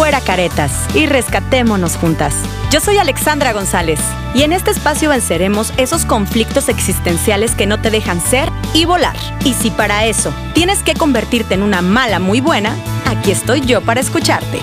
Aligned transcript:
fuera 0.00 0.22
caretas 0.22 0.72
y 0.96 1.04
rescatémonos 1.04 1.98
juntas. 1.98 2.34
Yo 2.72 2.80
soy 2.80 2.96
Alexandra 2.96 3.52
González 3.52 4.00
y 4.32 4.44
en 4.44 4.54
este 4.54 4.70
espacio 4.70 5.10
venceremos 5.10 5.74
esos 5.76 6.06
conflictos 6.06 6.70
existenciales 6.70 7.54
que 7.54 7.66
no 7.66 7.82
te 7.82 7.90
dejan 7.90 8.18
ser 8.18 8.48
y 8.72 8.86
volar. 8.86 9.14
Y 9.44 9.52
si 9.52 9.70
para 9.70 10.06
eso 10.06 10.32
tienes 10.54 10.82
que 10.82 10.94
convertirte 10.94 11.52
en 11.52 11.62
una 11.62 11.82
mala 11.82 12.18
muy 12.18 12.40
buena, 12.40 12.78
aquí 13.04 13.30
estoy 13.30 13.60
yo 13.60 13.82
para 13.82 14.00
escucharte. 14.00 14.58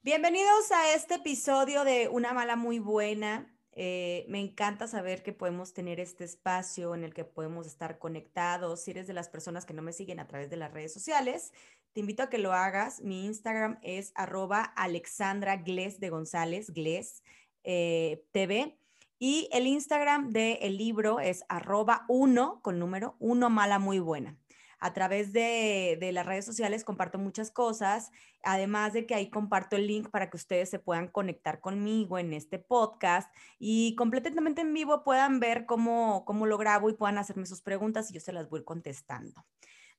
Bienvenidos 0.00 0.72
a 0.72 0.94
este 0.94 1.16
episodio 1.16 1.84
de 1.84 2.08
Una 2.08 2.32
mala 2.32 2.56
muy 2.56 2.78
buena. 2.78 3.51
Eh, 3.74 4.26
me 4.28 4.38
encanta 4.38 4.86
saber 4.86 5.22
que 5.22 5.32
podemos 5.32 5.72
tener 5.72 5.98
este 5.98 6.24
espacio 6.24 6.94
en 6.94 7.04
el 7.04 7.14
que 7.14 7.24
podemos 7.24 7.66
estar 7.66 7.98
conectados. 7.98 8.82
Si 8.82 8.90
eres 8.90 9.06
de 9.06 9.14
las 9.14 9.28
personas 9.28 9.64
que 9.64 9.74
no 9.74 9.82
me 9.82 9.92
siguen 9.92 10.20
a 10.20 10.26
través 10.26 10.50
de 10.50 10.56
las 10.56 10.72
redes 10.72 10.92
sociales, 10.92 11.52
te 11.92 12.00
invito 12.00 12.22
a 12.22 12.28
que 12.28 12.38
lo 12.38 12.52
hagas. 12.52 13.00
Mi 13.00 13.24
Instagram 13.24 13.78
es 13.82 14.12
arroba 14.14 14.62
Alexandra 14.62 15.56
Gles 15.56 16.00
de 16.00 16.10
González, 16.10 16.70
Gles 16.72 17.22
eh, 17.64 18.24
TV. 18.32 18.78
Y 19.18 19.48
el 19.52 19.66
Instagram 19.66 20.30
del 20.30 20.58
el 20.60 20.76
libro 20.76 21.20
es 21.20 21.44
arroba 21.48 22.04
uno 22.08 22.60
con 22.60 22.78
número 22.78 23.16
uno 23.20 23.50
mala 23.50 23.78
muy 23.78 24.00
buena 24.00 24.41
a 24.82 24.92
través 24.92 25.32
de, 25.32 26.10
las 26.12 26.26
redes 26.26 26.44
sociales 26.44 26.82
comparto 26.82 27.16
muchas 27.16 27.52
cosas, 27.52 28.10
además 28.42 28.92
de 28.92 29.06
que 29.06 29.14
ahí 29.14 29.30
comparto 29.30 29.76
el 29.76 29.86
link 29.86 30.10
para 30.10 30.28
que 30.28 30.36
ustedes 30.36 30.70
se 30.70 30.80
puedan 30.80 31.06
conectar 31.06 31.60
conmigo 31.60 32.18
en 32.18 32.32
este 32.32 32.58
podcast 32.58 33.32
y 33.60 33.94
completamente 33.94 34.62
en 34.62 34.74
vivo 34.74 35.04
puedan 35.04 35.38
ver 35.38 35.66
cómo, 35.66 36.24
cómo 36.24 36.46
lo 36.46 36.58
grabo 36.58 36.90
y 36.90 36.94
puedan 36.94 37.18
hacerme 37.18 37.46
sus 37.46 37.62
preguntas 37.62 38.10
y 38.10 38.14
yo 38.14 38.20
se 38.20 38.32
las 38.32 38.50
voy 38.50 38.64
contestando. 38.64 39.46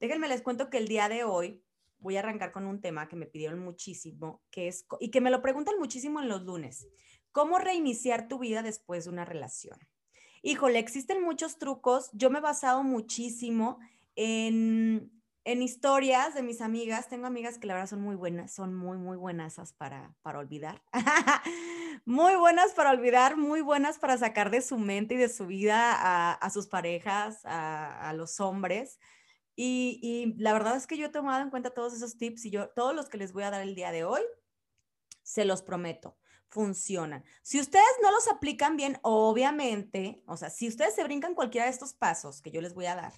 Déjenme 0.01 0.27
les 0.27 0.41
cuento 0.41 0.69
que 0.69 0.79
el 0.79 0.89
día 0.89 1.07
de 1.07 1.23
hoy 1.23 1.63
voy 1.99 2.17
a 2.17 2.19
arrancar 2.19 2.51
con 2.51 2.65
un 2.65 2.81
tema 2.81 3.07
que 3.07 3.15
me 3.15 3.25
pidieron 3.25 3.59
muchísimo, 3.59 4.43
que 4.51 4.67
es, 4.67 4.85
y 4.99 5.11
que 5.11 5.21
me 5.21 5.31
lo 5.31 5.41
preguntan 5.41 5.79
muchísimo 5.79 6.19
en 6.19 6.27
los 6.27 6.41
lunes. 6.41 6.89
¿Cómo 7.31 7.57
reiniciar 7.57 8.27
tu 8.27 8.37
vida 8.37 8.61
después 8.61 9.05
de 9.05 9.11
una 9.11 9.23
relación? 9.23 9.79
Híjole, 10.41 10.77
existen 10.77 11.23
muchos 11.23 11.57
trucos. 11.57 12.09
Yo 12.11 12.29
me 12.29 12.39
he 12.39 12.41
basado 12.41 12.83
muchísimo 12.83 13.79
en, 14.15 15.11
historias 15.45 16.33
de 16.33 16.43
mis 16.43 16.61
amigas, 16.61 17.09
tengo 17.09 17.27
amigas 17.27 17.57
que 17.57 17.67
la 17.67 17.73
verdad 17.73 17.89
son 17.89 18.01
muy 18.01 18.15
buenas, 18.15 18.53
son 18.53 18.73
muy, 18.73 18.97
muy 18.97 19.17
buenas 19.17 19.73
para, 19.73 20.15
para 20.21 20.39
olvidar. 20.39 20.81
muy 22.05 22.35
buenas 22.35 22.73
para 22.73 22.91
olvidar, 22.91 23.37
muy 23.37 23.61
buenas 23.61 23.99
para 23.99 24.17
sacar 24.17 24.49
de 24.49 24.61
su 24.61 24.77
mente 24.77 25.15
y 25.15 25.17
de 25.17 25.29
su 25.29 25.47
vida 25.47 26.33
a, 26.33 26.49
sus 26.49 26.67
parejas, 26.67 27.41
a, 27.43 28.13
los 28.15 28.39
hombres. 28.39 28.99
Y, 29.55 29.99
y, 30.01 30.41
la 30.41 30.53
verdad 30.53 30.75
es 30.75 30.87
que 30.87 30.97
yo 30.97 31.07
he 31.07 31.09
tomado 31.09 31.41
en 31.41 31.49
cuenta 31.49 31.69
todos 31.73 31.93
esos 31.93 32.17
tips 32.17 32.45
y 32.45 32.49
yo, 32.49 32.69
todos 32.69 32.95
los 32.95 33.09
que 33.09 33.17
les 33.17 33.33
voy 33.33 33.43
a 33.43 33.51
dar 33.51 33.61
el 33.61 33.75
día 33.75 33.91
de 33.91 34.03
hoy, 34.03 34.21
se 35.23 35.45
los 35.45 35.61
prometo, 35.61 36.17
funcionan. 36.49 37.23
Si 37.41 37.59
ustedes 37.59 37.85
no 38.01 38.11
los 38.11 38.27
aplican 38.27 38.77
bien, 38.77 38.99
obviamente, 39.01 40.21
o 40.27 40.37
sea, 40.37 40.49
si 40.49 40.67
ustedes 40.67 40.95
se 40.95 41.03
brincan 41.03 41.33
cualquiera 41.33 41.65
de 41.65 41.71
estos 41.71 41.93
pasos 41.93 42.41
que 42.41 42.51
yo 42.51 42.61
les 42.61 42.73
voy 42.73 42.85
a 42.85 42.95
dar, 42.95 43.13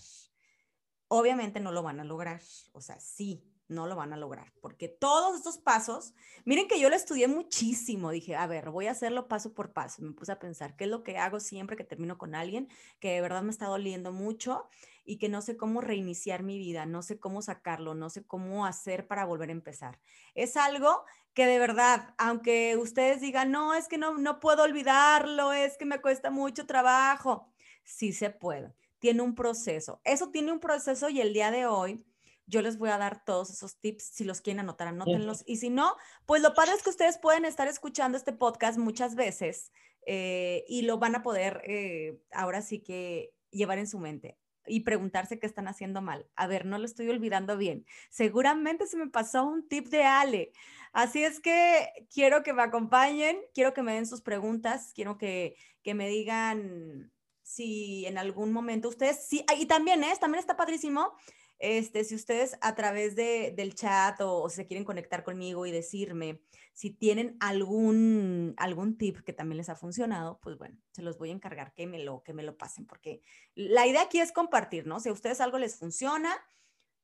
obviamente 1.08 1.60
no 1.60 1.72
lo 1.72 1.84
van 1.84 2.00
a 2.00 2.04
lograr. 2.04 2.42
O 2.74 2.82
sea, 2.82 3.00
sí, 3.00 3.44
no 3.68 3.88
lo 3.88 3.96
van 3.96 4.14
a 4.14 4.18
lograr, 4.18 4.54
porque 4.62 4.88
todos 4.88 5.36
estos 5.36 5.58
pasos, 5.58 6.14
miren 6.46 6.68
que 6.68 6.80
yo 6.80 6.90
lo 6.90 6.96
estudié 6.96 7.28
muchísimo, 7.28 8.12
dije, 8.12 8.36
a 8.36 8.46
ver, 8.46 8.70
voy 8.70 8.88
a 8.88 8.92
hacerlo 8.92 9.28
paso 9.28 9.54
por 9.54 9.74
paso, 9.74 10.04
me 10.04 10.14
puse 10.14 10.32
a 10.32 10.40
pensar, 10.40 10.76
¿qué 10.76 10.84
es 10.84 10.90
lo 10.90 11.04
que 11.04 11.18
hago 11.18 11.40
siempre 11.40 11.76
que 11.76 11.84
termino 11.84 12.18
con 12.18 12.36
alguien 12.36 12.70
que 13.00 13.14
de 13.14 13.22
verdad 13.22 13.42
me 13.42 13.50
está 13.50 13.66
doliendo 13.66 14.12
mucho 14.12 14.68
y 15.04 15.18
que 15.18 15.30
no 15.30 15.42
sé 15.42 15.58
cómo 15.58 15.82
reiniciar 15.82 16.44
mi 16.44 16.60
vida, 16.60 16.86
no 16.86 17.02
sé 17.02 17.20
cómo 17.20 17.42
sacarlo, 17.42 17.96
no 17.96 18.10
sé 18.10 18.24
cómo 18.26 18.66
hacer 18.66 19.08
para 19.08 19.26
volver 19.26 19.50
a 19.50 19.54
empezar? 19.54 20.00
Es 20.36 20.58
algo 20.58 21.04
que 21.34 21.48
de 21.48 21.58
verdad, 21.60 22.14
aunque 22.18 22.78
ustedes 22.78 23.20
digan, 23.20 23.52
no, 23.52 23.74
es 23.74 23.88
que 23.88 23.98
no, 23.98 24.18
no 24.18 24.40
puedo 24.40 24.64
olvidarlo, 24.64 25.54
es 25.54 25.78
que 25.78 25.86
me 25.86 26.02
cuesta 26.02 26.30
mucho 26.30 26.68
trabajo, 26.68 27.52
sí 27.84 28.14
se 28.14 28.30
puede 28.30 28.76
tiene 29.00 29.22
un 29.22 29.36
proceso. 29.36 30.02
Eso 30.04 30.30
tiene 30.30 30.52
un 30.52 30.60
proceso 30.60 31.10
y 31.10 31.22
el 31.22 31.34
día 31.34 31.52
de 31.52 31.66
hoy 31.66 32.06
yo 32.48 32.62
les 32.62 32.78
voy 32.78 32.90
a 32.90 32.98
dar 32.98 33.24
todos 33.26 33.50
esos 33.50 33.80
tips. 33.80 34.04
Si 34.04 34.24
los 34.24 34.42
quieren 34.42 34.62
anotar, 34.62 34.88
anótenlos. 34.88 35.44
Y 35.46 35.58
si 35.58 35.70
no, 35.70 35.96
pues 36.26 36.42
lo 36.42 36.54
padre 36.54 36.74
es 36.74 36.84
que 36.84 36.90
ustedes 36.90 37.18
pueden 37.18 37.46
estar 37.46 37.68
escuchando 37.68 38.18
este 38.18 38.34
podcast 38.34 38.78
muchas 38.78 39.16
veces 39.16 39.72
eh, 40.06 40.64
y 40.68 40.84
lo 40.84 41.00
van 41.00 41.16
a 41.16 41.24
poder 41.24 41.62
eh, 41.66 42.20
ahora 42.32 42.62
sí 42.62 42.80
que 42.80 43.34
llevar 43.52 43.80
en 43.80 43.88
su 43.88 44.00
mente 44.00 44.38
y 44.68 44.82
preguntarse 44.82 45.40
qué 45.40 45.46
están 45.46 45.68
haciendo 45.68 46.02
mal. 46.02 46.28
A 46.36 46.48
ver, 46.48 46.66
no 46.66 46.78
lo 46.78 46.86
estoy 46.86 47.10
olvidando 47.10 47.58
bien. 47.58 47.86
Seguramente 48.10 48.88
se 48.88 48.98
me 48.98 49.08
pasó 49.08 49.46
un 49.46 49.68
tip 49.68 49.88
de 49.88 50.04
Ale. 50.04 50.52
Así 50.92 51.24
es 51.24 51.40
que 51.40 51.88
quiero 52.14 52.44
que 52.44 52.54
me 52.54 52.64
acompañen, 52.64 53.38
quiero 53.54 53.74
que 53.74 53.84
me 53.84 53.94
den 53.94 54.08
sus 54.08 54.22
preguntas, 54.22 54.92
quiero 54.96 55.18
que, 55.18 55.56
que 55.84 55.94
me 55.94 56.08
digan 56.08 57.12
si 57.46 58.08
en 58.08 58.18
algún 58.18 58.52
momento 58.52 58.90
ustedes, 58.90 59.28
sí, 59.28 59.46
y 59.56 59.68
también 59.68 60.04
es, 60.04 60.20
también 60.20 60.40
está 60.40 60.58
padrísimo, 60.58 61.14
este, 61.60 62.04
si 62.04 62.16
ustedes 62.16 62.58
a 62.60 62.74
través 62.74 63.16
de, 63.16 63.54
del 63.56 63.76
chat 63.76 64.20
o, 64.20 64.50
se 64.50 64.66
quieren 64.66 64.84
conectar 64.84 65.24
conmigo 65.24 65.68
y 65.68 65.72
decirme 65.72 66.42
si 66.74 66.90
tienen 66.90 67.38
algún, 67.40 68.56
algún 68.58 68.98
tip 68.98 69.20
que 69.20 69.32
también 69.32 69.58
les 69.58 69.70
ha 69.70 69.76
funcionado, 69.76 70.40
pues 70.42 70.58
bueno, 70.58 70.76
se 70.92 71.04
los 71.04 71.20
voy 71.20 71.30
a 71.30 71.34
encargar 71.34 71.74
que 71.76 71.86
me 71.86 72.04
lo, 72.04 72.24
que 72.24 72.34
me 72.34 72.42
lo 72.42 72.58
pasen, 72.58 72.88
porque 72.88 73.22
la 73.54 73.86
idea 73.86 74.02
aquí 74.02 74.20
es 74.20 74.32
compartir, 74.32 74.88
¿no? 74.88 75.00
Si 75.00 75.10
a 75.10 75.14
ustedes 75.14 75.40
algo 75.40 75.60
les 75.60 75.78
funciona, 75.78 76.36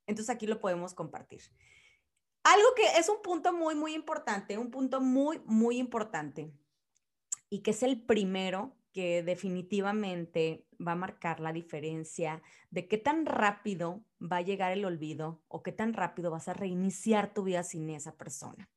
entonces 0.08 0.34
aquí 0.34 0.48
lo 0.48 0.60
podemos 0.60 0.96
compartir. 0.96 1.42
Algo 2.44 2.68
que 2.76 2.98
es 2.98 3.10
un 3.10 3.22
punto 3.22 3.54
muy, 3.54 3.76
muy 3.76 3.94
importante, 3.94 4.58
un 4.58 4.72
punto 4.72 5.02
muy, 5.02 5.40
muy 5.46 5.78
importante, 5.78 6.52
y 7.48 7.60
que 7.60 7.72
es 7.72 7.84
el 7.84 8.02
primero 8.02 8.76
que 8.92 9.24
definitivamente 9.24 10.66
va 10.86 10.94
a 10.94 10.96
marcar 10.96 11.40
la 11.40 11.54
diferencia 11.54 12.42
de 12.70 12.88
qué 12.88 12.98
tan 12.98 13.26
rápido 13.26 14.04
va 14.22 14.38
a 14.38 14.42
llegar 14.42 14.72
el 14.72 14.86
olvido 14.86 15.42
o 15.48 15.64
qué 15.64 15.72
tan 15.72 15.94
rápido 15.94 16.32
vas 16.32 16.48
a 16.48 16.54
reiniciar 16.54 17.34
tu 17.34 17.44
vida 17.44 17.64
sin 17.64 17.90
esa 17.90 18.16
persona. 18.18 18.70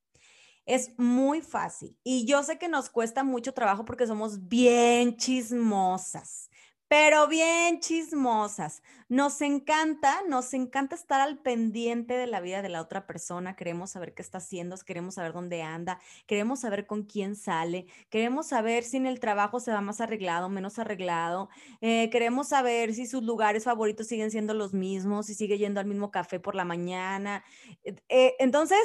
Es 0.65 0.97
muy 0.97 1.41
fácil 1.41 1.97
y 2.03 2.25
yo 2.25 2.41
sé 2.41 2.57
que 2.57 2.67
nos 2.67 2.89
cuesta 2.89 3.23
mucho 3.23 3.53
trabajo 3.53 3.85
porque 3.85 4.07
somos 4.07 4.47
bien 4.47 5.15
chismosas 5.17 6.49
pero 6.87 7.27
bien 7.27 7.79
chismosas. 7.79 8.83
Nos 9.09 9.41
encanta, 9.41 10.21
nos 10.27 10.53
encanta 10.53 10.95
estar 10.95 11.19
al 11.19 11.39
pendiente 11.39 12.13
de 12.13 12.27
la 12.27 12.41
vida 12.41 12.61
de 12.61 12.69
la 12.69 12.81
otra 12.81 13.07
persona. 13.07 13.55
Queremos 13.55 13.91
saber 13.91 14.13
qué 14.13 14.21
está 14.21 14.37
haciendo, 14.37 14.75
queremos 14.77 15.15
saber 15.15 15.33
dónde 15.33 15.61
anda, 15.63 15.99
queremos 16.27 16.59
saber 16.59 16.85
con 16.85 17.03
quién 17.03 17.35
sale, 17.35 17.87
queremos 18.09 18.47
saber 18.47 18.83
si 18.83 18.97
en 18.97 19.07
el 19.07 19.19
trabajo 19.19 19.59
se 19.59 19.71
va 19.71 19.81
más 19.81 20.01
arreglado, 20.01 20.49
menos 20.49 20.77
arreglado, 20.79 21.49
eh, 21.81 22.09
queremos 22.11 22.49
saber 22.49 22.93
si 22.93 23.07
sus 23.07 23.23
lugares 23.23 23.63
favoritos 23.63 24.07
siguen 24.07 24.31
siendo 24.31 24.53
los 24.53 24.73
mismos, 24.73 25.25
si 25.27 25.33
sigue 25.35 25.57
yendo 25.57 25.79
al 25.79 25.87
mismo 25.87 26.11
café 26.11 26.39
por 26.39 26.55
la 26.55 26.65
mañana. 26.65 27.43
Eh, 27.83 28.35
entonces, 28.39 28.79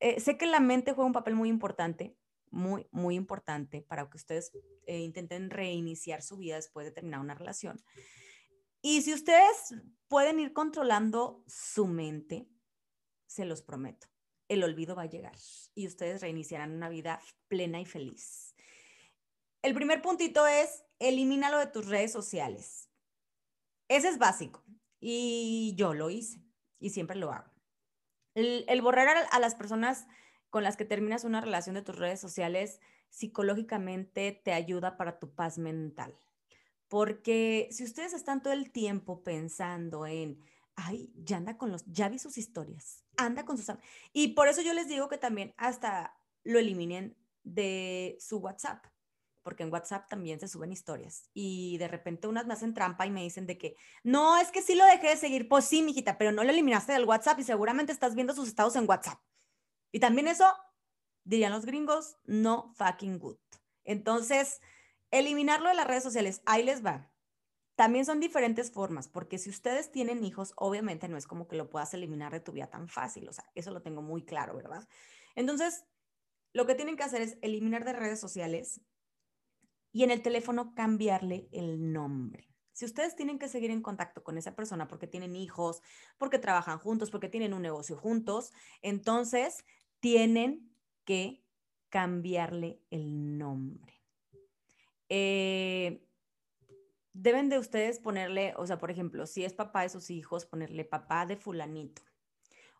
eh, 0.00 0.20
sé 0.20 0.36
que 0.38 0.46
la 0.46 0.60
mente 0.60 0.92
juega 0.92 1.06
un 1.06 1.12
papel 1.12 1.34
muy 1.34 1.48
importante 1.48 2.16
muy, 2.56 2.88
muy 2.90 3.14
importante 3.14 3.82
para 3.82 4.08
que 4.08 4.16
ustedes 4.16 4.50
eh, 4.86 4.98
intenten 4.98 5.50
reiniciar 5.50 6.22
su 6.22 6.38
vida 6.38 6.56
después 6.56 6.86
de 6.86 6.92
terminar 6.92 7.20
una 7.20 7.34
relación. 7.34 7.82
Y 8.82 9.02
si 9.02 9.12
ustedes 9.12 9.74
pueden 10.08 10.40
ir 10.40 10.52
controlando 10.52 11.44
su 11.46 11.86
mente, 11.86 12.48
se 13.26 13.44
los 13.44 13.62
prometo, 13.62 14.06
el 14.48 14.64
olvido 14.64 14.96
va 14.96 15.02
a 15.02 15.10
llegar 15.10 15.36
y 15.74 15.86
ustedes 15.86 16.20
reiniciarán 16.20 16.72
una 16.72 16.88
vida 16.88 17.20
plena 17.48 17.80
y 17.80 17.84
feliz. 17.84 18.54
El 19.62 19.74
primer 19.74 20.00
puntito 20.00 20.46
es 20.46 20.84
elimínalo 20.98 21.58
de 21.58 21.66
tus 21.66 21.86
redes 21.86 22.12
sociales. 22.12 22.88
Ese 23.88 24.08
es 24.08 24.18
básico 24.18 24.64
y 25.00 25.74
yo 25.76 25.92
lo 25.92 26.08
hice 26.10 26.42
y 26.78 26.90
siempre 26.90 27.16
lo 27.16 27.32
hago. 27.32 27.52
El, 28.34 28.82
borrar 28.82 29.08
a, 29.08 29.20
a 29.20 29.40
las 29.40 29.54
personas 29.54 30.06
con 30.56 30.64
las 30.64 30.78
que 30.78 30.86
terminas 30.86 31.24
una 31.24 31.42
relación 31.42 31.74
de 31.74 31.82
tus 31.82 31.96
redes 31.96 32.18
sociales, 32.18 32.80
psicológicamente 33.10 34.32
te 34.42 34.54
ayuda 34.54 34.96
para 34.96 35.18
tu 35.18 35.34
paz 35.34 35.58
mental. 35.58 36.18
Porque 36.88 37.68
si 37.72 37.84
ustedes 37.84 38.14
están 38.14 38.42
todo 38.42 38.54
el 38.54 38.72
tiempo 38.72 39.22
pensando 39.22 40.06
en, 40.06 40.42
ay, 40.74 41.12
ya 41.14 41.36
anda 41.36 41.58
con 41.58 41.70
los, 41.70 41.84
ya 41.84 42.08
vi 42.08 42.18
sus 42.18 42.38
historias, 42.38 43.04
anda 43.18 43.44
con 43.44 43.58
sus... 43.58 43.70
Y 44.14 44.28
por 44.28 44.48
eso 44.48 44.62
yo 44.62 44.72
les 44.72 44.88
digo 44.88 45.10
que 45.10 45.18
también 45.18 45.52
hasta 45.58 46.18
lo 46.42 46.58
eliminen 46.58 47.18
de 47.42 48.16
su 48.18 48.38
WhatsApp, 48.38 48.82
porque 49.42 49.62
en 49.62 49.70
WhatsApp 49.70 50.08
también 50.08 50.40
se 50.40 50.48
suben 50.48 50.72
historias. 50.72 51.28
Y 51.34 51.76
de 51.76 51.88
repente 51.88 52.28
unas 52.28 52.46
me 52.46 52.54
hacen 52.54 52.72
trampa 52.72 53.04
y 53.04 53.10
me 53.10 53.22
dicen 53.22 53.46
de 53.46 53.58
que, 53.58 53.76
no, 54.04 54.38
es 54.38 54.50
que 54.50 54.62
sí 54.62 54.74
lo 54.74 54.86
dejé 54.86 55.08
de 55.08 55.16
seguir, 55.18 55.50
pues 55.50 55.66
sí, 55.66 55.82
mijita, 55.82 56.16
pero 56.16 56.32
no 56.32 56.44
lo 56.44 56.50
eliminaste 56.50 56.94
del 56.94 57.04
WhatsApp 57.04 57.40
y 57.40 57.42
seguramente 57.44 57.92
estás 57.92 58.14
viendo 58.14 58.34
sus 58.34 58.48
estados 58.48 58.74
en 58.76 58.88
WhatsApp. 58.88 59.18
Y 59.96 59.98
también 59.98 60.28
eso, 60.28 60.44
dirían 61.24 61.52
los 61.52 61.64
gringos, 61.64 62.18
no 62.26 62.70
fucking 62.74 63.18
good. 63.18 63.38
Entonces, 63.82 64.60
eliminarlo 65.10 65.70
de 65.70 65.74
las 65.74 65.86
redes 65.86 66.02
sociales, 66.02 66.42
ahí 66.44 66.62
les 66.62 66.84
va. 66.84 67.10
También 67.76 68.04
son 68.04 68.20
diferentes 68.20 68.70
formas, 68.70 69.08
porque 69.08 69.38
si 69.38 69.48
ustedes 69.48 69.90
tienen 69.90 70.22
hijos, 70.22 70.52
obviamente 70.56 71.08
no 71.08 71.16
es 71.16 71.26
como 71.26 71.48
que 71.48 71.56
lo 71.56 71.70
puedas 71.70 71.94
eliminar 71.94 72.30
de 72.30 72.40
tu 72.40 72.52
vida 72.52 72.68
tan 72.68 72.88
fácil, 72.88 73.26
o 73.26 73.32
sea, 73.32 73.50
eso 73.54 73.70
lo 73.70 73.80
tengo 73.80 74.02
muy 74.02 74.22
claro, 74.22 74.54
¿verdad? 74.54 74.86
Entonces, 75.34 75.86
lo 76.52 76.66
que 76.66 76.74
tienen 76.74 76.98
que 76.98 77.04
hacer 77.04 77.22
es 77.22 77.38
eliminar 77.40 77.86
de 77.86 77.94
redes 77.94 78.20
sociales 78.20 78.82
y 79.92 80.04
en 80.04 80.10
el 80.10 80.20
teléfono 80.20 80.74
cambiarle 80.74 81.48
el 81.52 81.90
nombre. 81.90 82.54
Si 82.74 82.84
ustedes 82.84 83.16
tienen 83.16 83.38
que 83.38 83.48
seguir 83.48 83.70
en 83.70 83.80
contacto 83.80 84.22
con 84.22 84.36
esa 84.36 84.54
persona 84.54 84.86
porque 84.88 85.06
tienen 85.06 85.34
hijos, 85.34 85.80
porque 86.18 86.38
trabajan 86.38 86.78
juntos, 86.78 87.10
porque 87.10 87.30
tienen 87.30 87.54
un 87.54 87.62
negocio 87.62 87.96
juntos, 87.96 88.52
entonces 88.82 89.64
tienen 90.00 90.70
que 91.04 91.42
cambiarle 91.88 92.80
el 92.90 93.38
nombre. 93.38 94.02
Eh, 95.08 96.04
deben 97.12 97.48
de 97.48 97.58
ustedes 97.58 98.00
ponerle, 98.00 98.54
o 98.56 98.66
sea, 98.66 98.78
por 98.78 98.90
ejemplo, 98.90 99.26
si 99.26 99.44
es 99.44 99.54
papá 99.54 99.82
de 99.82 99.88
sus 99.88 100.10
hijos, 100.10 100.44
ponerle 100.44 100.84
papá 100.84 101.26
de 101.26 101.36
fulanito 101.36 102.02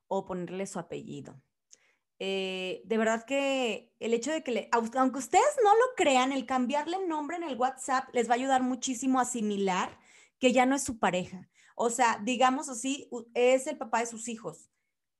o 0.08 0.26
ponerle 0.26 0.66
su 0.66 0.78
apellido. 0.78 1.40
Eh, 2.18 2.82
de 2.84 2.98
verdad 2.98 3.24
que 3.24 3.92
el 4.00 4.14
hecho 4.14 4.32
de 4.32 4.42
que, 4.42 4.50
le, 4.50 4.68
aunque 4.72 5.18
ustedes 5.18 5.56
no 5.62 5.70
lo 5.74 5.94
crean, 5.96 6.32
el 6.32 6.46
cambiarle 6.46 6.96
el 6.96 7.08
nombre 7.08 7.36
en 7.36 7.42
el 7.42 7.56
WhatsApp 7.56 8.08
les 8.12 8.28
va 8.28 8.32
a 8.32 8.36
ayudar 8.36 8.62
muchísimo 8.62 9.18
a 9.18 9.22
asimilar 9.22 9.98
que 10.38 10.52
ya 10.52 10.66
no 10.66 10.74
es 10.74 10.82
su 10.82 10.98
pareja. 10.98 11.48
O 11.74 11.90
sea, 11.90 12.20
digamos 12.24 12.68
así, 12.68 13.08
es 13.34 13.66
el 13.66 13.76
papá 13.76 14.00
de 14.00 14.06
sus 14.06 14.28
hijos 14.28 14.70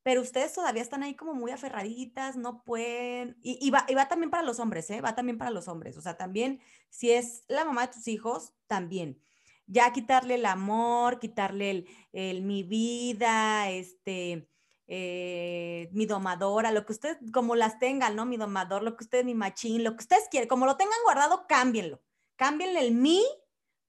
pero 0.07 0.21
ustedes 0.21 0.53
todavía 0.53 0.83
están 0.83 1.03
ahí 1.03 1.17
como 1.17 1.35
muy 1.35 1.51
aferraditas, 1.51 2.37
no 2.37 2.63
pueden, 2.63 3.37
y, 3.43 3.69
va, 3.73 3.85
y 3.89 3.95
va 3.97 4.07
también 4.07 4.31
para 4.31 4.45
los 4.45 4.61
hombres, 4.61 4.89
¿eh? 4.91 5.01
Va 5.01 5.17
también 5.17 5.37
para 5.37 5.51
los 5.51 5.67
hombres, 5.67 5.97
o 5.97 6.01
sea, 6.01 6.17
también 6.17 6.61
si 6.91 7.11
es 7.11 7.43
la 7.49 7.65
mamá 7.65 7.89
de 7.89 7.95
tus 7.95 8.07
hijos, 8.07 8.53
también. 8.69 9.21
Ya 9.67 9.93
quitarle 9.93 10.37
el 10.37 10.47
amor, 10.47 11.19
quitarle 11.19 11.87
el, 12.13 12.43
mi 12.43 12.63
vida, 12.63 13.69
este, 13.69 14.49
eh, 14.87 15.89
mi 15.91 16.07
domadora, 16.07 16.71
lo 16.71 16.87
que 16.87 16.93
ustedes, 16.93 17.19
como 17.33 17.57
las 17.57 17.81
tengan, 17.81 18.15
¿no? 18.15 18.27
Mi 18.27 18.37
domador, 18.37 18.85
lo 18.85 18.97
que 18.97 19.03
ustedes, 19.03 19.25
mi 19.25 19.35
machín, 19.35 19.83
lo 19.83 19.97
que 19.97 20.05
ustedes 20.05 20.29
quieren, 20.31 20.49
como 20.49 20.67
lo 20.67 20.77
tengan 20.77 21.03
guardado, 21.03 21.49
cámbienlo. 21.49 22.01
Cámbienle 22.37 22.79
el 22.79 22.95
mi 22.95 23.25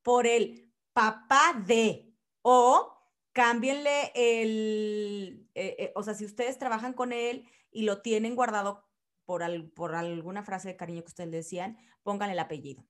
por 0.01 0.25
el 0.25 0.73
papá 0.93 1.61
de, 1.67 2.11
o 2.41 2.96
cámbienle 3.37 4.11
el, 4.15 5.47
eh, 5.53 5.75
eh, 5.77 5.91
o 5.93 6.01
sea, 6.01 6.15
si 6.15 6.25
ustedes 6.25 6.57
trabajan 6.57 6.93
con 6.93 7.13
él 7.13 7.47
y 7.69 7.83
lo 7.83 8.01
tienen 8.01 8.35
guardado 8.35 8.89
por, 9.25 9.43
por 9.75 9.93
alguna 9.93 10.41
frase 10.41 10.69
de 10.69 10.75
cariño 10.75 11.03
que 11.03 11.09
ustedes 11.09 11.29
decían, 11.29 11.77
pónganle 12.01 12.33
el 12.33 12.39
apellido. 12.39 12.83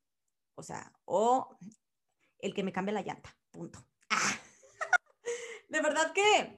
O 0.56 0.64
sea, 0.64 0.94
o 1.04 1.58
el 2.40 2.54
que 2.54 2.64
me 2.64 2.72
cambie 2.72 2.94
la 2.94 3.02
llanta, 3.02 3.38
punto. 3.52 3.86
Ah. 4.10 4.40
De 5.68 5.82
verdad 5.82 6.14
que 6.14 6.58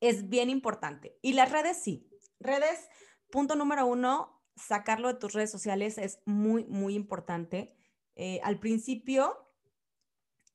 es 0.00 0.28
bien 0.28 0.50
importante. 0.50 1.16
Y 1.22 1.34
las 1.34 1.52
redes 1.52 1.80
sí. 1.80 2.10
Redes, 2.40 2.88
punto 3.30 3.54
número 3.54 3.86
uno, 3.86 4.42
sacarlo 4.56 5.06
de 5.06 5.20
tus 5.20 5.34
redes 5.34 5.52
sociales 5.52 5.98
es 5.98 6.18
muy, 6.24 6.64
muy 6.64 6.96
importante. 6.96 7.76
Eh, 8.16 8.40
al 8.42 8.58
principio, 8.58 9.43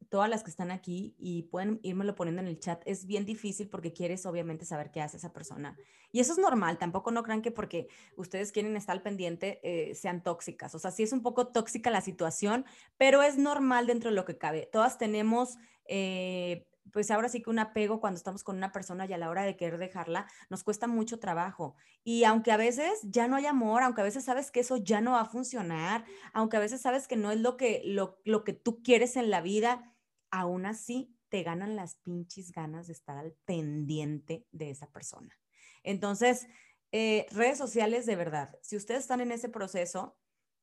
todas 0.10 0.30
las 0.30 0.44
que 0.44 0.50
están 0.50 0.72
aquí 0.72 1.16
y 1.18 1.44
pueden 1.44 1.80
lo 1.84 2.16
poniendo 2.16 2.42
en 2.42 2.48
el 2.48 2.60
chat, 2.60 2.82
es 2.86 3.06
bien 3.06 3.26
difícil 3.26 3.70
porque 3.70 3.94
quieres 3.94 4.26
obviamente 4.26 4.66
saber 4.66 4.92
qué 4.92 5.02
hace 5.02 5.18
esa 5.18 5.32
persona. 5.32 5.78
Y 6.12 6.20
eso 6.20 6.34
es 6.34 6.40
normal, 6.40 6.78
tampoco 6.78 7.12
no 7.12 7.24
crean 7.24 7.42
que 7.42 7.52
porque 7.52 7.88
ustedes 8.18 8.52
quieren 8.52 8.76
estar 8.76 8.96
al 8.96 9.04
pendiente 9.04 9.60
eh, 9.64 9.94
sean 9.96 10.24
tóxicas. 10.24 10.74
O 10.74 10.80
sea, 10.80 10.92
sí 10.92 11.04
es 11.04 11.14
un 11.14 11.22
poco 11.22 11.48
tóxica 11.48 11.92
la 11.92 12.02
situación, 12.02 12.66
pero 12.98 13.22
es 13.22 13.38
normal 13.38 13.86
dentro 13.88 14.10
de 14.10 14.16
lo 14.16 14.26
que 14.26 14.38
cabe. 14.38 14.68
Todas 14.72 14.98
tenemos... 14.98 15.58
Eh, 15.86 16.66
pues 16.92 17.12
ahora 17.12 17.30
sí 17.30 17.42
que 17.42 17.50
un 17.50 17.60
apego 17.60 18.00
cuando 18.00 18.18
estamos 18.18 18.44
con 18.44 18.58
una 18.58 18.72
persona 18.72 19.06
y 19.06 19.14
a 19.14 19.18
la 19.18 19.30
hora 19.30 19.44
de 19.44 19.56
querer 19.56 19.78
dejarla 19.78 20.28
nos 20.50 20.64
cuesta 20.64 20.88
mucho 20.88 21.20
trabajo. 21.20 21.76
Y 22.04 22.24
aunque 22.24 22.52
a 22.52 22.58
veces 22.58 23.00
ya 23.04 23.28
no 23.28 23.36
hay 23.36 23.46
amor, 23.46 23.84
aunque 23.84 24.02
a 24.02 24.06
veces 24.06 24.24
sabes 24.24 24.52
que 24.52 24.62
eso 24.62 24.78
ya 24.78 25.02
no 25.02 25.12
va 25.12 25.22
a 25.22 25.26
funcionar, 25.26 26.06
aunque 26.34 26.58
a 26.58 26.60
veces 26.60 26.82
sabes 26.82 27.08
que 27.08 27.16
no 27.16 27.32
es 27.32 27.40
lo 27.40 27.58
que, 27.58 27.82
lo, 27.86 28.20
lo 28.26 28.44
que 28.44 28.54
tú 28.54 28.82
quieres 28.82 29.16
en 29.16 29.30
la 29.30 29.42
vida, 29.42 29.89
aún 30.32 30.66
así 30.66 31.16
te 31.30 31.44
ganan 31.44 31.76
las 31.76 31.96
pinches 31.96 32.52
ganas 32.52 32.88
de 32.88 32.94
estar 32.94 33.18
al 33.18 33.34
pendiente 33.46 34.48
de 34.52 34.72
esa 34.72 34.92
persona. 34.92 35.38
Entonces, 35.84 36.48
eh, 36.92 37.28
redes 37.32 37.58
sociales 37.58 38.06
de 38.06 38.16
verdad, 38.16 38.58
si 38.62 38.76
ustedes 38.76 39.02
están 39.02 39.22
en 39.22 39.32
ese 39.32 39.50
proceso 39.50 40.18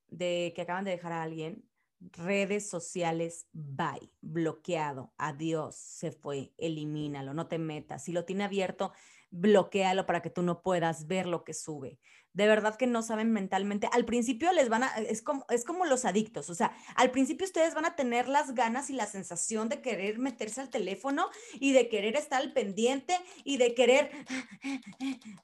de 0.09 0.53
que 0.55 0.63
acaban 0.63 0.85
de 0.85 0.91
dejar 0.93 1.13
a 1.13 1.23
alguien, 1.23 1.69
redes 2.01 2.69
sociales, 2.69 3.49
bye, 3.53 4.13
bloqueado, 4.21 5.15
adiós, 5.17 5.77
se 5.77 6.13
fue, 6.13 6.53
elimínalo, 6.59 7.33
no 7.33 7.49
te 7.49 7.59
metas. 7.59 8.05
Si 8.05 8.13
lo 8.13 8.25
tiene 8.25 8.45
abierto, 8.45 8.93
bloquealo 9.37 10.07
para 10.07 10.23
que 10.23 10.31
tú 10.31 10.43
no 10.43 10.63
puedas 10.63 11.07
ver 11.07 11.27
lo 11.27 11.45
que 11.45 11.55
sube. 11.55 11.99
De 12.33 12.47
verdad 12.47 12.77
que 12.77 12.87
no 12.87 13.03
saben 13.03 13.33
mentalmente. 13.33 13.89
Al 13.93 14.05
principio 14.05 14.53
les 14.53 14.69
van 14.69 14.83
a, 14.83 14.89
es 14.97 15.23
como, 15.23 15.47
es 15.49 15.65
como 15.65 15.87
los 15.87 16.05
adictos, 16.05 16.51
o 16.51 16.55
sea, 16.55 16.77
al 16.95 17.11
principio 17.11 17.47
ustedes 17.47 17.75
van 17.75 17.87
a 17.87 17.97
tener 17.97 18.29
las 18.29 18.55
ganas 18.55 18.91
y 18.91 18.93
la 18.93 19.07
sensación 19.07 19.69
de 19.69 19.81
querer 19.81 20.19
meterse 20.19 20.61
al 20.61 20.71
teléfono 20.71 21.29
y 21.55 21.73
de 21.73 21.89
querer 21.89 22.17
estar 22.17 22.43
al 22.43 22.53
pendiente 22.53 23.17
y 23.45 23.57
de 23.57 23.75
querer, 23.75 24.11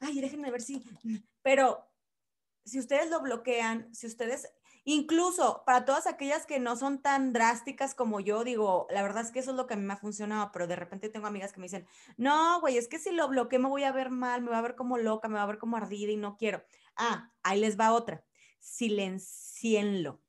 ay, 0.00 0.20
déjenme 0.20 0.50
ver 0.50 0.60
si, 0.60 0.82
pero 1.42 1.88
si 2.64 2.78
ustedes 2.78 3.10
lo 3.10 3.20
bloquean, 3.20 3.92
si 3.94 4.06
ustedes 4.06 4.52
Incluso 4.84 5.62
para 5.64 5.84
todas 5.84 6.08
aquellas 6.08 6.44
que 6.44 6.58
no 6.58 6.76
son 6.76 7.00
tan 7.00 7.32
drásticas 7.32 7.94
como 7.94 8.18
yo, 8.18 8.42
digo, 8.42 8.88
la 8.90 9.02
verdad 9.02 9.22
es 9.22 9.30
que 9.30 9.38
eso 9.38 9.52
es 9.52 9.56
lo 9.56 9.68
que 9.68 9.74
a 9.74 9.76
mí 9.76 9.84
me 9.84 9.92
ha 9.92 9.96
funcionado, 9.96 10.50
pero 10.52 10.66
de 10.66 10.74
repente 10.74 11.08
tengo 11.08 11.28
amigas 11.28 11.52
que 11.52 11.60
me 11.60 11.66
dicen, 11.66 11.86
no, 12.16 12.60
güey, 12.60 12.76
es 12.76 12.88
que 12.88 12.98
si 12.98 13.12
lo 13.12 13.28
bloqueo 13.28 13.60
me 13.60 13.68
voy 13.68 13.84
a 13.84 13.92
ver 13.92 14.10
mal, 14.10 14.42
me 14.42 14.50
va 14.50 14.58
a 14.58 14.62
ver 14.62 14.74
como 14.74 14.98
loca, 14.98 15.28
me 15.28 15.36
va 15.36 15.44
a 15.44 15.46
ver 15.46 15.58
como 15.58 15.76
ardida 15.76 16.10
y 16.10 16.16
no 16.16 16.36
quiero. 16.36 16.64
Ah, 16.96 17.32
ahí 17.44 17.60
les 17.60 17.78
va 17.78 17.92
otra. 17.92 18.24
Silencienlo. 18.58 20.20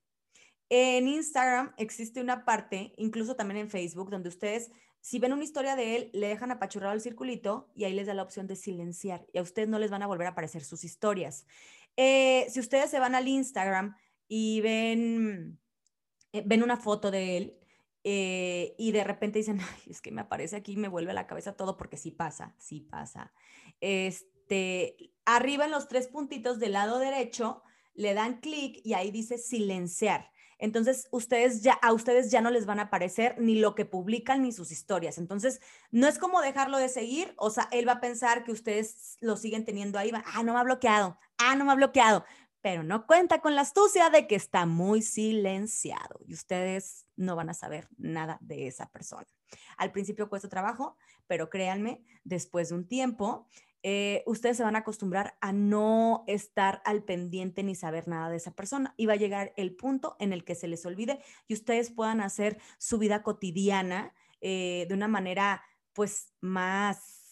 En 0.70 1.08
Instagram 1.08 1.74
existe 1.78 2.22
una 2.22 2.46
parte, 2.46 2.94
incluso 2.98 3.36
también 3.36 3.60
en 3.60 3.70
Facebook, 3.70 4.10
donde 4.12 4.30
ustedes, 4.30 4.72
si 5.02 5.20
ven 5.20 5.34
una 5.34 5.44
historia 5.44 5.76
de 5.76 5.96
él, 5.96 6.10
le 6.14 6.28
dejan 6.28 6.52
apachurrado 6.52 6.94
el 6.94 7.02
circulito 7.02 7.70
y 7.76 7.86
ahí 7.86 7.94
les 7.94 8.08
da 8.08 8.14
la 8.14 8.24
opción 8.24 8.48
de 8.48 8.56
silenciar 8.56 9.26
y 9.34 9.40
a 9.40 9.42
ustedes 9.42 9.68
no 9.68 9.80
les 9.80 9.92
van 9.92 10.04
a 10.04 10.08
volver 10.08 10.28
a 10.28 10.32
aparecer 10.32 10.64
sus 10.64 10.84
historias. 10.84 11.46
Eh, 11.96 12.48
si 12.50 12.60
ustedes 12.60 12.90
se 12.90 13.00
van 13.00 13.14
al 13.14 13.28
Instagram, 13.28 13.96
y 14.28 14.62
ven, 14.62 15.60
eh, 16.32 16.44
ven 16.46 16.64
una 16.64 16.78
foto 16.78 17.12
de 17.12 17.38
él 17.38 17.60
eh, 18.04 18.76
y 18.78 18.92
de 18.92 19.04
repente 19.04 19.40
dicen, 19.40 19.60
es 19.90 20.02
que 20.02 20.12
me 20.12 20.22
aparece 20.22 20.56
aquí 20.56 20.74
y 20.74 20.78
me 20.78 20.88
vuelve 20.88 21.12
a 21.12 21.16
la 21.16 21.28
cabeza 21.28 21.56
todo 21.56 21.78
porque 21.78 21.98
sí 21.98 22.12
pasa, 22.12 22.56
sí 22.58 22.82
pasa. 22.82 23.34
Este, 23.80 25.14
arriba 25.26 25.66
en 25.66 25.72
los 25.72 25.88
tres 25.88 26.08
puntitos 26.08 26.60
del 26.60 26.74
lado 26.74 27.00
derecho 27.00 27.64
le 27.94 28.14
dan 28.14 28.40
clic 28.40 28.82
y 28.84 28.94
ahí 28.94 29.12
dice 29.12 29.38
silenciar. 29.38 30.32
Entonces, 30.60 31.10
ustedes 31.12 31.62
ya, 31.62 31.74
a 31.74 31.92
ustedes 31.92 32.32
ya 32.32 32.40
no 32.40 32.50
les 32.50 32.66
van 32.66 32.80
a 32.80 32.84
aparecer 32.84 33.36
ni 33.38 33.56
lo 33.56 33.76
que 33.76 33.84
publican 33.84 34.44
ni 34.44 34.54
sus 34.54 34.72
historias. 34.72 35.18
Entonces, 35.18 35.60
no 35.92 36.08
es 36.08 36.18
como 36.18 36.42
dejarlo 36.42 36.78
de 36.78 36.88
seguir, 36.88 37.34
o 37.38 37.50
sea, 37.50 37.68
él 37.72 37.86
va 37.86 37.94
a 37.94 38.02
pensar 38.02 38.46
que 38.46 38.54
ustedes 38.54 39.18
lo 39.20 39.36
siguen 39.36 39.66
teniendo 39.66 40.00
ahí, 40.00 40.12
ah, 40.14 40.44
no 40.44 40.54
me 40.54 40.60
ha 40.60 40.64
bloqueado, 40.64 41.18
ah, 41.38 41.56
no 41.56 41.66
me 41.66 41.74
ha 41.74 41.76
bloqueado, 41.76 42.24
pero 42.64 42.82
no 42.82 43.06
cuenta 43.06 43.42
con 43.42 43.56
la 43.56 43.62
astucia 43.62 44.10
de 44.10 44.26
que 44.26 44.36
está 44.36 44.66
muy 44.66 45.02
silenciado 45.02 46.22
y 46.26 46.34
ustedes 46.34 47.06
no 47.18 47.36
van 47.36 47.50
a 47.50 47.54
saber 47.54 47.90
nada 47.98 48.38
de 48.40 48.68
esa 48.68 48.90
persona. 48.90 49.28
Al 49.76 49.92
principio 49.92 50.30
cuesta 50.30 50.48
trabajo, 50.48 50.98
pero 51.28 51.50
créanme, 51.50 52.06
después 52.24 52.70
de 52.70 52.76
un 52.76 52.88
tiempo, 52.88 53.50
eh, 53.84 54.24
ustedes 54.28 54.56
se 54.56 54.64
van 54.64 54.78
a 54.78 54.80
acostumbrar 54.80 55.38
a 55.42 55.52
no 55.52 56.24
estar 56.26 56.82
al 56.86 57.04
pendiente 57.04 57.64
ni 57.64 57.76
saber 57.76 58.08
nada 58.08 58.30
de 58.30 58.38
esa 58.38 58.56
persona 58.56 58.94
y 58.96 59.08
va 59.08 59.14
a 59.14 59.18
llegar 59.18 59.52
el 59.58 59.76
punto 59.76 60.16
en 60.20 60.32
el 60.32 60.46
que 60.46 60.56
se 60.56 60.70
les 60.70 60.86
olvide 60.86 61.20
y 61.50 61.56
ustedes 61.56 61.92
puedan 61.92 62.22
hacer 62.22 62.62
su 62.78 62.98
vida 62.98 63.24
cotidiana 63.24 64.14
eh, 64.40 64.86
de 64.88 64.94
una 64.94 65.10
manera 65.10 65.64
pues 65.92 66.32
más 66.40 67.23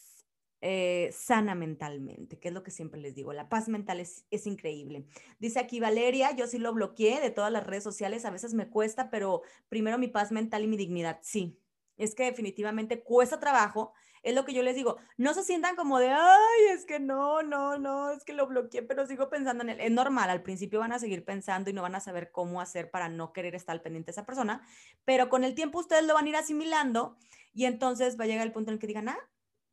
eh, 0.62 1.10
sana 1.12 1.56
mentalmente, 1.56 2.39
que 2.39 2.50
es 2.50 2.53
lo 2.53 2.63
que 2.63 2.72
siempre 2.72 3.01
les 3.01 3.15
digo. 3.15 3.34
La 3.34 3.50
paz 3.50 3.68
mental 3.68 4.00
es, 4.00 4.25
es, 4.30 4.46
increíble. 4.46 5.06
Dice 5.39 5.60
aquí 5.60 5.80
Valeria, 5.80 6.36
yo 6.36 6.46
sí 6.46 6.60
lo 6.60 6.72
bloqueé 6.74 7.20
de 7.20 7.32
todas 7.32 7.51
las 7.51 7.65
redes 7.65 7.84
sociales, 7.84 8.25
a 8.25 8.30
veces 8.30 8.53
me 8.53 8.70
cuesta, 8.70 9.10
pero 9.10 9.41
primero 9.70 9.98
mi 9.98 10.08
paz 10.08 10.32
mental 10.32 10.63
y 10.63 10.68
mi 10.68 10.77
dignidad. 10.77 11.20
Sí, 11.24 11.58
es 11.98 12.15
que 12.15 12.24
definitivamente 12.24 13.03
cuesta 13.03 13.39
trabajo. 13.39 13.94
Es 14.24 14.36
lo 14.36 14.46
que 14.46 14.53
yo 14.53 14.62
les 14.62 14.75
digo, 14.75 14.98
no 15.18 15.34
se 15.34 15.44
sientan 15.44 15.75
como 15.75 15.98
de, 15.98 16.10
ay, 16.10 16.62
es 16.72 16.86
que 16.86 17.00
no, 17.00 17.41
no, 17.41 17.80
no, 17.80 18.12
es 18.12 18.24
que 18.24 18.34
lo 18.34 18.46
bloqueé, 18.46 18.84
pero 18.84 19.08
sigo 19.08 19.30
pensando 19.30 19.63
en 19.63 19.72
él. 19.72 19.80
Es 19.80 19.91
normal, 19.91 20.30
al 20.30 20.44
principio 20.44 20.80
van 20.80 20.91
a 20.91 21.00
seguir 21.00 21.25
pensando 21.25 21.72
y 21.72 21.74
no 21.74 21.82
van 21.82 21.96
a 21.96 22.00
saber 22.00 22.32
cómo 22.32 22.62
hacer 22.62 22.91
para 22.91 23.10
no 23.10 23.34
querer 23.34 23.56
estar 23.56 23.74
al 23.74 23.82
pendiente 23.82 24.08
de 24.08 24.12
esa 24.12 24.27
persona, 24.27 24.62
pero 25.06 25.27
con 25.27 25.44
el 25.44 25.56
tiempo 25.56 25.80
ustedes 25.80 26.06
lo 26.06 26.13
van 26.13 26.25
a 26.25 26.30
ir 26.30 26.36
asimilando 26.36 27.18
y 27.51 27.65
entonces 27.65 28.20
va 28.20 28.25
a 28.25 28.27
llegar 28.27 28.46
el 28.46 28.53
punto 28.53 28.70
en 28.70 28.75
el 28.75 28.80
que 28.80 28.88
digan, 28.88 29.10
ah, 29.10 29.18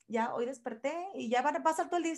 ya 0.09 0.35
hoy 0.35 0.47
desperté 0.47 0.93
y 1.15 1.29
ya 1.29 1.43
va 1.43 1.50
a 1.50 1.62
pasar 1.62 1.88
todo 1.88 1.99
el 1.99 2.05
día. 2.05 2.15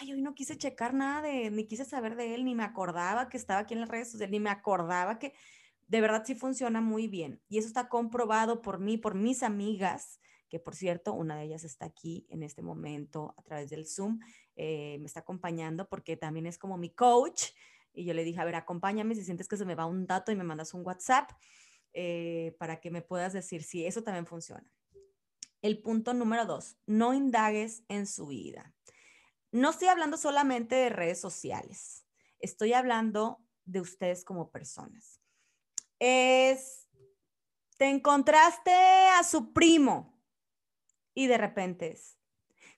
Ay, 0.00 0.12
hoy 0.12 0.22
no 0.22 0.34
quise 0.34 0.56
checar 0.56 0.94
nada 0.94 1.28
ni 1.50 1.66
quise 1.66 1.84
saber 1.84 2.16
de 2.16 2.34
él, 2.34 2.44
ni 2.44 2.54
me 2.54 2.64
acordaba 2.64 3.28
que 3.28 3.36
estaba 3.36 3.60
aquí 3.60 3.74
en 3.74 3.80
las 3.80 3.88
redes 3.88 4.10
sociales, 4.10 4.30
ni 4.30 4.40
me 4.40 4.50
acordaba 4.50 5.18
que, 5.18 5.34
de 5.88 6.00
verdad 6.00 6.24
sí 6.24 6.34
funciona 6.34 6.80
muy 6.80 7.08
bien. 7.08 7.40
Y 7.48 7.58
eso 7.58 7.68
está 7.68 7.88
comprobado 7.88 8.62
por 8.62 8.78
mí, 8.78 8.98
por 8.98 9.14
mis 9.14 9.42
amigas, 9.42 10.20
que 10.48 10.58
por 10.58 10.74
cierto, 10.74 11.12
una 11.12 11.36
de 11.36 11.44
ellas 11.44 11.64
está 11.64 11.86
aquí 11.86 12.26
en 12.30 12.42
este 12.42 12.62
momento 12.62 13.34
a 13.36 13.42
través 13.42 13.70
del 13.70 13.86
Zoom, 13.86 14.20
eh, 14.56 14.98
me 15.00 15.06
está 15.06 15.20
acompañando 15.20 15.88
porque 15.88 16.16
también 16.16 16.46
es 16.46 16.58
como 16.58 16.76
mi 16.76 16.90
coach. 16.90 17.50
Y 17.92 18.04
yo 18.04 18.14
le 18.14 18.24
dije, 18.24 18.40
a 18.40 18.44
ver, 18.44 18.56
acompáñame 18.56 19.14
si 19.14 19.24
sientes 19.24 19.48
que 19.48 19.56
se 19.56 19.64
me 19.64 19.74
va 19.74 19.86
un 19.86 20.06
dato 20.06 20.30
y 20.30 20.36
me 20.36 20.44
mandas 20.44 20.74
un 20.74 20.84
WhatsApp 20.84 21.30
eh, 21.92 22.54
para 22.58 22.78
que 22.80 22.90
me 22.90 23.00
puedas 23.00 23.32
decir 23.32 23.62
si 23.62 23.86
eso 23.86 24.02
también 24.02 24.26
funciona. 24.26 24.66
El 25.62 25.80
punto 25.82 26.14
número 26.14 26.46
dos, 26.46 26.76
no 26.86 27.14
indagues 27.14 27.82
en 27.88 28.06
su 28.06 28.28
vida. 28.28 28.74
No 29.52 29.70
estoy 29.70 29.88
hablando 29.88 30.16
solamente 30.16 30.74
de 30.74 30.88
redes 30.90 31.20
sociales, 31.20 32.06
estoy 32.40 32.72
hablando 32.72 33.40
de 33.64 33.80
ustedes 33.80 34.24
como 34.24 34.50
personas. 34.50 35.20
Es, 35.98 36.88
te 37.78 37.88
encontraste 37.88 38.72
a 38.72 39.24
su 39.24 39.52
primo 39.52 40.22
y 41.14 41.26
de 41.26 41.38
repente 41.38 41.92
es, 41.92 42.18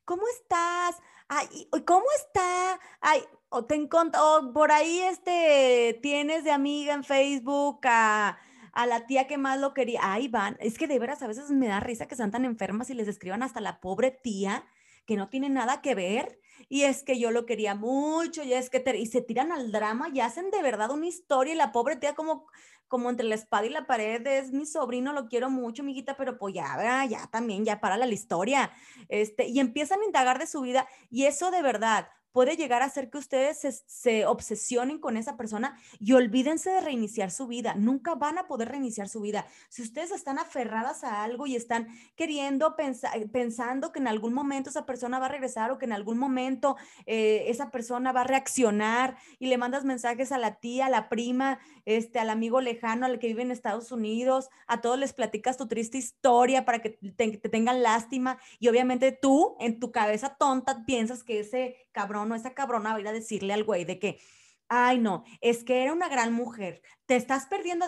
¿cómo 0.05 0.23
estás? 0.29 0.97
Ay, 1.27 1.69
¿cómo 1.85 2.07
está? 2.17 2.81
Ay, 3.01 3.23
o 3.51 3.65
te 3.65 3.75
encontró, 3.75 4.53
por 4.55 4.73
ahí 4.73 5.01
este, 5.01 5.99
tienes 6.03 6.45
de 6.45 6.53
amiga 6.53 6.95
en 6.95 7.05
Facebook 7.05 7.81
a, 7.85 8.39
a 8.79 8.87
la 8.87 9.07
tía 9.07 9.27
que 9.27 9.39
más 9.39 9.59
lo 9.59 9.75
quería. 9.75 10.01
Ay, 10.05 10.29
van, 10.29 10.57
es 10.61 10.79
que 10.79 10.87
de 10.87 11.01
veras 11.01 11.21
a 11.23 11.27
veces 11.27 11.51
me 11.51 11.67
da 11.67 11.81
risa 11.81 12.07
que 12.07 12.15
sean 12.15 12.31
tan 12.31 12.45
enfermas 12.45 12.91
y 12.91 12.95
les 12.95 13.09
escriban 13.09 13.43
hasta 13.43 13.61
la 13.61 13.81
pobre 13.81 14.13
tía 14.13 14.65
que 15.05 15.17
no 15.17 15.29
tiene 15.29 15.49
nada 15.49 15.83
que 15.83 15.97
ver 15.97 16.39
y 16.69 16.83
es 16.83 17.03
que 17.03 17.19
yo 17.19 17.33
lo 17.33 17.45
quería 17.45 17.75
mucho 17.75 18.45
y 18.45 18.53
es 18.53 18.71
que 18.71 18.85
y 18.97 19.07
se 19.07 19.21
tiran 19.21 19.51
al 19.51 19.73
drama 19.73 20.11
y 20.15 20.21
hacen 20.21 20.53
de 20.53 20.63
verdad 20.63 20.93
una 20.93 21.07
historia 21.07 21.55
y 21.55 21.57
la 21.57 21.73
pobre 21.73 21.97
tía 21.97 22.15
como 22.15 22.47
como 22.87 23.11
entre 23.11 23.27
la 23.27 23.35
espada 23.35 23.67
y 23.67 23.71
la 23.71 23.87
pared 23.87 24.25
es 24.27 24.53
mi 24.53 24.65
sobrino, 24.65 25.13
lo 25.13 25.27
quiero 25.27 25.51
mucho, 25.51 25.83
mijita, 25.83 26.17
pero 26.17 26.39
pues 26.39 26.55
ya, 26.55 27.05
ya 27.05 27.27
también, 27.27 27.65
ya 27.65 27.81
para 27.81 27.99
la 27.99 28.07
historia. 28.07 28.71
Este, 29.09 29.47
y 29.47 29.61
empiezan 29.61 30.01
a 30.01 30.07
indagar 30.07 30.39
de 30.39 30.47
su 30.47 30.63
vida 30.63 30.89
y 31.11 31.25
eso 31.25 31.51
de 31.51 31.61
verdad, 31.61 32.09
puede 32.33 32.57
llegar 32.57 32.83
a 32.83 32.87
hacer 32.87 33.11
que 33.11 33.19
ustedes 33.19 33.83
se, 33.87 34.27
obsesionen 34.27 34.99
con 34.99 35.17
esa 35.17 35.37
persona 35.37 35.79
y 35.99 36.13
olvídense 36.13 36.71
de 36.71 36.81
reiniciar 36.81 37.31
su 37.31 37.47
vida. 37.47 37.75
Nunca 37.75 38.15
van 38.15 38.39
a 38.39 38.47
poder 38.47 38.69
reiniciar 38.69 39.09
su 39.09 39.21
vida. 39.21 39.47
Si 39.69 39.83
ustedes 39.83 40.11
están 40.11 40.39
aferradas 40.39 41.05
a 41.05 41.23
algo 41.23 41.47
y 41.47 41.57
están 41.57 41.89
queriendo, 42.17 42.77
pensar, 42.77 43.13
pensando 43.31 43.93
que 43.93 43.99
en 43.99 44.09
algún 44.09 44.35
momento 44.35 44.71
esa 44.71 44.87
persona 44.87 45.19
va 45.19 45.27
a 45.27 45.31
regresar 45.31 45.71
o 45.71 45.79
que 45.79 45.87
en 45.87 45.93
algún 45.93 46.19
momento 46.19 46.77
eh, 47.07 47.45
esa 47.49 47.71
persona 47.71 48.13
va 48.13 48.23
a 48.23 48.25
reaccionar 48.25 49.17
y 49.39 49.47
le 49.47 49.59
mandas 49.59 49.85
mensajes 49.85 50.33
a 50.33 50.39
la 50.39 50.57
tía, 50.57 50.87
a 50.87 50.91
la 50.91 51.09
prima, 51.09 51.59
este, 51.85 52.19
al 52.19 52.31
amigo 52.31 52.61
lejano, 52.61 53.07
al 53.07 53.19
que 53.19 53.29
vive 53.29 53.43
en 53.43 53.51
Estados 53.51 53.93
Unidos, 53.93 54.49
a 54.67 54.81
todos 54.81 54.99
les 54.99 55.13
platicas 55.13 55.57
tu 55.57 55.67
triste 55.67 55.99
historia 55.99 56.65
para 56.65 56.81
que 56.81 56.91
te, 56.91 57.37
te 57.37 57.49
tengan 57.49 57.83
lástima 57.83 58.39
y 58.59 58.69
obviamente 58.69 59.13
tú 59.13 59.57
en 59.61 59.81
tu 59.81 59.93
cabeza 59.93 60.37
tonta 60.39 60.85
piensas 60.85 61.25
que 61.25 61.41
ese 61.41 61.89
cabrón 61.93 62.18
o 62.23 62.35
esa 62.35 62.55
cabrona 62.55 62.91
va 62.91 62.97
a 62.97 63.01
ir 63.01 63.09
a 63.09 63.13
decirle 63.13 63.53
al 63.53 63.65
güey 63.65 63.85
de 63.85 63.99
que, 63.99 64.21
ay 64.69 64.99
no, 64.99 65.25
es 65.41 65.65
que 65.65 65.83
era 65.83 65.93
una 65.93 66.09
gran 66.09 66.33
mujer, 66.33 66.83
te 67.07 67.17
estás 67.17 67.47
perdiendo. 67.47 67.87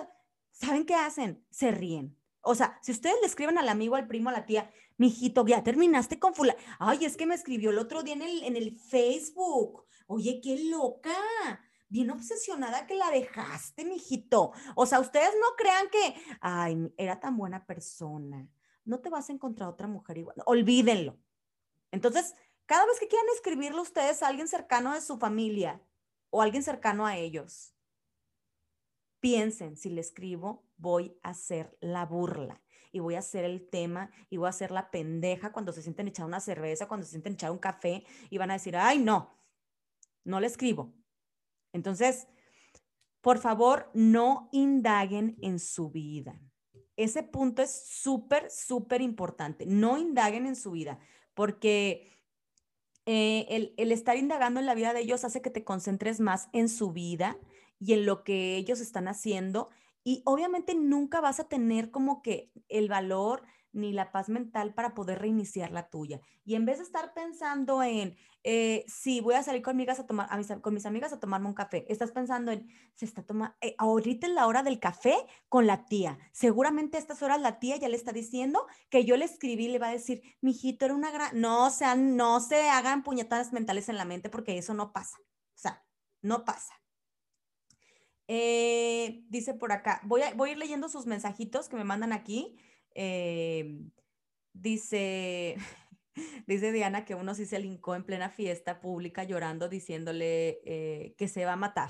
¿Saben 0.51 0.85
qué 0.85 0.95
hacen? 0.95 1.45
Se 1.51 1.71
ríen. 1.71 2.17
O 2.43 2.55
sea, 2.55 2.79
si 2.83 2.93
ustedes 2.93 3.17
le 3.21 3.27
escriben 3.27 3.59
al 3.59 3.69
amigo, 3.69 3.97
al 3.97 4.07
primo, 4.07 4.31
a 4.31 4.33
la 4.33 4.47
tía, 4.47 4.71
mijito, 4.97 5.47
ya 5.47 5.63
terminaste 5.63 6.19
con 6.19 6.35
fula. 6.35 6.57
Ay, 6.79 7.05
es 7.05 7.17
que 7.17 7.27
me 7.27 7.35
escribió 7.35 7.71
el 7.71 7.79
otro 7.79 8.03
día 8.03 8.15
en 8.15 8.23
el, 8.23 8.43
en 8.45 8.57
el 8.57 8.79
Facebook. 8.79 9.85
Oye, 10.07 10.41
qué 10.43 10.65
loca. 10.71 11.11
Bien 11.89 12.11
obsesionada 12.11 12.87
que 12.87 12.95
la 12.95 13.11
dejaste, 13.11 13.85
mijito. 13.85 14.53
O 14.77 14.87
sea, 14.87 15.01
ustedes 15.01 15.33
no 15.41 15.57
crean 15.57 15.89
que, 15.91 16.15
ay, 16.41 16.93
era 16.97 17.19
tan 17.19 17.37
buena 17.37 17.67
persona. 17.67 18.49
No 18.85 19.01
te 19.01 19.11
vas 19.11 19.29
a 19.29 19.33
encontrar 19.33 19.69
otra 19.69 19.89
mujer 19.89 20.19
igual. 20.19 20.37
Olvídenlo. 20.47 21.19
Entonces, 21.91 22.35
cada 22.71 22.87
vez 22.87 23.01
que 23.01 23.09
quieran 23.09 23.27
escribirle 23.35 23.81
ustedes 23.81 24.23
a 24.23 24.29
alguien 24.29 24.47
cercano 24.47 24.95
de 24.95 25.01
su 25.01 25.19
familia 25.19 25.83
o 26.31 26.41
alguien 26.41 26.63
cercano 26.63 27.05
a 27.05 27.17
ellos, 27.17 27.75
piensen, 29.19 29.77
si 29.77 29.91
le 29.91 30.01
escribo, 30.01 30.65
voy 30.77 31.19
a 31.25 31.31
hacer 31.31 31.77
la 31.81 32.07
burla 32.07 32.63
y 32.93 33.01
voy 33.01 33.17
a 33.17 33.19
hacer 33.19 33.45
el 33.45 33.69
tema 33.69 34.13
y 34.29 34.37
voy 34.37 34.47
a 34.47 34.51
hacer 34.51 34.71
la 34.71 34.93
pendeja 34.93 35.51
cuando 35.51 35.73
se 35.73 35.83
sienten 35.83 36.07
echar 36.07 36.27
una 36.27 36.39
cerveza, 36.39 36.87
cuando 36.87 37.05
se 37.05 37.11
sienten 37.11 37.33
echar 37.33 37.51
un 37.51 37.59
café 37.59 38.05
y 38.31 38.39
van 38.39 38.53
a 38.53 38.55
decir, 38.55 38.77
ay, 38.77 39.01
no, 39.01 39.37
no 40.23 40.39
le 40.39 40.47
escribo. 40.47 40.95
Entonces, 41.73 42.29
por 43.21 43.39
favor, 43.39 43.91
no 43.95 44.49
indaguen 44.53 45.37
en 45.43 45.59
su 45.59 45.91
vida. 45.91 46.41
Ese 46.95 47.25
punto 47.25 47.63
es 47.63 47.85
súper, 47.89 48.49
súper 48.49 49.03
importante. 49.03 49.67
No 49.67 49.99
indaguen 49.99 50.47
en 50.47 50.55
su 50.55 50.71
vida, 50.71 51.01
porque 51.35 52.20
eh, 53.07 53.73
el, 53.77 53.93
estar 53.93 54.17
indagando 54.17 54.61
en 54.61 54.67
la 54.67 54.75
vida 54.75 54.93
de 54.93 55.01
ellos 55.01 55.25
hace 55.25 55.43
que 55.43 55.51
te 55.51 55.65
concentres 55.65 56.21
más 56.21 56.49
en 56.53 56.69
su 56.69 56.93
vida 56.93 57.39
y 57.79 57.95
en 57.95 58.07
lo 58.07 58.25
que 58.25 58.57
ellos 58.57 58.81
están 58.81 59.09
haciendo. 59.09 59.71
Y 60.05 60.23
obviamente 60.25 60.75
nunca 60.75 61.21
vas 61.21 61.41
a 61.41 61.49
tener 61.49 61.91
como 61.91 62.23
que 62.23 62.51
el 62.69 62.89
valor 62.89 63.43
ni 63.73 63.93
la 63.93 64.13
paz 64.13 64.29
mental 64.29 64.75
para 64.75 64.95
poder 64.95 65.21
reiniciar 65.21 65.71
la 65.71 65.89
tuya. 65.89 66.21
Y 66.45 66.55
en 66.55 66.65
vez 66.65 66.79
de 66.79 66.85
estar 66.85 67.15
pensando 67.15 67.83
en, 67.83 68.17
eh, 68.43 68.85
si 68.89 69.21
voy 69.21 69.35
a 69.35 69.43
salir 69.43 69.63
con, 69.63 69.75
amigas 69.75 70.01
a 70.01 70.07
tomar, 70.07 70.27
a 70.31 70.37
mis, 70.37 70.49
con 70.61 70.75
mis 70.75 70.87
amigas 70.87 71.13
a 71.13 71.21
tomarme 71.21 71.49
un 71.49 71.55
café, 71.55 71.85
estás 71.89 72.13
pensando 72.13 72.53
en, 72.53 72.69
se 72.95 73.05
está 73.05 73.23
tomando, 73.23 73.55
eh, 73.61 73.75
ahorita 73.79 74.27
es 74.27 74.33
la 74.33 74.47
hora 74.47 74.63
del 74.63 74.81
café 74.81 75.15
con 75.49 75.67
la 75.67 75.87
tía. 75.87 76.19
Seguramente 76.33 76.97
a 76.97 77.01
estas 77.01 77.23
horas 77.23 77.41
la 77.41 77.59
tía 77.59 77.77
ya 77.77 77.89
le 77.89 77.97
está 77.97 78.13
diciendo 78.13 78.67
que 78.89 79.05
yo 79.05 79.17
le 79.17 79.25
escribí, 79.25 79.69
le 79.69 79.79
va 79.79 79.89
a 79.89 79.93
decir, 79.93 80.23
mijito, 80.41 80.85
era 80.85 80.95
una 80.95 81.11
gran, 81.11 81.41
no 81.41 81.69
no 81.97 82.41
se 82.41 82.69
hagan 82.69 83.03
puñetadas 83.03 83.53
mentales 83.53 83.89
en 83.89 83.97
la 83.97 84.05
mente 84.05 84.31
porque 84.31 84.59
eso 84.59 84.75
no 84.75 84.93
pasa. 84.93 85.19
O 85.21 85.59
sea, 85.59 85.85
no 86.23 86.45
pasa. 86.45 86.81
Eh, 88.33 89.25
dice 89.29 89.55
por 89.55 89.73
acá, 89.73 90.01
voy 90.05 90.23
a, 90.23 90.33
voy 90.35 90.51
a 90.51 90.53
ir 90.53 90.59
leyendo 90.59 90.89
sus 90.89 91.05
mensajitos 91.05 91.69
que 91.69 91.75
me 91.75 91.83
mandan 91.83 92.13
aquí. 92.13 92.57
Eh, 93.03 93.81
dice, 94.53 95.57
dice 96.47 96.71
Diana 96.71 97.07
que 97.07 97.15
uno 97.15 97.35
sí 97.35 97.47
se 97.47 97.59
lincó 97.59 97.95
en 97.95 98.05
plena 98.05 98.29
fiesta 98.29 98.83
pública 98.83 99.25
llorando 99.25 99.71
diciéndole 99.71 100.61
eh, 100.67 101.15
que 101.17 101.27
se 101.27 101.47
va 101.47 101.55
a 101.55 101.57
matar. 101.57 101.89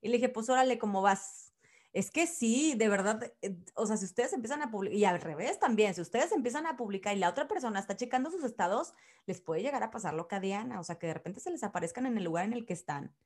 Y 0.00 0.06
le 0.06 0.18
dije, 0.18 0.28
pues 0.28 0.48
órale, 0.48 0.78
¿cómo 0.78 1.02
vas? 1.02 1.52
Es 1.92 2.12
que 2.12 2.28
sí, 2.28 2.74
de 2.76 2.88
verdad, 2.88 3.34
eh, 3.42 3.56
o 3.74 3.86
sea, 3.86 3.96
si 3.96 4.04
ustedes 4.04 4.34
empiezan 4.34 4.62
a 4.62 4.70
publicar, 4.70 4.96
y 4.96 5.04
al 5.04 5.20
revés 5.20 5.58
también, 5.58 5.94
si 5.94 6.00
ustedes 6.00 6.30
empiezan 6.30 6.66
a 6.66 6.76
publicar 6.76 7.16
y 7.16 7.18
la 7.18 7.30
otra 7.30 7.48
persona 7.48 7.80
está 7.80 7.96
checando 7.96 8.30
sus 8.30 8.44
estados, 8.44 8.94
les 9.26 9.40
puede 9.40 9.62
llegar 9.62 9.82
a 9.82 9.90
pasar 9.90 10.14
lo 10.14 10.28
que 10.28 10.36
a 10.36 10.40
Diana, 10.40 10.78
o 10.78 10.84
sea, 10.84 11.00
que 11.00 11.08
de 11.08 11.14
repente 11.14 11.40
se 11.40 11.50
les 11.50 11.64
aparezcan 11.64 12.06
en 12.06 12.18
el 12.18 12.22
lugar 12.22 12.44
en 12.44 12.52
el 12.52 12.66
que 12.66 12.74
están 12.74 13.16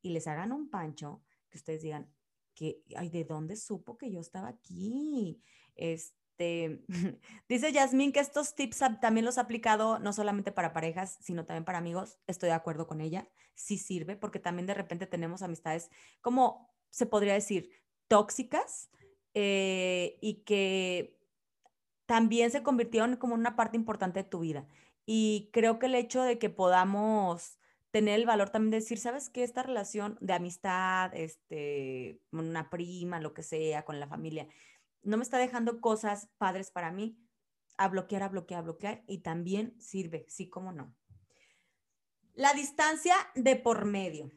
y 0.00 0.10
les 0.10 0.26
hagan 0.26 0.50
un 0.52 0.70
pancho, 0.70 1.22
que 1.50 1.58
ustedes 1.58 1.82
digan, 1.82 2.10
que, 2.54 2.82
ay, 2.96 3.10
¿de 3.10 3.24
dónde 3.24 3.56
supo 3.56 3.98
que 3.98 4.10
yo 4.10 4.20
estaba 4.20 4.48
aquí? 4.48 5.42
Este, 5.74 6.19
este, 6.40 6.82
dice 7.48 7.72
Yasmín 7.72 8.12
que 8.12 8.20
estos 8.20 8.54
tips 8.54 8.82
también 9.00 9.26
los 9.26 9.38
ha 9.38 9.42
aplicado 9.42 9.98
no 9.98 10.12
solamente 10.12 10.52
para 10.52 10.72
parejas, 10.72 11.18
sino 11.20 11.44
también 11.44 11.64
para 11.64 11.78
amigos. 11.78 12.18
Estoy 12.26 12.48
de 12.48 12.54
acuerdo 12.54 12.86
con 12.86 13.00
ella. 13.00 13.28
Sí 13.54 13.76
sirve 13.76 14.16
porque 14.16 14.38
también 14.38 14.66
de 14.66 14.74
repente 14.74 15.06
tenemos 15.06 15.42
amistades 15.42 15.90
como 16.22 16.70
se 16.88 17.06
podría 17.06 17.34
decir 17.34 17.70
tóxicas 18.08 18.90
eh, 19.34 20.18
y 20.20 20.42
que 20.44 21.18
también 22.06 22.50
se 22.50 22.62
convirtieron 22.62 23.16
como 23.16 23.34
una 23.34 23.54
parte 23.54 23.76
importante 23.76 24.22
de 24.22 24.28
tu 24.28 24.40
vida. 24.40 24.66
Y 25.06 25.50
creo 25.52 25.78
que 25.78 25.86
el 25.86 25.94
hecho 25.94 26.22
de 26.22 26.38
que 26.38 26.50
podamos 26.50 27.58
tener 27.90 28.18
el 28.20 28.26
valor 28.26 28.50
también 28.50 28.70
de 28.70 28.76
decir, 28.78 28.98
¿sabes 28.98 29.30
qué? 29.30 29.42
Esta 29.42 29.62
relación 29.62 30.16
de 30.20 30.32
amistad, 30.32 31.14
este, 31.14 32.20
una 32.32 32.70
prima, 32.70 33.20
lo 33.20 33.34
que 33.34 33.42
sea, 33.42 33.84
con 33.84 33.98
la 34.00 34.06
familia, 34.06 34.46
no 35.02 35.16
me 35.16 35.22
está 35.22 35.38
dejando 35.38 35.80
cosas 35.80 36.28
padres 36.38 36.70
para 36.70 36.90
mí, 36.90 37.18
a 37.76 37.88
bloquear, 37.88 38.22
a 38.22 38.28
bloquear, 38.28 38.60
a 38.60 38.62
bloquear, 38.64 39.04
y 39.06 39.18
también 39.18 39.80
sirve, 39.80 40.26
sí 40.28 40.48
como 40.48 40.72
no. 40.72 40.94
La 42.34 42.52
distancia 42.52 43.14
de 43.34 43.56
por 43.56 43.84
medio. 43.84 44.30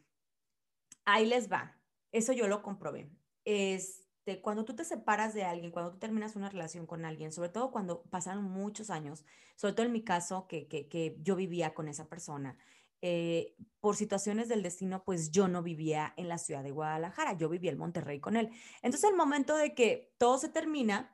Ahí 1.06 1.26
les 1.26 1.52
va. 1.52 1.78
Eso 2.12 2.32
yo 2.34 2.48
lo 2.48 2.62
comprobé. 2.62 3.12
Este, 3.44 4.42
cuando 4.42 4.66
tú 4.66 4.76
te 4.76 4.86
separas 4.86 5.34
de 5.34 5.44
alguien, 5.44 5.72
cuando 5.72 5.92
tú 5.92 6.00
terminas 6.00 6.36
una 6.36 6.50
relación 6.50 6.86
con 6.86 7.06
alguien, 7.06 7.32
sobre 7.32 7.50
todo 7.50 7.72
cuando 7.72 8.04
pasaron 8.04 8.46
muchos 8.46 8.90
años, 8.90 9.26
sobre 9.56 9.74
todo 9.74 9.86
en 9.86 9.92
mi 9.92 10.04
caso, 10.04 10.48
que, 10.48 10.68
que 10.68 11.18
yo 11.20 11.36
vivía 11.36 11.74
con 11.74 11.88
esa 11.88 12.08
persona, 12.08 12.58
eh, 13.06 13.58
por 13.82 13.98
situaciones 13.98 14.48
del 14.48 14.64
destino, 14.64 15.04
pues 15.04 15.30
yo 15.30 15.50
no 15.50 15.62
vivía 15.62 16.14
en 16.16 16.30
la 16.30 16.38
ciudad 16.38 16.64
de 16.64 16.72
Guadalajara, 16.72 17.34
yo 17.34 17.50
vivía 17.50 17.70
en 17.70 17.78
Monterrey 17.78 18.22
con 18.22 18.38
él. 18.38 18.50
Entonces, 18.82 19.10
el 19.10 19.18
momento 19.18 19.58
de 19.58 19.76
que 19.76 20.14
todo 20.18 20.38
se 20.38 20.48
termina, 20.48 21.14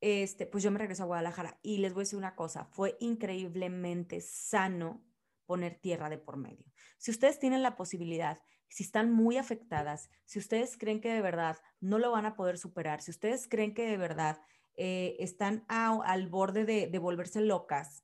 este, 0.00 0.44
pues 0.44 0.64
yo 0.64 0.72
me 0.72 0.80
regreso 0.80 1.04
a 1.04 1.06
Guadalajara 1.06 1.60
y 1.62 1.78
les 1.78 1.94
voy 1.94 2.00
a 2.00 2.02
decir 2.02 2.18
una 2.18 2.34
cosa, 2.34 2.64
fue 2.64 2.96
increíblemente 2.98 4.20
sano 4.20 5.04
poner 5.46 5.76
tierra 5.76 6.10
de 6.10 6.18
por 6.18 6.36
medio. 6.36 6.66
Si 6.96 7.12
ustedes 7.12 7.38
tienen 7.38 7.62
la 7.62 7.76
posibilidad 7.76 8.40
si 8.66 8.82
están 8.82 9.12
muy 9.12 9.36
afectadas, 9.36 10.10
si 10.24 10.40
ustedes 10.40 10.76
creen 10.76 11.00
que 11.00 11.12
de 11.12 11.22
verdad 11.22 11.58
no 11.80 12.00
lo 12.00 12.10
van 12.10 12.26
a 12.26 12.34
poder 12.34 12.58
superar, 12.58 13.02
si 13.02 13.12
ustedes 13.12 13.46
creen 13.46 13.72
que 13.72 13.86
de 13.86 13.96
verdad 13.96 14.42
eh, 14.74 15.14
están 15.20 15.64
al 15.68 16.26
borde 16.26 16.64
de, 16.64 16.88
de 16.88 16.98
volverse 16.98 17.40
locas 17.40 18.02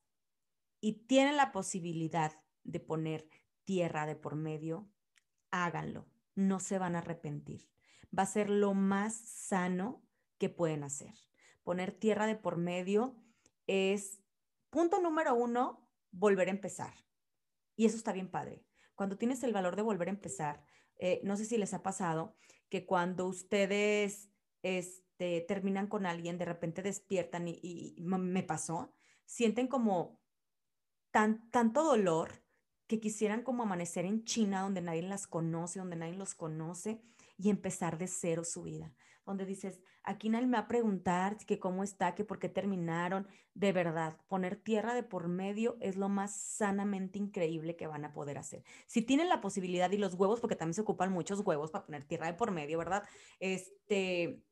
y 0.79 1.05
tienen 1.07 1.35
la 1.35 1.51
posibilidad 1.51 2.31
de 2.65 2.79
poner 2.79 3.27
tierra 3.63 4.05
de 4.05 4.15
por 4.15 4.35
medio, 4.35 4.89
háganlo, 5.51 6.07
no 6.35 6.59
se 6.59 6.77
van 6.77 6.95
a 6.95 6.99
arrepentir. 6.99 7.69
Va 8.17 8.23
a 8.23 8.27
ser 8.27 8.49
lo 8.49 8.73
más 8.73 9.15
sano 9.15 10.03
que 10.37 10.49
pueden 10.49 10.83
hacer. 10.83 11.13
Poner 11.63 11.91
tierra 11.91 12.27
de 12.27 12.35
por 12.35 12.57
medio 12.57 13.15
es, 13.67 14.21
punto 14.69 14.99
número 14.99 15.33
uno, 15.35 15.89
volver 16.11 16.47
a 16.47 16.51
empezar. 16.51 16.93
Y 17.75 17.85
eso 17.85 17.97
está 17.97 18.13
bien 18.13 18.29
padre. 18.29 18.63
Cuando 18.95 19.17
tienes 19.17 19.43
el 19.43 19.53
valor 19.53 19.75
de 19.75 19.81
volver 19.81 20.07
a 20.07 20.11
empezar, 20.11 20.63
eh, 20.97 21.19
no 21.23 21.35
sé 21.35 21.45
si 21.45 21.57
les 21.57 21.73
ha 21.73 21.83
pasado 21.83 22.35
que 22.69 22.85
cuando 22.85 23.27
ustedes 23.27 24.29
este, 24.61 25.41
terminan 25.41 25.87
con 25.87 26.05
alguien, 26.05 26.37
de 26.37 26.45
repente 26.45 26.81
despiertan 26.81 27.47
y, 27.47 27.95
me 27.99 28.43
pasó, 28.43 28.93
sienten 29.25 29.67
como 29.67 30.21
tan, 31.11 31.49
tanto 31.51 31.83
dolor 31.83 32.44
que 32.87 32.99
quisieran 32.99 33.41
como 33.41 33.63
amanecer 33.63 34.05
en 34.05 34.23
China, 34.23 34.61
donde 34.61 34.81
nadie 34.81 35.01
las 35.01 35.27
conoce, 35.27 35.79
donde 35.79 35.95
nadie 35.95 36.15
los 36.15 36.35
conoce, 36.35 37.01
y 37.37 37.49
empezar 37.49 37.97
de 37.97 38.07
cero 38.07 38.43
su 38.43 38.63
vida. 38.63 38.93
Donde 39.25 39.45
dices, 39.45 39.81
aquí 40.03 40.29
nadie 40.29 40.45
me 40.45 40.57
va 40.57 40.63
a 40.63 40.67
preguntar 40.67 41.37
que 41.45 41.57
cómo 41.57 41.83
está, 41.83 42.13
que 42.13 42.23
por 42.23 42.37
qué 42.37 42.47
terminaron. 42.47 43.27
De 43.55 43.71
verdad, 43.71 44.17
poner 44.27 44.55
tierra 44.55 44.93
de 44.93 45.01
por 45.01 45.27
medio 45.27 45.77
es 45.79 45.95
lo 45.95 46.09
más 46.09 46.35
sanamente 46.35 47.17
increíble 47.17 47.75
que 47.75 47.87
van 47.87 48.05
a 48.05 48.13
poder 48.13 48.37
hacer. 48.37 48.63
Si 48.85 49.01
tienen 49.01 49.29
la 49.29 49.41
posibilidad 49.41 49.89
y 49.91 49.97
los 49.97 50.13
huevos, 50.13 50.39
porque 50.39 50.55
también 50.55 50.75
se 50.75 50.81
ocupan 50.81 51.11
muchos 51.11 51.39
huevos 51.39 51.71
para 51.71 51.85
poner 51.85 52.03
tierra 52.03 52.27
de 52.27 52.35
por 52.35 52.51
medio, 52.51 52.77
¿verdad? 52.77 53.03
Este, 53.39 54.43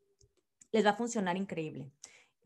les 0.71 0.85
va 0.85 0.91
a 0.91 0.97
funcionar 0.97 1.37
increíble. 1.37 1.91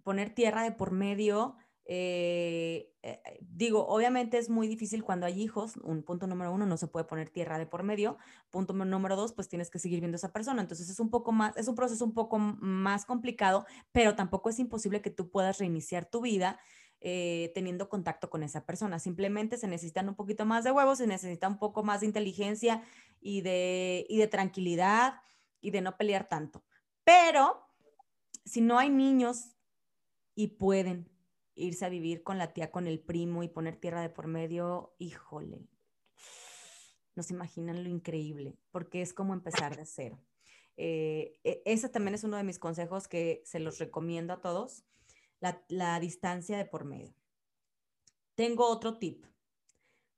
Poner 0.03 0.33
tierra 0.33 0.63
de 0.63 0.73
por 0.73 0.91
medio 0.91 1.55
eh, 1.89 2.93
eh, 3.01 3.21
digo, 3.39 3.87
obviamente 3.87 4.37
es 4.37 4.49
muy 4.49 4.67
difícil 4.67 5.03
cuando 5.03 5.25
hay 5.25 5.41
hijos. 5.41 5.77
Un 5.77 6.03
punto 6.03 6.27
número 6.27 6.51
uno, 6.51 6.65
no 6.65 6.75
se 6.75 6.87
puede 6.87 7.05
poner 7.05 7.29
tierra 7.29 7.57
de 7.57 7.65
por 7.65 7.83
medio. 7.83 8.17
Punto 8.49 8.73
número 8.73 9.15
dos, 9.15 9.31
pues 9.31 9.47
tienes 9.47 9.69
que 9.69 9.79
seguir 9.79 10.01
viendo 10.01 10.15
a 10.15 10.17
esa 10.17 10.33
persona. 10.33 10.61
Entonces 10.61 10.89
es 10.89 10.99
un 10.99 11.09
poco 11.09 11.31
más, 11.31 11.55
es 11.55 11.67
un 11.69 11.75
proceso 11.75 12.03
un 12.03 12.13
poco 12.13 12.37
más 12.37 13.05
complicado, 13.05 13.65
pero 13.93 14.15
tampoco 14.15 14.49
es 14.49 14.59
imposible 14.59 15.01
que 15.01 15.09
tú 15.09 15.31
puedas 15.31 15.59
reiniciar 15.59 16.09
tu 16.09 16.21
vida 16.21 16.59
eh, 16.99 17.51
teniendo 17.55 17.87
contacto 17.87 18.29
con 18.29 18.43
esa 18.43 18.65
persona. 18.65 18.99
Simplemente 18.99 19.57
se 19.57 19.67
necesitan 19.67 20.09
un 20.09 20.15
poquito 20.15 20.45
más 20.45 20.65
de 20.65 20.71
huevos, 20.71 20.97
se 20.97 21.07
necesita 21.07 21.47
un 21.47 21.57
poco 21.57 21.83
más 21.83 22.01
de 22.01 22.07
inteligencia 22.07 22.83
y 23.21 23.41
de, 23.41 24.05
y 24.09 24.17
de 24.17 24.27
tranquilidad 24.27 25.21
y 25.61 25.71
de 25.71 25.79
no 25.79 25.95
pelear 25.95 26.27
tanto. 26.27 26.65
Pero 27.05 27.65
si 28.43 28.59
no 28.59 28.77
hay 28.77 28.89
niños 28.89 29.55
y 30.35 30.47
pueden 30.47 31.16
irse 31.57 31.85
a 31.85 31.89
vivir 31.89 32.23
con 32.23 32.37
la 32.37 32.53
tía, 32.53 32.71
con 32.71 32.87
el 32.87 32.99
primo 32.99 33.43
y 33.43 33.49
poner 33.49 33.75
tierra 33.75 34.01
de 34.01 34.09
por 34.09 34.27
medio, 34.27 34.95
híjole, 34.99 35.67
no 37.15 37.23
se 37.23 37.33
imaginan 37.33 37.83
lo 37.83 37.89
increíble, 37.89 38.57
porque 38.71 39.01
es 39.01 39.13
como 39.13 39.33
empezar 39.33 39.75
de 39.75 39.85
cero. 39.85 40.21
Eh, 40.77 41.39
e, 41.43 41.63
ese 41.65 41.89
también 41.89 42.13
es 42.13 42.23
uno 42.23 42.37
de 42.37 42.43
mis 42.43 42.59
consejos 42.59 43.07
que 43.07 43.41
se 43.43 43.59
los 43.59 43.79
recomiendo 43.79 44.33
a 44.33 44.41
todos, 44.41 44.83
la, 45.39 45.63
la 45.67 45.99
distancia 45.99 46.57
de 46.57 46.65
por 46.65 46.85
medio. 46.85 47.13
Tengo 48.35 48.67
otro 48.67 48.99
tip. 48.99 49.25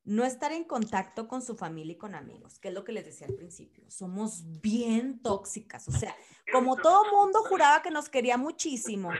No 0.03 0.25
estar 0.25 0.51
en 0.51 0.63
contacto 0.63 1.27
con 1.27 1.41
su 1.41 1.55
familia 1.55 1.93
y 1.93 1.97
con 1.97 2.15
amigos, 2.15 2.59
que 2.59 2.69
es 2.69 2.73
lo 2.73 2.83
que 2.83 2.91
les 2.91 3.05
decía 3.05 3.27
al 3.27 3.35
principio. 3.35 3.89
Somos 3.89 4.43
bien 4.59 5.21
tóxicas. 5.21 5.87
O 5.87 5.91
sea, 5.91 6.15
como 6.51 6.75
todo 6.75 7.03
mundo 7.11 7.43
juraba 7.43 7.81
que 7.81 7.91
nos 7.91 8.09
quería 8.09 8.37
muchísimo, 8.37 9.11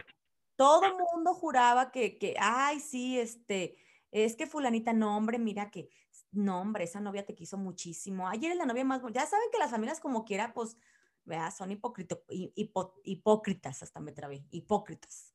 todo 0.60 0.84
el 0.84 0.94
mundo 0.94 1.34
juraba 1.34 1.90
que, 1.90 2.18
que, 2.18 2.36
ay, 2.38 2.82
sí, 2.82 3.18
este, 3.18 3.78
es 4.12 4.36
que 4.36 4.46
fulanita, 4.46 4.92
no, 4.92 5.16
hombre, 5.16 5.40
mira 5.40 5.72
que, 5.72 5.88
no, 6.34 6.60
hombre, 6.60 6.84
esa 6.84 7.00
novia 7.00 7.26
te 7.26 7.34
quiso 7.34 7.58
muchísimo. 7.58 8.28
Ayer 8.28 8.52
es 8.52 8.58
la 8.58 8.66
novia 8.66 8.84
más, 8.84 9.02
ya 9.14 9.26
saben 9.26 9.48
que 9.54 9.58
las 9.58 9.72
familias 9.72 10.02
como 10.02 10.26
quiera, 10.26 10.54
pues, 10.54 10.76
vea, 11.24 11.50
son 11.52 11.72
hipócritas, 11.72 13.84
hasta 13.84 14.02
me 14.02 14.12
trabé, 14.12 14.44
hipócritas. 14.52 15.34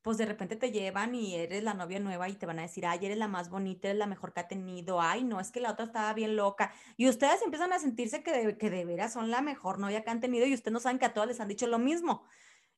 Pues 0.00 0.16
de 0.16 0.24
repente 0.24 0.56
te 0.56 0.72
llevan 0.72 1.14
y 1.14 1.34
eres 1.34 1.62
la 1.62 1.74
novia 1.74 2.00
nueva 2.00 2.26
y 2.30 2.34
te 2.34 2.46
van 2.46 2.60
a 2.60 2.62
decir, 2.62 2.86
ay, 2.86 3.04
eres 3.04 3.18
la 3.18 3.28
más 3.28 3.50
bonita, 3.50 3.88
eres 3.88 3.98
la 3.98 4.06
mejor 4.06 4.32
que 4.32 4.40
ha 4.40 4.48
tenido, 4.48 5.02
ay, 5.02 5.24
no, 5.24 5.40
es 5.40 5.50
que 5.50 5.60
la 5.60 5.72
otra 5.72 5.84
estaba 5.84 6.14
bien 6.14 6.36
loca. 6.36 6.72
Y 6.96 7.06
ustedes 7.06 7.42
empiezan 7.42 7.74
a 7.74 7.78
sentirse 7.78 8.22
que 8.22 8.56
que 8.56 8.70
de 8.70 8.86
veras 8.86 9.12
son 9.12 9.30
la 9.30 9.42
mejor 9.42 9.78
novia 9.78 10.04
que 10.04 10.10
han 10.10 10.20
tenido 10.20 10.46
y 10.46 10.54
ustedes 10.54 10.72
no 10.72 10.80
saben 10.80 10.98
que 10.98 11.04
a 11.04 11.12
todas 11.12 11.28
les 11.28 11.38
han 11.38 11.48
dicho 11.48 11.66
lo 11.66 11.78
mismo. 11.78 12.24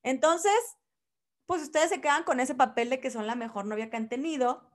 Entonces, 0.03 0.51
pues 1.51 1.63
ustedes 1.63 1.89
se 1.89 1.99
quedan 1.99 2.23
con 2.23 2.39
ese 2.39 2.55
papel 2.55 2.89
de 2.89 3.01
que 3.01 3.11
son 3.11 3.27
la 3.27 3.35
mejor 3.35 3.65
novia 3.65 3.89
que 3.89 3.97
han 3.97 4.07
tenido 4.07 4.71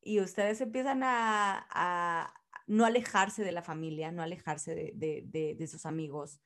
y 0.00 0.20
ustedes 0.20 0.60
empiezan 0.60 1.00
a, 1.02 2.32
no 2.68 2.84
alejarse 2.84 3.42
de 3.42 3.50
la 3.50 3.62
familia, 3.62 4.12
no 4.12 4.22
alejarse 4.22 4.92
de, 4.94 5.66
sus 5.68 5.84
amigos, 5.84 6.40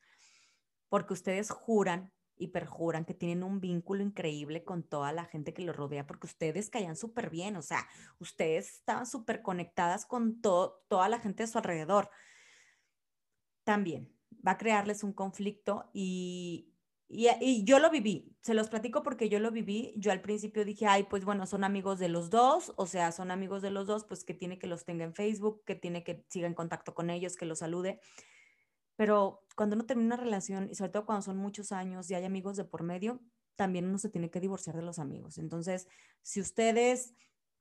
porque 0.89 1.13
ustedes 1.13 1.51
juran 1.51 2.11
y 2.35 2.47
perjuran 2.47 3.05
que 3.05 3.13
tienen 3.13 3.43
un 3.43 3.61
vínculo 3.61 4.01
increíble 4.01 4.63
con 4.63 4.81
toda 4.81 5.11
la 5.11 5.25
gente 5.25 5.53
que 5.53 5.61
los 5.61 5.75
rodea, 5.75 6.07
porque 6.07 6.25
ustedes 6.25 6.71
caían 6.71 6.95
súper 6.95 7.29
bien, 7.29 7.55
o 7.55 7.61
sea, 7.61 7.87
ustedes 8.17 8.77
estaban 8.77 9.05
súper 9.05 9.43
conectadas 9.43 10.07
con 10.07 10.41
toda 10.41 11.07
la 11.07 11.19
gente 11.19 11.43
de 11.43 11.47
su 11.47 11.59
alrededor. 11.59 12.09
También 13.63 14.11
va 14.43 14.53
a 14.53 14.57
crearles 14.57 15.03
un 15.03 15.13
conflicto 15.13 15.91
y, 15.93 16.72
y, 17.13 17.63
yo 17.63 17.79
lo 17.79 17.89
viví, 17.89 18.35
se 18.41 18.53
los 18.53 18.69
platico 18.69 19.03
porque 19.03 19.29
yo 19.29 19.39
lo 19.39 19.51
viví. 19.51 19.93
Yo 19.97 20.11
al 20.11 20.21
principio 20.21 20.65
dije, 20.65 20.87
ay, 20.87 21.03
pues 21.03 21.25
bueno, 21.25 21.45
son 21.45 21.63
amigos 21.63 21.99
de 21.99 22.09
los 22.09 22.29
dos, 22.29 22.73
o 22.75 22.85
sea, 22.85 23.11
son 23.11 23.31
amigos 23.31 23.61
de 23.61 23.71
los 23.71 23.87
dos, 23.87 24.05
pues 24.05 24.23
que 24.23 24.33
tiene 24.33 24.59
que 24.59 24.67
los 24.67 24.85
tenga 24.85 25.05
en 25.05 25.13
Facebook, 25.13 25.63
que 25.65 25.75
tiene 25.75 26.03
que 26.03 26.25
siga 26.29 26.47
en 26.47 26.53
contacto 26.53 26.93
con 26.93 27.09
ellos, 27.09 27.35
que 27.35 27.45
los 27.45 27.59
salude. 27.59 27.99
Pero 28.95 29.45
cuando 29.55 29.75
uno 29.75 29.85
termina 29.85 30.15
una 30.15 30.23
relación, 30.23 30.69
y 30.71 30.75
sobre 30.75 30.91
todo 30.91 31.05
cuando 31.05 31.21
son 31.21 31.37
muchos 31.37 31.71
años 31.71 32.09
y 32.09 32.15
hay 32.15 32.25
amigos 32.25 32.57
de 32.57 32.63
por 32.65 32.83
medio, 32.83 33.21
también 33.55 33.85
uno 33.85 33.97
se 33.97 34.09
tiene 34.09 34.29
que 34.29 34.39
divorciar 34.39 34.75
de 34.75 34.83
los 34.83 34.99
amigos. 34.99 35.37
Entonces, 35.37 35.87
si 36.21 36.41
ustedes 36.41 37.13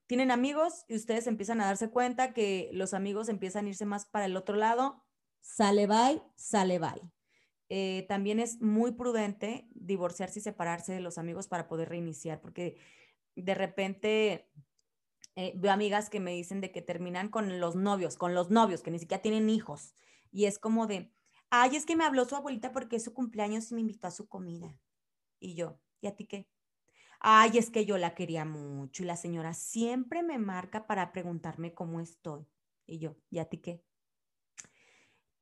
tienen 0.07 0.31
amigos 0.31 0.85
y 0.89 0.97
ustedes 0.97 1.27
empiezan 1.27 1.61
a 1.61 1.67
darse 1.67 1.91
cuenta 1.91 2.33
que 2.33 2.71
los 2.73 2.95
amigos 2.95 3.29
empiezan 3.29 3.67
a 3.67 3.69
irse 3.71 3.87
más 3.87 4.07
para 4.07 4.27
el 4.27 4.37
otro 4.37 4.57
lado, 4.57 5.05
sale 5.41 5.87
bye, 5.87 6.23
sale 6.35 6.79
bye. 6.79 7.22
Eh, 7.75 8.05
también 8.07 8.39
es 8.39 8.61
muy 8.61 8.93
prudente 8.93 9.67
divorciarse 9.73 10.41
y 10.41 10.43
separarse 10.43 10.93
de 10.93 11.01
los 11.01 11.17
amigos 11.17 11.49
para 11.49 11.69
poder 11.69 11.89
reiniciar, 11.89 12.39
porque 12.43 12.77
de 13.35 13.55
repente 13.55 14.51
eh, 15.37 15.55
veo 15.57 15.73
amigas 15.73 16.11
que 16.11 16.21
me 16.21 16.33
dicen 16.33 16.61
de 16.61 16.71
que 16.71 16.83
terminan 16.83 17.31
con 17.31 17.61
los 17.61 17.75
novios, 17.75 18.19
con 18.19 18.35
los 18.35 18.51
novios, 18.51 18.83
que 18.83 18.91
ni 18.91 18.99
siquiera 18.99 19.23
tienen 19.23 19.49
hijos. 19.49 19.95
Y 20.31 20.45
es 20.45 20.59
como 20.59 20.87
de, 20.87 21.15
ay, 21.49 21.77
es 21.77 21.87
que 21.87 21.97
me 21.97 22.05
habló 22.05 22.27
su 22.27 22.37
abuelita 22.37 22.73
porque 22.73 22.97
es 22.97 23.05
su 23.05 23.15
cumpleaños 23.15 23.71
y 23.71 23.75
me 23.75 23.81
invitó 23.81 24.07
a 24.07 24.11
su 24.11 24.29
comida. 24.29 24.79
Y 25.41 25.55
yo, 25.55 25.81
¿y 26.03 26.09
a 26.09 26.15
ti 26.15 26.27
qué? 26.27 26.51
Ay, 27.21 27.57
es 27.57 27.71
que 27.71 27.87
yo 27.87 27.97
la 27.97 28.15
quería 28.15 28.45
mucho 28.45 29.03
y 29.03 29.07
la 29.07 29.17
señora 29.17 29.55
siempre 29.55 30.23
me 30.23 30.37
marca 30.39 30.87
para 30.87 31.11
preguntarme 31.11 31.73
cómo 31.73 32.01
estoy. 32.01 32.47
Y 32.85 32.99
yo, 32.99 33.17
¿y 33.31 33.39
a 33.39 33.47
ti 33.47 33.63
qué? 33.63 33.83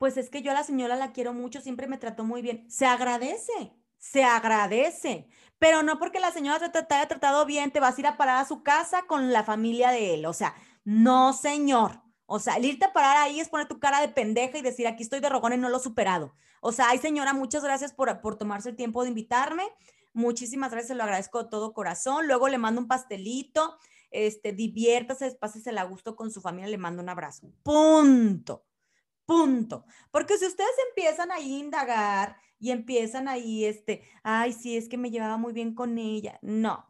Pues 0.01 0.17
es 0.17 0.31
que 0.31 0.41
yo 0.41 0.51
a 0.51 0.55
la 0.55 0.65
señora 0.65 0.97
la 0.97 1.13
quiero 1.13 1.35
mucho, 1.35 1.61
siempre 1.61 1.87
me 1.87 1.99
trató 1.99 2.25
muy 2.25 2.41
bien. 2.41 2.65
Se 2.71 2.87
agradece, 2.87 3.75
se 3.99 4.25
agradece, 4.25 5.29
pero 5.59 5.83
no 5.83 5.99
porque 5.99 6.21
la 6.21 6.33
señora 6.33 6.73
te, 6.73 6.79
haya 6.79 7.07
tratado 7.07 7.45
bien, 7.45 7.71
te 7.71 7.81
vas 7.81 7.99
a 7.99 8.01
ir 8.01 8.07
a 8.07 8.17
parar 8.17 8.39
a 8.39 8.49
su 8.49 8.63
casa 8.63 9.03
con 9.07 9.31
la 9.31 9.45
familia 9.45 9.91
de 9.91 10.15
él. 10.15 10.25
O 10.25 10.33
sea, 10.33 10.55
no, 10.85 11.35
señor. 11.35 12.01
O 12.25 12.39
sea, 12.39 12.55
el 12.57 12.65
irte 12.65 12.87
a 12.87 12.95
parar 12.95 13.19
ahí 13.19 13.41
es 13.41 13.51
poner 13.51 13.69
tu 13.69 13.79
cara 13.79 14.01
de 14.01 14.09
pendeja 14.09 14.57
y 14.57 14.63
decir, 14.63 14.87
aquí 14.87 15.03
estoy 15.03 15.21
de 15.21 15.29
rogón 15.29 15.53
y 15.53 15.59
no 15.59 15.69
lo 15.69 15.77
he 15.77 15.81
superado. 15.81 16.33
O 16.63 16.73
sea, 16.73 16.89
ay, 16.89 16.99
señora, 16.99 17.35
muchas 17.35 17.63
gracias 17.63 17.93
por, 17.93 18.23
por 18.23 18.37
tomarse 18.39 18.71
el 18.71 18.77
tiempo 18.77 19.03
de 19.03 19.11
invitarme. 19.11 19.65
Muchísimas 20.15 20.71
gracias, 20.71 20.89
se 20.89 20.95
lo 20.95 21.03
agradezco 21.03 21.43
de 21.43 21.51
todo 21.51 21.75
corazón. 21.75 22.27
Luego 22.27 22.49
le 22.49 22.57
mando 22.57 22.81
un 22.81 22.89
pastelito, 22.89 23.77
este, 24.11 24.55
diviértase, 24.55 25.33
pásese 25.33 25.79
a 25.79 25.85
gusto 25.85 26.17
con 26.17 26.31
su 26.31 26.41
familia, 26.41 26.71
le 26.71 26.79
mando 26.79 27.03
un 27.03 27.11
abrazo. 27.11 27.53
Punto. 27.63 28.65
Punto. 29.31 29.85
Porque 30.11 30.37
si 30.39 30.45
ustedes 30.45 30.75
empiezan 30.89 31.31
ahí 31.31 31.55
a 31.55 31.59
indagar 31.61 32.37
y 32.59 32.73
empiezan 32.73 33.29
ahí, 33.29 33.65
este, 33.65 34.03
ay, 34.25 34.53
sí, 34.53 34.77
es 34.77 34.89
que 34.89 34.99
me 34.99 35.13
llevaba 35.13 35.37
muy 35.37 35.53
bien 35.53 35.73
con 35.73 35.99
ella. 35.99 36.41
No, 36.43 36.85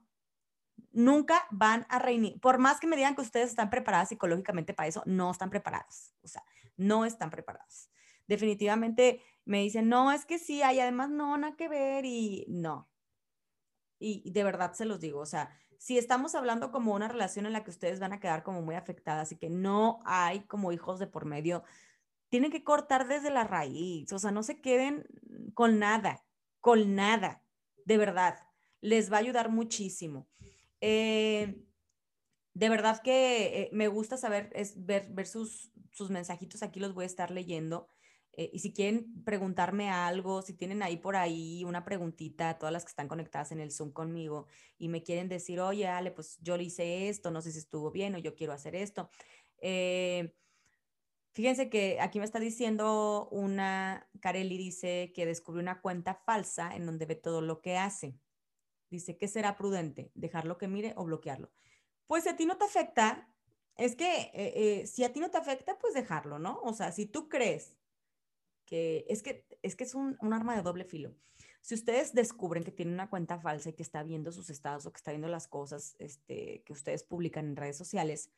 nunca 0.91 1.47
van 1.51 1.85
a 1.91 1.99
reunir. 1.99 2.41
Por 2.41 2.57
más 2.57 2.81
que 2.81 2.87
me 2.87 2.97
digan 2.97 3.15
que 3.15 3.21
ustedes 3.21 3.51
están 3.51 3.69
preparadas 3.69 4.09
psicológicamente 4.09 4.73
para 4.73 4.89
eso, 4.89 5.03
no 5.05 5.31
están 5.31 5.51
preparadas. 5.51 6.15
O 6.23 6.29
sea, 6.29 6.43
no 6.79 7.05
están 7.05 7.29
preparadas. 7.29 7.91
Definitivamente 8.27 9.21
me 9.45 9.61
dicen, 9.61 9.91
no, 9.91 10.11
es 10.11 10.25
que 10.25 10.39
sí, 10.39 10.63
hay 10.63 10.81
además 10.81 11.11
no, 11.11 11.37
nada 11.37 11.57
que 11.57 11.69
ver 11.69 12.07
y 12.07 12.47
no. 12.49 12.89
Y 13.99 14.31
de 14.31 14.45
verdad 14.45 14.73
se 14.73 14.87
los 14.87 14.99
digo, 14.99 15.21
o 15.21 15.27
sea, 15.27 15.55
si 15.77 15.99
estamos 15.99 16.35
hablando 16.35 16.71
como 16.73 16.95
una 16.95 17.09
relación 17.09 17.45
en 17.45 17.53
la 17.53 17.65
que 17.65 17.71
ustedes 17.71 18.01
van 18.01 18.15
a 18.15 18.21
quedar 18.21 18.43
como 18.43 18.63
muy 18.63 18.77
afectadas 18.77 19.31
y 19.31 19.37
que 19.37 19.51
no 19.51 20.01
hay 20.07 20.41
como 20.47 20.73
hijos 20.73 20.99
de 20.99 21.07
por 21.07 21.27
medio, 21.27 21.65
tienen 22.31 22.51
que 22.51 22.65
cortar 22.65 23.09
desde 23.09 23.31
la 23.31 23.45
raíz, 23.45 24.13
o 24.13 24.19
sea, 24.19 24.31
no 24.31 24.43
se 24.43 24.61
queden 24.61 25.05
con 25.53 25.79
nada, 25.79 26.25
con 26.61 26.95
nada, 26.95 27.45
de 27.85 27.99
verdad, 27.99 28.39
les 28.81 29.13
va 29.13 29.17
a 29.17 29.21
ayudar 29.21 29.51
muchísimo. 29.51 30.29
Eh, 30.81 31.63
de 32.55 32.69
verdad 32.69 33.03
que 33.03 33.63
eh, 33.63 33.71
me 33.73 33.89
gusta 33.89 34.17
saber, 34.17 34.53
ver, 34.77 35.27
sus, 35.27 35.73
sus 35.93 36.11
mensajitos, 36.11 36.63
aquí 36.63 36.81
los 36.81 36.95
voy 36.95 37.03
a 37.03 37.07
estar 37.07 37.31
leyendo. 37.31 37.89
Eh, 38.33 38.49
y 38.53 38.61
si 38.61 38.73
quieren 38.73 39.25
preguntarme 39.25 39.91
algo, 39.91 40.41
si 40.41 40.55
tienen 40.55 40.85
ahí 40.85 40.97
por 40.97 41.17
ahí 41.17 41.65
una 41.65 41.85
preguntita, 41.85 42.59
todas 42.59 42.73
las 42.73 42.85
que 42.85 42.91
están 42.91 43.09
conectadas 43.09 43.51
en 43.51 43.59
el 43.59 43.73
Zoom 43.73 43.91
conmigo 43.91 44.47
y 44.79 44.89
me 44.89 45.03
quieren 45.03 45.29
decir, 45.29 45.59
oye, 45.61 45.89
Ale, 45.89 46.13
pues 46.13 46.39
yo 46.41 46.57
le 46.57 46.63
hice 46.63 47.09
esto, 47.09 47.33
no 47.33 47.43
sé 47.43 47.51
si 47.51 47.59
estuvo 47.59 47.91
bien 47.91 48.15
o 48.15 48.19
yo 48.19 48.37
quiero 48.37 48.53
hacer 48.53 48.77
esto. 48.77 49.11
Fíjense 51.33 51.69
que 51.71 52.01
aquí 52.01 52.19
me 52.19 52.25
está 52.25 52.39
diciendo 52.39 53.29
una, 53.31 54.09
Carelli 54.21 54.59
dice 54.59 55.13
que 55.15 55.27
descubrió 55.27 55.63
una 55.63 55.81
cuenta 55.81 56.15
falsa 56.15 56.75
en 56.75 56.87
donde 56.87 57.07
ve 57.07 57.15
todo 57.15 57.41
lo 57.41 57.61
que 57.61 57.77
hace. 57.77 58.19
Dice, 58.91 59.17
¿qué 59.17 59.29
será 59.29 59.57
prudente? 59.57 60.11
¿Dejarlo 60.15 60.59
que 60.59 60.69
mire 60.69 60.95
o 60.97 61.05
bloquearlo? 61.05 61.51
Pues 62.07 62.25
si 62.25 62.31
a 62.31 62.37
ti 62.37 62.45
no 62.45 62.57
te 62.57 62.65
afecta, 62.65 63.29
es 63.77 63.95
que 63.95 64.31
eh, 64.35 64.87
si 64.87 65.05
a 65.05 65.13
ti 65.13 65.21
no 65.21 65.31
te 65.31 65.39
afecta, 65.39 65.79
pues 65.79 65.95
dejarlo, 65.95 66.39
¿no? 66.39 66.61
O 66.63 66.73
sea, 66.75 66.93
si 66.93 67.07
tú 67.07 67.29
crees 67.29 67.79
que 68.67 69.05
es 69.09 69.23
que 69.23 69.47
es, 69.63 69.75
que 69.75 69.85
es 69.85 69.95
un, 69.95 70.17
arma 70.33 70.57
de 70.57 70.63
doble 70.63 70.85
filo. 70.85 71.15
Si 71.61 71.75
ustedes 71.75 72.15
descubren 72.15 72.65
que 72.65 72.73
tiene 72.73 72.93
una 72.93 73.11
cuenta 73.11 73.39
falsa 73.39 73.71
y 73.71 73.73
que 73.75 73.83
está 73.83 74.03
viendo 74.03 74.33
sus 74.33 74.49
estados 74.51 74.87
o 74.87 74.93
que 74.93 74.97
está 74.97 75.11
viendo 75.11 75.29
las 75.29 75.49
cosas 75.49 75.97
este, 75.99 76.63
que 76.65 76.73
ustedes 76.73 77.05
publican 77.05 77.47
en 77.47 77.57
redes 77.57 77.77
sociales 77.77 78.31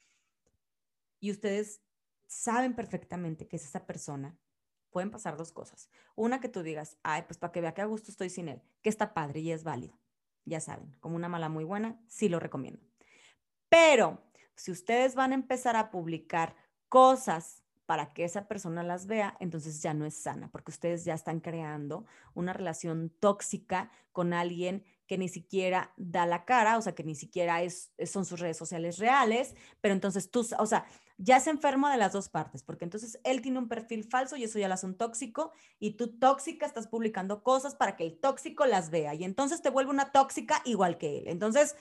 y 1.20 1.30
ustedes 1.30 1.82
saben 2.32 2.74
perfectamente 2.74 3.46
que 3.46 3.56
es 3.56 3.64
esa 3.64 3.86
persona, 3.86 4.38
pueden 4.90 5.10
pasar 5.10 5.36
dos 5.36 5.52
cosas. 5.52 5.88
Una 6.14 6.40
que 6.40 6.48
tú 6.48 6.62
digas, 6.62 6.98
ay, 7.02 7.22
pues 7.22 7.38
para 7.38 7.52
que 7.52 7.60
vea 7.60 7.74
que 7.74 7.82
a 7.82 7.86
gusto 7.86 8.10
estoy 8.10 8.30
sin 8.30 8.48
él, 8.48 8.62
que 8.82 8.88
está 8.88 9.14
padre 9.14 9.40
y 9.40 9.52
es 9.52 9.64
válido. 9.64 9.98
Ya 10.44 10.60
saben, 10.60 10.96
como 11.00 11.16
una 11.16 11.28
mala 11.28 11.48
muy 11.48 11.64
buena, 11.64 12.00
sí 12.08 12.28
lo 12.28 12.40
recomiendo. 12.40 12.80
Pero 13.68 14.22
si 14.54 14.70
ustedes 14.70 15.14
van 15.14 15.32
a 15.32 15.36
empezar 15.36 15.76
a 15.76 15.90
publicar 15.90 16.56
cosas 16.88 17.62
para 17.86 18.12
que 18.12 18.24
esa 18.24 18.48
persona 18.48 18.82
las 18.82 19.06
vea, 19.06 19.36
entonces 19.40 19.82
ya 19.82 19.92
no 19.92 20.06
es 20.06 20.14
sana, 20.14 20.50
porque 20.50 20.70
ustedes 20.70 21.04
ya 21.04 21.14
están 21.14 21.40
creando 21.40 22.06
una 22.34 22.52
relación 22.52 23.10
tóxica 23.20 23.90
con 24.12 24.32
alguien 24.32 24.84
que 25.06 25.18
ni 25.18 25.28
siquiera 25.28 25.92
da 25.96 26.24
la 26.26 26.44
cara, 26.44 26.78
o 26.78 26.82
sea, 26.82 26.94
que 26.94 27.04
ni 27.04 27.14
siquiera 27.14 27.62
es, 27.62 27.92
son 28.06 28.24
sus 28.24 28.40
redes 28.40 28.56
sociales 28.56 28.98
reales, 28.98 29.54
pero 29.80 29.94
entonces 29.94 30.30
tú, 30.30 30.46
o 30.58 30.66
sea, 30.66 30.86
ya 31.24 31.38
se 31.38 31.50
enferma 31.50 31.92
de 31.92 31.98
las 31.98 32.12
dos 32.12 32.28
partes, 32.28 32.62
porque 32.64 32.84
entonces 32.84 33.20
él 33.22 33.42
tiene 33.42 33.58
un 33.58 33.68
perfil 33.68 34.02
falso 34.04 34.36
y 34.36 34.44
eso 34.44 34.58
ya 34.58 34.66
lo 34.66 34.74
hace 34.74 34.86
un 34.86 34.96
tóxico, 34.96 35.52
y 35.78 35.96
tú 35.96 36.18
tóxica 36.18 36.66
estás 36.66 36.88
publicando 36.88 37.42
cosas 37.42 37.76
para 37.76 37.96
que 37.96 38.04
el 38.04 38.18
tóxico 38.18 38.66
las 38.66 38.90
vea, 38.90 39.14
y 39.14 39.24
entonces 39.24 39.62
te 39.62 39.70
vuelve 39.70 39.90
una 39.90 40.10
tóxica 40.10 40.60
igual 40.64 40.98
que 40.98 41.18
él. 41.18 41.28
Entonces, 41.28 41.76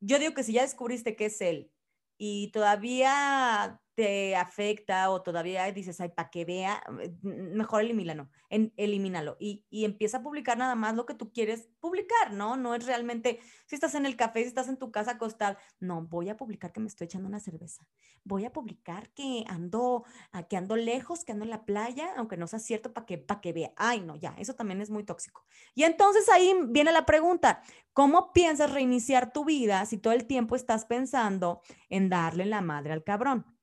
yo 0.00 0.18
digo 0.18 0.34
que 0.34 0.44
si 0.44 0.52
ya 0.52 0.62
descubriste 0.62 1.16
que 1.16 1.26
es 1.26 1.40
él 1.40 1.72
y 2.16 2.52
todavía 2.52 3.80
te 3.94 4.34
afecta 4.36 5.10
o 5.10 5.22
todavía 5.22 5.70
dices, 5.72 6.00
ay, 6.00 6.08
para 6.08 6.30
que 6.30 6.44
vea, 6.44 6.82
eh, 7.00 7.14
mejor 7.22 7.82
elimínalo, 7.82 8.28
elimínalo 8.50 9.36
y, 9.38 9.64
y, 9.70 9.84
empieza 9.84 10.18
a 10.18 10.22
publicar 10.22 10.58
nada 10.58 10.74
más 10.74 10.94
lo 10.94 11.06
que 11.06 11.14
tú 11.14 11.32
quieres 11.32 11.68
publicar, 11.80 12.32
¿no? 12.32 12.56
No 12.56 12.74
es 12.74 12.86
realmente, 12.86 13.40
si 13.66 13.76
estás 13.76 13.94
en 13.94 14.06
el 14.06 14.16
café, 14.16 14.40
si 14.40 14.48
estás 14.48 14.68
en 14.68 14.76
tu 14.76 14.90
casa 14.90 15.12
acostada, 15.12 15.58
no, 15.80 16.02
voy 16.02 16.28
a 16.28 16.36
publicar 16.36 16.72
que 16.72 16.80
me 16.80 16.88
estoy 16.88 17.06
echando 17.06 17.28
una 17.28 17.40
cerveza, 17.40 17.86
voy 18.24 18.44
a 18.44 18.52
publicar 18.52 19.10
que 19.10 19.44
ando, 19.46 20.04
ah, 20.32 20.42
que 20.44 20.56
ando 20.56 20.76
lejos, 20.76 21.24
que 21.24 21.32
ando 21.32 21.44
en 21.44 21.50
la 21.50 21.64
playa, 21.64 22.12
aunque 22.16 22.36
no 22.36 22.46
sea 22.46 22.58
cierto, 22.58 22.92
para 22.92 23.06
que, 23.06 23.18
para 23.18 23.40
que 23.40 23.52
vea, 23.52 23.72
ay, 23.76 24.00
no, 24.00 24.16
ya, 24.16 24.34
eso 24.38 24.54
también 24.54 24.80
es 24.80 24.90
muy 24.90 25.04
tóxico. 25.04 25.44
Y 25.74 25.84
entonces 25.84 26.28
ahí 26.28 26.52
viene 26.68 26.90
la 26.90 27.06
pregunta, 27.06 27.62
¿cómo 27.92 28.32
piensas 28.32 28.72
reiniciar 28.72 29.32
tu 29.32 29.44
vida 29.44 29.86
si 29.86 29.98
todo 29.98 30.12
el 30.12 30.26
tiempo 30.26 30.56
estás 30.56 30.84
pensando 30.84 31.62
en 31.88 32.08
darle 32.08 32.44
la 32.46 32.60
madre 32.60 32.92
al 32.92 33.04
cabrón? 33.04 33.53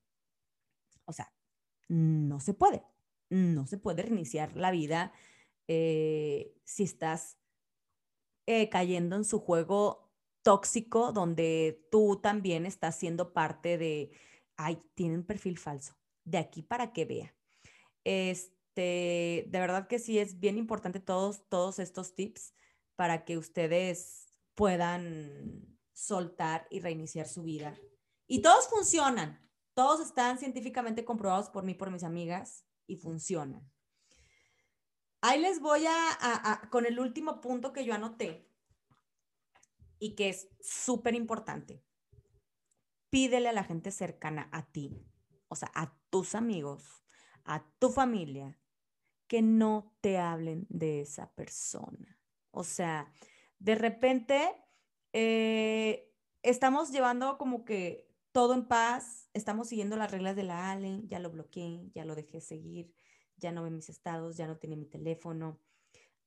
O 1.11 1.13
sea, 1.13 1.31
no 1.87 2.39
se 2.39 2.53
puede. 2.53 2.83
No 3.29 3.67
se 3.67 3.77
puede 3.77 4.01
reiniciar 4.01 4.55
la 4.57 4.71
vida 4.71 5.13
eh, 5.67 6.53
si 6.65 6.83
estás 6.83 7.37
eh, 8.45 8.69
cayendo 8.69 9.15
en 9.15 9.23
su 9.23 9.39
juego 9.39 10.11
tóxico 10.41 11.11
donde 11.11 11.87
tú 11.91 12.19
también 12.21 12.65
estás 12.65 12.97
siendo 12.97 13.33
parte 13.33 13.77
de, 13.77 14.11
ay, 14.57 14.79
tiene 14.95 15.15
un 15.15 15.23
perfil 15.23 15.57
falso, 15.57 15.95
de 16.23 16.39
aquí 16.39 16.61
para 16.61 16.91
que 16.93 17.05
vea. 17.05 17.35
Este, 18.03 19.45
de 19.47 19.59
verdad 19.59 19.87
que 19.87 19.99
sí 19.99 20.19
es 20.19 20.39
bien 20.39 20.57
importante 20.57 20.99
todos, 20.99 21.47
todos 21.47 21.79
estos 21.79 22.15
tips 22.15 22.53
para 22.95 23.23
que 23.23 23.37
ustedes 23.37 24.33
puedan 24.55 25.77
soltar 25.93 26.67
y 26.69 26.79
reiniciar 26.79 27.27
su 27.27 27.43
vida. 27.43 27.77
Y 28.27 28.41
todos 28.41 28.67
funcionan, 28.67 29.39
todos 29.73 30.01
están 30.01 30.37
científicamente 30.37 31.05
comprobados 31.05 31.49
por 31.49 31.63
mí, 31.63 31.73
por 31.73 31.91
mis 31.91 32.03
amigas, 32.03 32.65
y 32.87 32.97
funcionan. 32.97 33.71
Ahí 35.21 35.39
les 35.39 35.59
voy 35.61 35.85
a, 35.87 36.67
con 36.71 36.85
el 36.85 36.99
último 36.99 37.41
punto 37.41 37.73
que 37.73 37.85
yo 37.85 37.93
anoté 37.93 38.49
y 39.99 40.15
que 40.15 40.29
es 40.29 40.49
súper 40.59 41.13
importante. 41.15 41.83
Pídele 43.09 43.49
a 43.49 43.53
la 43.53 43.63
gente 43.63 43.91
cercana 43.91 44.49
a 44.51 44.71
ti, 44.71 45.05
o 45.47 45.55
sea, 45.55 45.71
a 45.75 45.95
tus 46.09 46.33
amigos, 46.33 47.05
a 47.45 47.63
tu 47.77 47.91
familia, 47.91 48.59
que 49.27 49.41
no 49.41 49.95
te 50.01 50.17
hablen 50.17 50.65
de 50.69 51.01
esa 51.01 51.31
persona. 51.33 52.19
O 52.49 52.63
sea, 52.63 53.13
de 53.59 53.75
repente 53.75 54.55
eh, 55.13 56.11
estamos 56.41 56.91
llevando 56.91 57.37
como 57.37 57.63
que 57.63 58.10
todo 58.31 58.53
en 58.53 58.65
paz, 58.65 59.29
estamos 59.33 59.67
siguiendo 59.67 59.97
las 59.97 60.11
reglas 60.11 60.35
de 60.35 60.43
la 60.43 60.71
Ale, 60.71 61.01
ya 61.07 61.19
lo 61.19 61.29
bloqueé, 61.29 61.89
ya 61.93 62.05
lo 62.05 62.15
dejé 62.15 62.41
seguir, 62.41 62.93
ya 63.37 63.51
no 63.51 63.63
ve 63.63 63.71
mis 63.71 63.89
estados, 63.89 64.37
ya 64.37 64.47
no 64.47 64.57
tiene 64.57 64.77
mi 64.77 64.85
teléfono. 64.85 65.59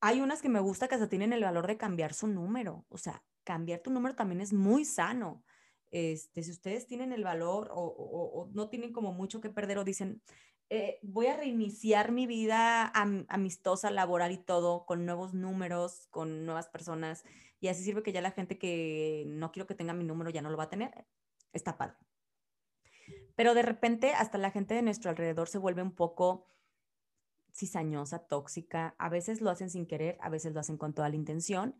Hay 0.00 0.20
unas 0.20 0.42
que 0.42 0.48
me 0.48 0.60
gusta 0.60 0.88
que 0.88 0.96
hasta 0.96 1.08
tienen 1.08 1.32
el 1.32 1.42
valor 1.42 1.66
de 1.66 1.78
cambiar 1.78 2.12
su 2.12 2.26
número, 2.26 2.84
o 2.88 2.98
sea, 2.98 3.24
cambiar 3.42 3.80
tu 3.80 3.90
número 3.90 4.14
también 4.14 4.40
es 4.40 4.52
muy 4.52 4.84
sano. 4.84 5.44
Este, 5.90 6.42
si 6.42 6.50
ustedes 6.50 6.86
tienen 6.86 7.12
el 7.12 7.24
valor 7.24 7.70
o, 7.72 8.50
no 8.52 8.68
tienen 8.68 8.92
como 8.92 9.12
mucho 9.12 9.40
que 9.40 9.50
perder 9.50 9.78
o 9.78 9.84
dicen, 9.84 10.22
eh, 10.70 10.98
voy 11.02 11.26
a 11.26 11.36
reiniciar 11.36 12.10
mi 12.10 12.26
vida 12.26 12.90
amistosa, 13.28 13.90
laboral 13.90 14.32
y 14.32 14.38
todo 14.38 14.86
con 14.86 15.06
nuevos 15.06 15.34
números, 15.34 16.08
con 16.10 16.44
nuevas 16.44 16.68
personas, 16.68 17.22
y 17.60 17.68
así 17.68 17.84
sirve 17.84 18.02
que 18.02 18.12
ya 18.12 18.20
la 18.20 18.32
gente 18.32 18.58
que 18.58 19.24
no 19.26 19.52
quiero 19.52 19.66
que 19.66 19.74
tenga 19.74 19.94
mi 19.94 20.04
número 20.04 20.30
ya 20.30 20.42
no 20.42 20.50
lo 20.50 20.56
va 20.56 20.64
a 20.64 20.68
tener 20.68 21.06
está 21.54 21.78
padre. 21.78 21.96
Pero 23.36 23.54
de 23.54 23.62
repente 23.62 24.12
hasta 24.12 24.38
la 24.38 24.50
gente 24.50 24.74
de 24.74 24.82
nuestro 24.82 25.10
alrededor 25.10 25.48
se 25.48 25.58
vuelve 25.58 25.82
un 25.82 25.94
poco 25.94 26.46
cizañosa, 27.54 28.26
tóxica. 28.26 28.94
A 28.98 29.08
veces 29.08 29.40
lo 29.40 29.50
hacen 29.50 29.70
sin 29.70 29.86
querer, 29.86 30.18
a 30.20 30.28
veces 30.28 30.52
lo 30.52 30.60
hacen 30.60 30.76
con 30.76 30.92
toda 30.92 31.08
la 31.08 31.16
intención 31.16 31.76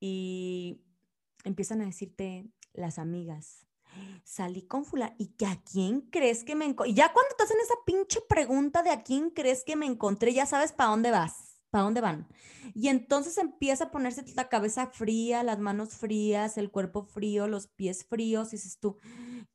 y 0.00 0.82
empiezan 1.44 1.80
a 1.80 1.86
decirte 1.86 2.46
las 2.72 2.98
amigas, 2.98 3.66
salí 4.24 4.66
con 4.66 4.84
fulano 4.84 5.14
y 5.18 5.28
que 5.36 5.46
a 5.46 5.62
quién 5.62 6.02
crees 6.02 6.44
que 6.44 6.54
me 6.54 6.64
encontré. 6.64 6.92
Y 6.92 6.94
ya 6.94 7.12
cuando 7.12 7.34
te 7.36 7.44
hacen 7.44 7.58
esa 7.62 7.74
pinche 7.86 8.20
pregunta 8.28 8.82
de 8.82 8.90
a 8.90 9.02
quién 9.02 9.30
crees 9.30 9.64
que 9.64 9.76
me 9.76 9.86
encontré, 9.86 10.32
ya 10.32 10.46
sabes 10.46 10.72
para 10.72 10.90
dónde 10.90 11.10
vas. 11.10 11.53
¿Para 11.74 11.86
dónde 11.86 12.00
van? 12.00 12.28
Y 12.72 12.86
entonces 12.86 13.36
empieza 13.36 13.86
a 13.86 13.90
ponerse 13.90 14.24
la 14.36 14.48
cabeza 14.48 14.86
fría, 14.92 15.42
las 15.42 15.58
manos 15.58 15.96
frías, 15.96 16.56
el 16.56 16.70
cuerpo 16.70 17.02
frío, 17.02 17.48
los 17.48 17.66
pies 17.66 18.04
fríos. 18.04 18.52
Y 18.52 18.58
dices 18.58 18.78
tú, 18.78 18.96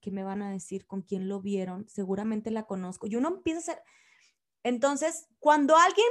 ¿qué 0.01 0.11
me 0.11 0.25
van 0.25 0.41
a 0.41 0.51
decir? 0.51 0.85
¿Con 0.85 1.01
quién 1.01 1.29
lo 1.29 1.39
vieron? 1.39 1.87
Seguramente 1.87 2.51
la 2.51 2.63
conozco. 2.63 3.07
Y 3.07 3.15
uno 3.15 3.29
empieza 3.29 3.59
a 3.59 3.75
ser... 3.75 3.83
Entonces, 4.63 5.29
cuando 5.39 5.77
alguien 5.77 6.09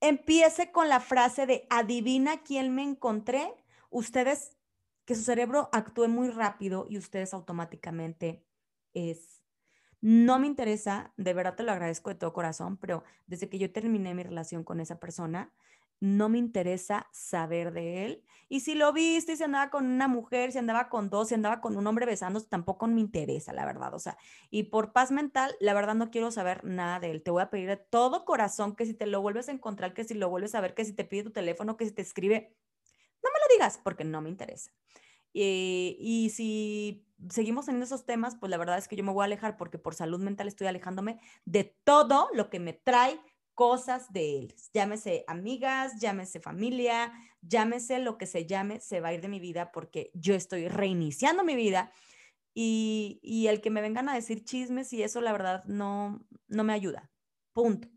empiece 0.00 0.72
con 0.72 0.90
la 0.90 1.00
frase 1.00 1.46
de 1.46 1.66
adivina 1.70 2.42
quién 2.42 2.74
me 2.74 2.82
encontré, 2.82 3.50
ustedes, 3.88 4.58
que 5.06 5.14
su 5.14 5.22
cerebro 5.22 5.70
actúe 5.72 6.06
muy 6.06 6.28
rápido 6.28 6.86
y 6.90 6.98
ustedes 6.98 7.32
automáticamente 7.32 8.44
es 8.92 9.39
no 10.00 10.38
me 10.38 10.46
interesa, 10.46 11.12
de 11.16 11.34
verdad 11.34 11.56
te 11.56 11.62
lo 11.62 11.72
agradezco 11.72 12.10
de 12.10 12.16
todo 12.16 12.32
corazón, 12.32 12.76
pero 12.78 13.04
desde 13.26 13.48
que 13.48 13.58
yo 13.58 13.70
terminé 13.70 14.14
mi 14.14 14.22
relación 14.22 14.64
con 14.64 14.80
esa 14.80 14.98
persona, 14.98 15.52
no 16.00 16.30
me 16.30 16.38
interesa 16.38 17.06
saber 17.12 17.72
de 17.72 18.06
él. 18.06 18.24
Y 18.48 18.60
si 18.60 18.74
lo 18.74 18.92
viste, 18.92 19.36
si 19.36 19.44
andaba 19.44 19.70
con 19.70 19.86
una 19.86 20.08
mujer, 20.08 20.50
si 20.50 20.58
andaba 20.58 20.88
con 20.88 21.10
dos, 21.10 21.28
si 21.28 21.34
andaba 21.34 21.60
con 21.60 21.76
un 21.76 21.86
hombre 21.86 22.06
besándose, 22.06 22.48
tampoco 22.48 22.86
me 22.86 23.00
interesa, 23.00 23.52
la 23.52 23.66
verdad. 23.66 23.92
O 23.94 23.98
sea, 23.98 24.16
y 24.50 24.64
por 24.64 24.92
paz 24.92 25.10
mental, 25.12 25.54
la 25.60 25.74
verdad 25.74 25.94
no 25.94 26.10
quiero 26.10 26.30
saber 26.30 26.64
nada 26.64 26.98
de 26.98 27.10
él. 27.10 27.22
Te 27.22 27.30
voy 27.30 27.42
a 27.42 27.50
pedir 27.50 27.68
de 27.68 27.76
todo 27.76 28.24
corazón 28.24 28.74
que 28.74 28.86
si 28.86 28.94
te 28.94 29.06
lo 29.06 29.20
vuelves 29.20 29.48
a 29.50 29.52
encontrar, 29.52 29.92
que 29.92 30.04
si 30.04 30.14
lo 30.14 30.30
vuelves 30.30 30.54
a 30.54 30.62
ver, 30.62 30.74
que 30.74 30.86
si 30.86 30.94
te 30.94 31.04
pide 31.04 31.24
tu 31.24 31.30
teléfono, 31.30 31.76
que 31.76 31.84
si 31.84 31.92
te 31.92 32.02
escribe, 32.02 32.56
no 33.22 33.28
me 33.32 33.38
lo 33.38 33.54
digas 33.54 33.78
porque 33.84 34.04
no 34.04 34.22
me 34.22 34.30
interesa. 34.30 34.72
y 35.32 36.32
si 36.34 37.06
seguimos 37.28 37.66
teniendo 37.66 37.84
esos 37.84 38.06
temas, 38.06 38.36
pues 38.36 38.50
la 38.50 38.56
verdad 38.56 38.78
es 38.78 38.88
que 38.88 38.96
yo 38.96 39.04
me 39.04 39.12
voy 39.12 39.22
a 39.22 39.26
alejar 39.26 39.56
porque 39.56 39.78
por 39.78 39.94
salud 39.94 40.20
mental 40.20 40.48
estoy 40.48 40.66
alejándome 40.66 41.20
de 41.44 41.76
todo 41.84 42.28
lo 42.32 42.50
que 42.50 42.60
me 42.60 42.72
trae 42.72 43.20
cosas 43.54 44.12
de 44.12 44.38
él. 44.38 44.54
Llámese 44.72 45.24
amigas, 45.26 46.00
llámese 46.00 46.40
familia, 46.40 47.12
llámese 47.42 47.98
lo 47.98 48.16
que 48.16 48.26
se 48.26 48.46
llame, 48.46 48.80
se 48.80 49.00
va 49.00 49.08
a 49.08 49.12
ir 49.12 49.20
de 49.20 49.28
mi 49.28 49.40
vida 49.40 49.72
porque 49.72 50.10
yo 50.14 50.34
estoy 50.34 50.68
reiniciando 50.68 51.44
mi 51.44 51.54
vida 51.54 51.92
y, 52.54 53.20
y 53.22 53.48
el 53.48 53.60
que 53.60 53.70
me 53.70 53.82
vengan 53.82 54.08
a 54.08 54.14
decir 54.14 54.44
chismes 54.44 54.92
y 54.92 55.02
eso 55.02 55.20
la 55.20 55.32
verdad 55.32 55.64
no, 55.64 56.24
no 56.48 56.64
me 56.64 56.72
ayuda. 56.72 57.10
Punto. 57.52 57.88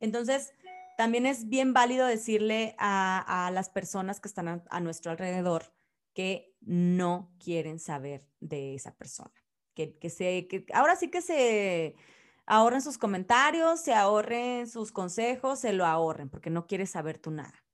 Entonces, 0.00 0.52
también 0.96 1.26
es 1.26 1.48
bien 1.48 1.72
válido 1.72 2.06
decirle 2.06 2.74
a, 2.78 3.46
a 3.46 3.50
las 3.50 3.70
personas 3.70 4.20
que 4.20 4.28
están 4.28 4.48
a, 4.48 4.64
a, 4.70 4.80
nuestro 4.80 5.10
alrededor 5.10 5.72
que 6.14 6.55
no 6.66 7.32
quieren 7.42 7.78
saber 7.78 8.26
de 8.40 8.74
esa 8.74 8.94
persona. 8.94 9.32
Que, 9.74 9.96
que, 9.98 10.10
se, 10.10 10.46
que 10.48 10.66
ahora 10.74 10.96
sí 10.96 11.10
que 11.10 11.22
se 11.22 11.96
ahorren 12.44 12.82
sus 12.82 12.98
comentarios, 12.98 13.80
se 13.80 13.94
ahorren 13.94 14.66
sus 14.66 14.92
consejos, 14.92 15.60
se 15.60 15.72
lo 15.72 15.86
ahorren, 15.86 16.28
porque 16.28 16.50
no 16.50 16.66
quieres 16.66 16.90
saber 16.90 17.18
tú 17.18 17.30
nada. 17.30 17.64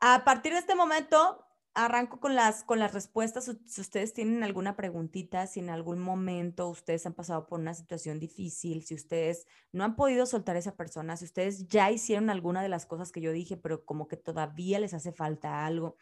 A 0.00 0.24
partir 0.24 0.52
de 0.52 0.58
este 0.58 0.74
momento, 0.74 1.46
arranco 1.74 2.20
con 2.20 2.34
las, 2.34 2.64
con 2.64 2.78
las 2.78 2.92
respuestas. 2.92 3.50
Si 3.66 3.80
ustedes 3.80 4.12
tienen 4.12 4.42
alguna 4.42 4.76
preguntita, 4.76 5.46
si 5.46 5.60
en 5.60 5.70
algún 5.70 5.98
momento 5.98 6.68
ustedes 6.68 7.06
han 7.06 7.14
pasado 7.14 7.46
por 7.46 7.60
una 7.60 7.74
situación 7.74 8.18
difícil, 8.18 8.84
si 8.84 8.94
ustedes 8.94 9.46
no 9.72 9.84
han 9.84 9.96
podido 9.96 10.26
soltar 10.26 10.56
a 10.56 10.58
esa 10.58 10.76
persona, 10.76 11.16
si 11.16 11.24
ustedes 11.24 11.68
ya 11.68 11.90
hicieron 11.90 12.30
alguna 12.30 12.62
de 12.62 12.68
las 12.68 12.86
cosas 12.86 13.12
que 13.12 13.20
yo 13.20 13.32
dije, 13.32 13.56
pero 13.56 13.84
como 13.84 14.08
que 14.08 14.16
todavía 14.16 14.78
les 14.80 14.94
hace 14.94 15.12
falta 15.12 15.64
algo. 15.64 15.96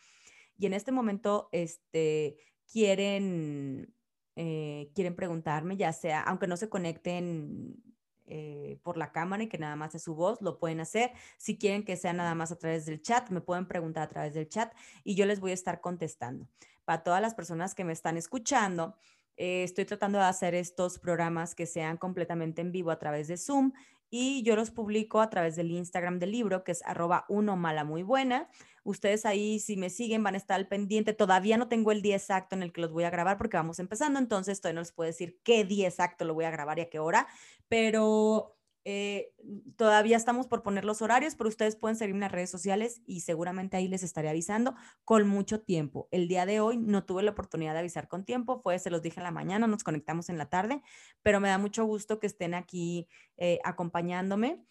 Y 0.60 0.66
en 0.66 0.74
este 0.74 0.92
momento, 0.92 1.48
este, 1.52 2.36
quieren, 2.70 3.94
eh, 4.36 4.90
quieren 4.94 5.16
preguntarme, 5.16 5.78
ya 5.78 5.90
sea, 5.94 6.20
aunque 6.20 6.46
no 6.46 6.58
se 6.58 6.68
conecten 6.68 7.82
eh, 8.26 8.78
por 8.82 8.98
la 8.98 9.10
cámara 9.10 9.42
y 9.42 9.48
que 9.48 9.56
nada 9.56 9.74
más 9.74 9.94
es 9.94 10.02
su 10.02 10.14
voz, 10.14 10.42
lo 10.42 10.58
pueden 10.58 10.80
hacer. 10.80 11.12
Si 11.38 11.56
quieren 11.56 11.82
que 11.82 11.96
sea 11.96 12.12
nada 12.12 12.34
más 12.34 12.52
a 12.52 12.58
través 12.58 12.84
del 12.84 13.00
chat, 13.00 13.30
me 13.30 13.40
pueden 13.40 13.66
preguntar 13.66 14.02
a 14.02 14.08
través 14.10 14.34
del 14.34 14.50
chat 14.50 14.74
y 15.02 15.14
yo 15.14 15.24
les 15.24 15.40
voy 15.40 15.52
a 15.52 15.54
estar 15.54 15.80
contestando. 15.80 16.46
Para 16.84 17.02
todas 17.02 17.22
las 17.22 17.34
personas 17.34 17.74
que 17.74 17.84
me 17.84 17.94
están 17.94 18.18
escuchando, 18.18 18.96
eh, 19.38 19.62
estoy 19.62 19.86
tratando 19.86 20.18
de 20.18 20.24
hacer 20.24 20.54
estos 20.54 20.98
programas 20.98 21.54
que 21.54 21.64
sean 21.64 21.96
completamente 21.96 22.60
en 22.60 22.70
vivo 22.70 22.90
a 22.90 22.98
través 22.98 23.28
de 23.28 23.38
Zoom 23.38 23.72
y 24.10 24.42
yo 24.42 24.56
los 24.56 24.70
publico 24.70 25.20
a 25.20 25.30
través 25.30 25.56
del 25.56 25.70
Instagram 25.70 26.18
del 26.18 26.32
libro, 26.32 26.64
que 26.64 26.72
es 26.72 26.82
arroba 26.84 27.24
uno 27.28 27.56
mala 27.56 27.84
muy 27.84 28.02
buena. 28.02 28.48
Ustedes 28.82 29.24
ahí, 29.24 29.60
si 29.60 29.76
me 29.76 29.88
siguen, 29.88 30.22
van 30.22 30.34
a 30.34 30.38
estar 30.38 30.56
al 30.56 30.66
pendiente. 30.66 31.12
Todavía 31.12 31.56
no 31.56 31.68
tengo 31.68 31.92
el 31.92 32.02
día 32.02 32.16
exacto 32.16 32.56
en 32.56 32.62
el 32.62 32.72
que 32.72 32.80
los 32.80 32.92
voy 32.92 33.04
a 33.04 33.10
grabar 33.10 33.38
porque 33.38 33.56
vamos 33.56 33.78
empezando, 33.78 34.18
entonces 34.18 34.60
todavía 34.60 34.76
no 34.76 34.80
les 34.80 34.92
puedo 34.92 35.06
decir 35.06 35.40
qué 35.44 35.64
día 35.64 35.88
exacto 35.88 36.24
lo 36.24 36.34
voy 36.34 36.44
a 36.44 36.50
grabar 36.50 36.78
y 36.78 36.82
a 36.82 36.90
qué 36.90 36.98
hora, 36.98 37.28
pero 37.68 38.59
eh, 38.84 39.32
todavía 39.76 40.16
estamos 40.16 40.46
por 40.46 40.62
poner 40.62 40.84
los 40.84 41.02
horarios, 41.02 41.34
pero 41.34 41.48
ustedes 41.48 41.76
pueden 41.76 41.96
seguirme 41.96 42.18
en 42.18 42.22
las 42.22 42.32
redes 42.32 42.50
sociales 42.50 43.02
y 43.06 43.20
seguramente 43.20 43.76
ahí 43.76 43.88
les 43.88 44.02
estaré 44.02 44.28
avisando 44.28 44.74
con 45.04 45.28
mucho 45.28 45.60
tiempo. 45.60 46.08
El 46.10 46.28
día 46.28 46.46
de 46.46 46.60
hoy 46.60 46.78
no 46.78 47.04
tuve 47.04 47.22
la 47.22 47.32
oportunidad 47.32 47.74
de 47.74 47.80
avisar 47.80 48.08
con 48.08 48.24
tiempo, 48.24 48.60
fue, 48.62 48.78
se 48.78 48.90
los 48.90 49.02
dije 49.02 49.20
en 49.20 49.24
la 49.24 49.30
mañana, 49.30 49.66
nos 49.66 49.84
conectamos 49.84 50.28
en 50.30 50.38
la 50.38 50.48
tarde, 50.48 50.82
pero 51.22 51.40
me 51.40 51.48
da 51.48 51.58
mucho 51.58 51.84
gusto 51.84 52.18
que 52.18 52.26
estén 52.26 52.54
aquí 52.54 53.08
eh, 53.36 53.58
acompañándome 53.64 54.64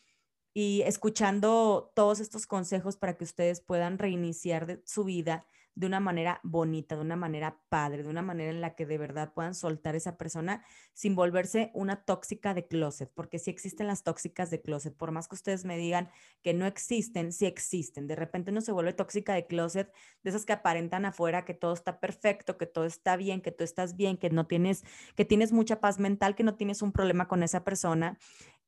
y 0.54 0.82
escuchando 0.82 1.92
todos 1.96 2.20
estos 2.20 2.48
consejos 2.48 2.98
para 2.98 3.16
que 3.16 3.24
ustedes 3.24 3.62
puedan 3.62 4.00
reiniciar 4.00 4.82
su 4.86 5.04
vida 5.04 5.46
de 5.80 5.88
una 5.88 6.02
manera 6.02 6.42
bonita, 6.44 6.96
de 6.96 7.02
una 7.02 7.16
manera 7.16 7.58
padre, 7.70 8.04
de 8.04 8.10
una 8.10 8.22
manera 8.22 8.52
en 8.52 8.60
la 8.60 8.76
que 8.76 8.86
de 8.86 8.98
verdad 8.98 9.32
puedan 9.34 9.56
soltar 9.56 9.96
esa 9.96 10.18
persona 10.18 10.62
sin 10.94 11.16
volverse 11.16 11.72
una 11.74 12.04
tóxica 12.04 12.54
de 12.54 12.68
closet, 12.68 13.10
porque 13.16 13.40
sí 13.40 13.50
existen 13.50 13.88
las 13.88 14.04
tóxicas 14.04 14.50
de 14.50 14.62
closet, 14.62 14.94
por 14.94 15.12
más 15.12 15.30
que 15.30 15.36
ustedes 15.36 15.64
me 15.64 15.78
digan 15.78 16.10
que 16.42 16.54
no 16.54 16.66
existen, 16.66 17.32
sí 17.32 17.46
existen. 17.46 18.08
De 18.08 18.18
repente 18.18 18.52
uno 18.52 18.60
se 18.60 18.74
vuelve 18.74 18.92
tóxica 18.92 19.34
de 19.34 19.48
closet, 19.48 19.90
de 20.22 20.32
esas 20.32 20.46
que 20.46 20.52
aparentan 20.52 21.06
afuera 21.06 21.46
que 21.46 21.54
todo 21.54 21.72
está 21.72 22.02
perfecto, 22.02 22.58
que 22.58 22.66
todo 22.66 22.84
está 22.84 23.16
bien, 23.16 23.40
que 23.40 23.54
tú 23.54 23.64
estás 23.64 23.96
bien, 23.96 24.18
que 24.18 24.30
no 24.30 24.48
tienes, 24.48 24.84
que 25.16 25.24
tienes 25.24 25.54
mucha 25.54 25.80
paz 25.80 25.98
mental, 25.98 26.36
que 26.36 26.44
no 26.44 26.56
tienes 26.56 26.82
un 26.82 26.92
problema 26.92 27.30
con 27.30 27.42
esa 27.42 27.64
persona 27.64 28.18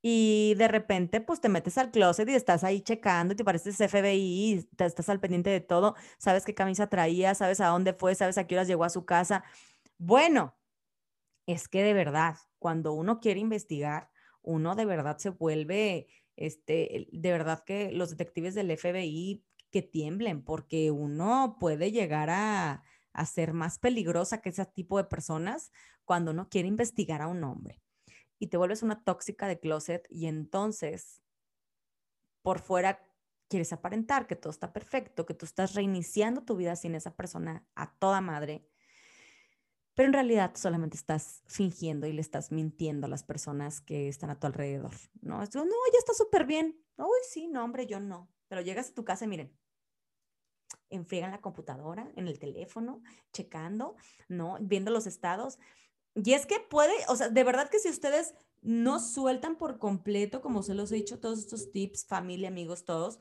y 0.01 0.55
de 0.55 0.67
repente 0.67 1.21
pues 1.21 1.41
te 1.41 1.49
metes 1.49 1.77
al 1.77 1.91
closet 1.91 2.27
y 2.29 2.33
estás 2.33 2.63
ahí 2.63 2.81
checando 2.81 3.33
y 3.33 3.37
te 3.37 3.43
pareces 3.43 3.79
FBI, 3.79 4.67
te, 4.75 4.85
estás 4.85 5.09
al 5.09 5.19
pendiente 5.19 5.49
de 5.49 5.61
todo, 5.61 5.95
sabes 6.17 6.45
qué 6.45 6.55
camisa 6.55 6.87
traía, 6.87 7.35
sabes 7.35 7.61
a 7.61 7.67
dónde 7.67 7.93
fue, 7.93 8.15
sabes 8.15 8.37
a 8.37 8.47
qué 8.47 8.55
horas 8.55 8.67
llegó 8.67 8.83
a 8.83 8.89
su 8.89 9.05
casa. 9.05 9.43
Bueno, 9.97 10.57
es 11.45 11.67
que 11.67 11.83
de 11.83 11.93
verdad, 11.93 12.37
cuando 12.59 12.93
uno 12.93 13.19
quiere 13.19 13.39
investigar, 13.39 14.09
uno 14.41 14.75
de 14.75 14.85
verdad 14.85 15.17
se 15.19 15.29
vuelve, 15.29 16.07
este, 16.35 17.07
de 17.11 17.31
verdad 17.31 17.63
que 17.65 17.91
los 17.91 18.09
detectives 18.11 18.55
del 18.55 18.71
FBI 18.77 19.45
que 19.71 19.81
tiemblen, 19.83 20.43
porque 20.43 20.91
uno 20.91 21.57
puede 21.59 21.91
llegar 21.91 22.29
a, 22.29 22.83
a 23.13 23.25
ser 23.25 23.53
más 23.53 23.79
peligrosa 23.79 24.41
que 24.41 24.49
ese 24.49 24.65
tipo 24.65 24.97
de 24.97 25.05
personas 25.05 25.71
cuando 26.05 26.31
uno 26.31 26.49
quiere 26.49 26.67
investigar 26.67 27.21
a 27.21 27.27
un 27.27 27.43
hombre 27.43 27.80
y 28.41 28.47
te 28.47 28.57
vuelves 28.57 28.81
una 28.81 29.03
tóxica 29.03 29.47
de 29.47 29.59
closet 29.59 30.07
y 30.09 30.25
entonces 30.25 31.21
por 32.41 32.59
fuera 32.59 33.07
quieres 33.47 33.71
aparentar 33.71 34.25
que 34.25 34.35
todo 34.35 34.49
está 34.49 34.73
perfecto, 34.73 35.27
que 35.27 35.35
tú 35.35 35.45
estás 35.45 35.75
reiniciando 35.75 36.43
tu 36.43 36.55
vida 36.55 36.75
sin 36.75 36.95
esa 36.95 37.15
persona 37.15 37.67
a 37.75 37.93
toda 37.99 38.19
madre, 38.19 38.67
pero 39.93 40.07
en 40.07 40.13
realidad 40.13 40.53
solamente 40.55 40.97
estás 40.97 41.43
fingiendo 41.45 42.07
y 42.07 42.13
le 42.13 42.21
estás 42.21 42.51
mintiendo 42.51 43.05
a 43.05 43.09
las 43.09 43.23
personas 43.23 43.79
que 43.79 44.07
están 44.07 44.31
a 44.31 44.39
tu 44.39 44.47
alrededor. 44.47 44.95
No, 45.21 45.37
no, 45.37 45.43
ya 45.43 45.99
está 45.99 46.15
súper 46.15 46.47
bien. 46.47 46.83
Uy, 46.97 47.19
sí, 47.29 47.47
no, 47.47 47.63
hombre, 47.63 47.85
yo 47.85 47.99
no. 47.99 48.27
Pero 48.47 48.61
llegas 48.61 48.89
a 48.89 48.93
tu 48.95 49.05
casa 49.05 49.25
y 49.25 49.27
miren, 49.27 49.55
enfriegan 50.89 51.29
la 51.29 51.41
computadora, 51.41 52.11
en 52.15 52.27
el 52.27 52.39
teléfono, 52.39 53.03
checando, 53.33 53.97
¿no? 54.29 54.57
Viendo 54.61 54.89
los 54.89 55.05
estados. 55.05 55.59
Y 56.15 56.33
es 56.33 56.45
que 56.45 56.59
puede, 56.59 56.93
o 57.07 57.15
sea, 57.15 57.29
de 57.29 57.43
verdad 57.43 57.69
que 57.69 57.79
si 57.79 57.89
ustedes 57.89 58.33
no 58.61 58.99
sueltan 58.99 59.57
por 59.57 59.79
completo, 59.79 60.41
como 60.41 60.61
se 60.63 60.73
los 60.75 60.91
he 60.91 60.95
dicho, 60.95 61.19
todos 61.19 61.39
estos 61.39 61.71
tips, 61.71 62.05
familia, 62.05 62.49
amigos, 62.49 62.85
todos, 62.85 63.19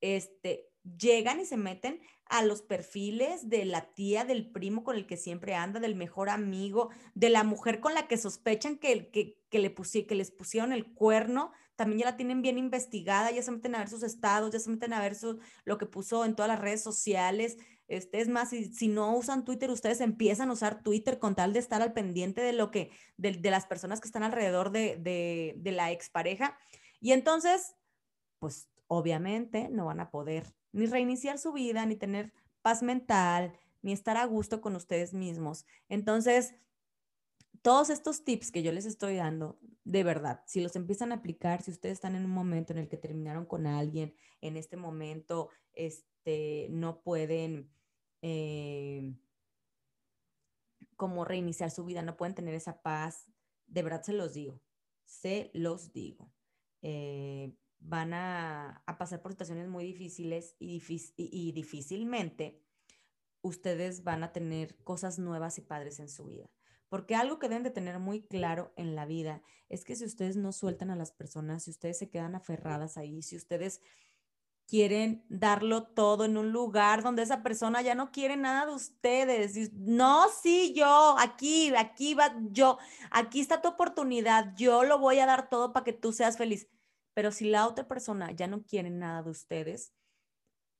este, 0.00 0.70
llegan 0.98 1.40
y 1.40 1.44
se 1.44 1.56
meten 1.56 2.00
a 2.26 2.42
los 2.42 2.62
perfiles 2.62 3.48
de 3.48 3.64
la 3.64 3.92
tía, 3.92 4.24
del 4.24 4.50
primo 4.50 4.84
con 4.84 4.96
el 4.96 5.06
que 5.06 5.16
siempre 5.16 5.54
anda, 5.54 5.80
del 5.80 5.94
mejor 5.94 6.30
amigo, 6.30 6.90
de 7.14 7.28
la 7.28 7.44
mujer 7.44 7.80
con 7.80 7.94
la 7.94 8.08
que 8.08 8.16
sospechan 8.16 8.78
que, 8.78 9.10
que, 9.10 9.38
que, 9.50 9.58
le 9.58 9.74
que 9.74 10.14
les 10.14 10.30
pusieron 10.30 10.72
el 10.72 10.94
cuerno, 10.94 11.52
también 11.76 12.00
ya 12.00 12.06
la 12.06 12.16
tienen 12.16 12.42
bien 12.42 12.58
investigada, 12.58 13.30
ya 13.30 13.42
se 13.42 13.50
meten 13.50 13.74
a 13.74 13.78
ver 13.78 13.88
sus 13.88 14.02
estados, 14.02 14.50
ya 14.50 14.58
se 14.60 14.70
meten 14.70 14.92
a 14.92 15.00
ver 15.00 15.14
su, 15.14 15.40
lo 15.64 15.78
que 15.78 15.86
puso 15.86 16.24
en 16.24 16.34
todas 16.34 16.48
las 16.48 16.60
redes 16.60 16.82
sociales, 16.82 17.58
este, 17.96 18.20
es 18.20 18.28
más, 18.28 18.50
si, 18.50 18.88
no 18.88 19.16
usan 19.16 19.44
Twitter, 19.44 19.70
ustedes 19.70 20.00
empiezan 20.00 20.50
a 20.50 20.54
usar 20.54 20.82
Twitter 20.82 21.18
con 21.18 21.34
tal 21.34 21.52
de 21.52 21.58
estar 21.58 21.82
al 21.82 21.92
pendiente 21.92 22.40
de 22.40 22.52
lo 22.52 22.70
que, 22.70 22.90
de, 23.16 23.32
de 23.32 23.50
las 23.50 23.66
personas 23.66 24.00
que 24.00 24.08
están 24.08 24.22
alrededor 24.22 24.70
de, 24.70 24.96
de, 24.96 25.54
de 25.58 25.72
la 25.72 25.92
expareja. 25.92 26.56
Y 27.00 27.12
entonces, 27.12 27.76
pues 28.38 28.68
obviamente 28.86 29.68
no 29.68 29.86
van 29.86 30.00
a 30.00 30.10
poder 30.10 30.54
ni 30.72 30.86
reiniciar 30.86 31.38
su 31.38 31.52
vida, 31.52 31.84
ni 31.84 31.96
tener 31.96 32.32
paz 32.62 32.82
mental, 32.82 33.52
ni 33.82 33.92
estar 33.92 34.16
a 34.16 34.24
gusto 34.24 34.60
con 34.60 34.74
ustedes 34.74 35.12
mismos. 35.12 35.66
Entonces, 35.88 36.54
todos 37.60 37.90
estos 37.90 38.24
tips 38.24 38.50
que 38.50 38.62
yo 38.62 38.72
les 38.72 38.86
estoy 38.86 39.16
dando, 39.16 39.58
de 39.84 40.02
verdad, 40.02 40.42
si 40.46 40.60
los 40.60 40.76
empiezan 40.76 41.12
a 41.12 41.16
aplicar, 41.16 41.62
si 41.62 41.70
ustedes 41.70 41.94
están 41.94 42.16
en 42.16 42.24
un 42.24 42.30
momento 42.30 42.72
en 42.72 42.78
el 42.78 42.88
que 42.88 42.96
terminaron 42.96 43.44
con 43.44 43.66
alguien, 43.66 44.14
en 44.40 44.56
este 44.56 44.76
momento 44.76 45.50
este, 45.74 46.68
no 46.70 47.02
pueden 47.02 47.70
eh, 48.22 49.14
como 50.96 51.24
reiniciar 51.24 51.70
su 51.70 51.84
vida, 51.84 52.02
no 52.02 52.16
pueden 52.16 52.34
tener 52.34 52.54
esa 52.54 52.80
paz, 52.80 53.26
de 53.66 53.82
verdad 53.82 54.02
se 54.02 54.12
los 54.12 54.32
digo, 54.32 54.62
se 55.04 55.50
los 55.52 55.92
digo. 55.92 56.32
Eh, 56.82 57.54
van 57.80 58.14
a, 58.14 58.84
pasar 58.98 59.20
por 59.20 59.32
situaciones 59.32 59.68
muy 59.68 59.84
difíciles 59.84 60.54
y, 60.58 60.80
y 61.16 61.52
difícilmente 61.52 62.62
ustedes 63.40 64.04
van 64.04 64.22
a 64.22 64.32
tener 64.32 64.76
cosas 64.84 65.18
nuevas 65.18 65.58
y 65.58 65.62
padres 65.62 65.98
en 65.98 66.08
su 66.08 66.26
vida. 66.26 66.48
Porque 66.88 67.14
algo 67.14 67.38
que 67.38 67.48
deben 67.48 67.62
de 67.62 67.70
tener 67.70 67.98
muy 67.98 68.22
claro 68.22 68.72
en 68.76 68.94
la 68.94 69.06
vida 69.06 69.42
es 69.68 69.84
que 69.84 69.96
si 69.96 70.04
ustedes 70.04 70.36
no 70.36 70.52
sueltan 70.52 70.90
a 70.90 70.96
las 70.96 71.10
personas, 71.10 71.64
si 71.64 71.70
ustedes 71.70 71.98
se 71.98 72.10
quedan 72.10 72.34
aferradas 72.34 72.98
ahí, 72.98 73.22
si 73.22 73.34
ustedes 73.34 73.80
quieren 74.66 75.24
darlo 75.28 75.84
todo 75.84 76.24
en 76.24 76.36
un 76.36 76.52
lugar 76.52 77.02
donde 77.02 77.22
esa 77.22 77.42
persona 77.42 77.82
ya 77.82 77.94
no 77.94 78.10
quiere 78.10 78.36
nada 78.36 78.66
de 78.66 78.72
ustedes. 78.72 79.72
No, 79.74 80.26
sí, 80.30 80.72
yo, 80.74 81.16
aquí, 81.18 81.74
aquí 81.76 82.14
va, 82.14 82.34
yo, 82.50 82.78
aquí 83.10 83.40
está 83.40 83.60
tu 83.60 83.68
oportunidad, 83.68 84.54
yo 84.56 84.84
lo 84.84 84.98
voy 84.98 85.18
a 85.18 85.26
dar 85.26 85.48
todo 85.48 85.72
para 85.72 85.84
que 85.84 85.92
tú 85.92 86.12
seas 86.12 86.38
feliz. 86.38 86.68
Pero 87.14 87.30
si 87.30 87.50
la 87.50 87.66
otra 87.66 87.86
persona 87.86 88.30
ya 88.32 88.46
no 88.46 88.62
quiere 88.62 88.90
nada 88.90 89.22
de 89.22 89.30
ustedes, 89.30 89.92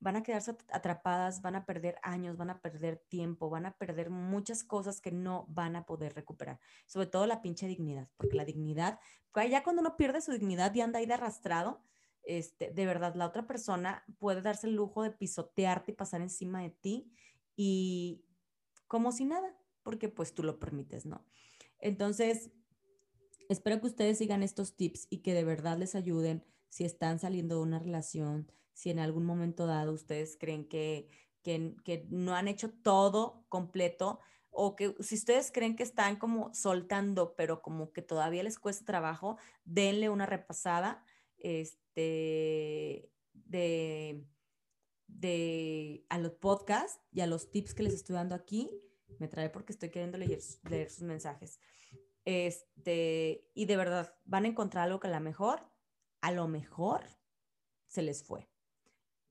van 0.03 0.17
a 0.17 0.23
quedarse 0.23 0.57
atrapadas, 0.69 1.43
van 1.43 1.55
a 1.55 1.65
perder 1.65 1.97
años, 2.03 2.37
van 2.37 2.51
a 2.51 2.61
perder 2.61 2.99
tiempo, 3.09 3.51
van 3.51 3.67
a 3.67 3.77
perder 3.77 4.11
muchas 4.11 4.65
cosas 4.65 5.01
que 5.01 5.13
no 5.13 5.47
van 5.49 5.77
a 5.77 5.87
poder 5.87 6.15
recuperar. 6.15 6.59
Sobre 6.87 7.07
todo 7.07 7.27
la 7.27 7.41
pinche 7.41 7.69
dignidad, 7.69 8.09
porque 8.17 8.37
la 8.37 8.45
dignidad, 8.45 8.99
ya 9.49 9.63
cuando 9.63 9.81
uno 9.81 9.97
pierde 9.97 10.21
su 10.21 10.33
dignidad 10.33 10.75
y 10.75 10.81
anda 10.81 10.99
ahí 10.99 11.07
de 11.07 11.15
arrastrado, 11.15 11.85
este, 12.25 12.71
de 12.71 12.87
verdad, 12.87 13.15
la 13.15 13.27
otra 13.27 13.47
persona 13.47 14.05
puede 14.19 14.43
darse 14.43 14.67
el 14.67 14.75
lujo 14.75 15.03
de 15.03 15.11
pisotearte 15.11 15.93
y 15.93 15.95
pasar 15.95 16.21
encima 16.21 16.63
de 16.63 16.71
ti 16.71 17.13
y 17.57 18.25
como 18.87 19.13
si 19.13 19.25
nada, 19.25 19.57
porque 19.83 20.09
pues 20.09 20.35
tú 20.35 20.43
lo 20.43 20.59
permites, 20.59 21.07
¿no? 21.07 21.25
Entonces, 21.79 22.51
espero 23.49 23.81
que 23.81 23.87
ustedes 23.89 24.19
sigan 24.19 24.43
estos 24.43 24.77
tips 24.77 25.07
y 25.11 25.19
que 25.19 25.35
de 25.35 25.45
verdad 25.45 25.79
les 25.79 25.95
ayuden 25.95 26.45
si 26.69 26.85
están 26.85 27.19
saliendo 27.19 27.57
de 27.57 27.63
una 27.63 27.79
relación, 27.79 28.51
si 28.73 28.91
en 28.91 28.99
algún 28.99 29.25
momento 29.25 29.67
dado 29.67 29.93
ustedes 29.93 30.37
creen 30.39 30.67
que, 30.69 31.09
que, 31.43 32.07
no 32.09 32.35
han 32.35 32.49
hecho 32.49 32.71
todo 32.71 33.45
completo 33.49 34.21
o 34.51 34.77
que 34.77 34.95
si 35.01 35.17
ustedes 35.17 35.51
creen 35.51 35.77
que 35.77 35.83
están 35.83 36.17
como 36.17 36.55
soltando, 36.55 37.35
pero 37.37 37.63
como 37.63 37.93
que 37.93 38.03
todavía 38.03 38.43
les 38.43 38.59
cuesta 38.59 38.85
trabajo, 38.85 39.37
denle 39.65 40.09
una 40.09 40.27
repasada 40.27 41.05
este, 41.43 43.11
de, 43.33 44.27
de, 45.07 46.07
a 46.09 46.19
los 46.19 46.33
podcasts 46.33 47.01
y 47.13 47.21
a 47.21 47.27
los 47.27 47.51
tips 47.51 47.75
que 47.75 47.83
les 47.83 47.95
estoy 47.95 48.15
dando 48.15 48.35
aquí. 48.35 48.71
Me 49.19 49.29
trae 49.29 49.51
porque 49.51 49.73
estoy 49.73 49.91
queriendo 49.91 50.19
leer, 50.19 50.41
leer 50.69 50.91
sus 50.91 51.03
mensajes. 51.03 51.61
Este, 52.25 53.51
y 53.55 53.67
de 53.67 53.77
verdad, 53.77 54.15
van 54.25 54.45
a 54.45 54.49
encontrar 54.49 54.85
algo 54.85 55.01
que 55.01 55.09
a 55.09 55.11
lo 55.11 55.21
mejor, 55.21 55.69
a 56.21 56.33
lo 56.33 56.49
mejor 56.49 57.05
se 57.89 58.03
les 58.03 58.25
fue 58.25 58.49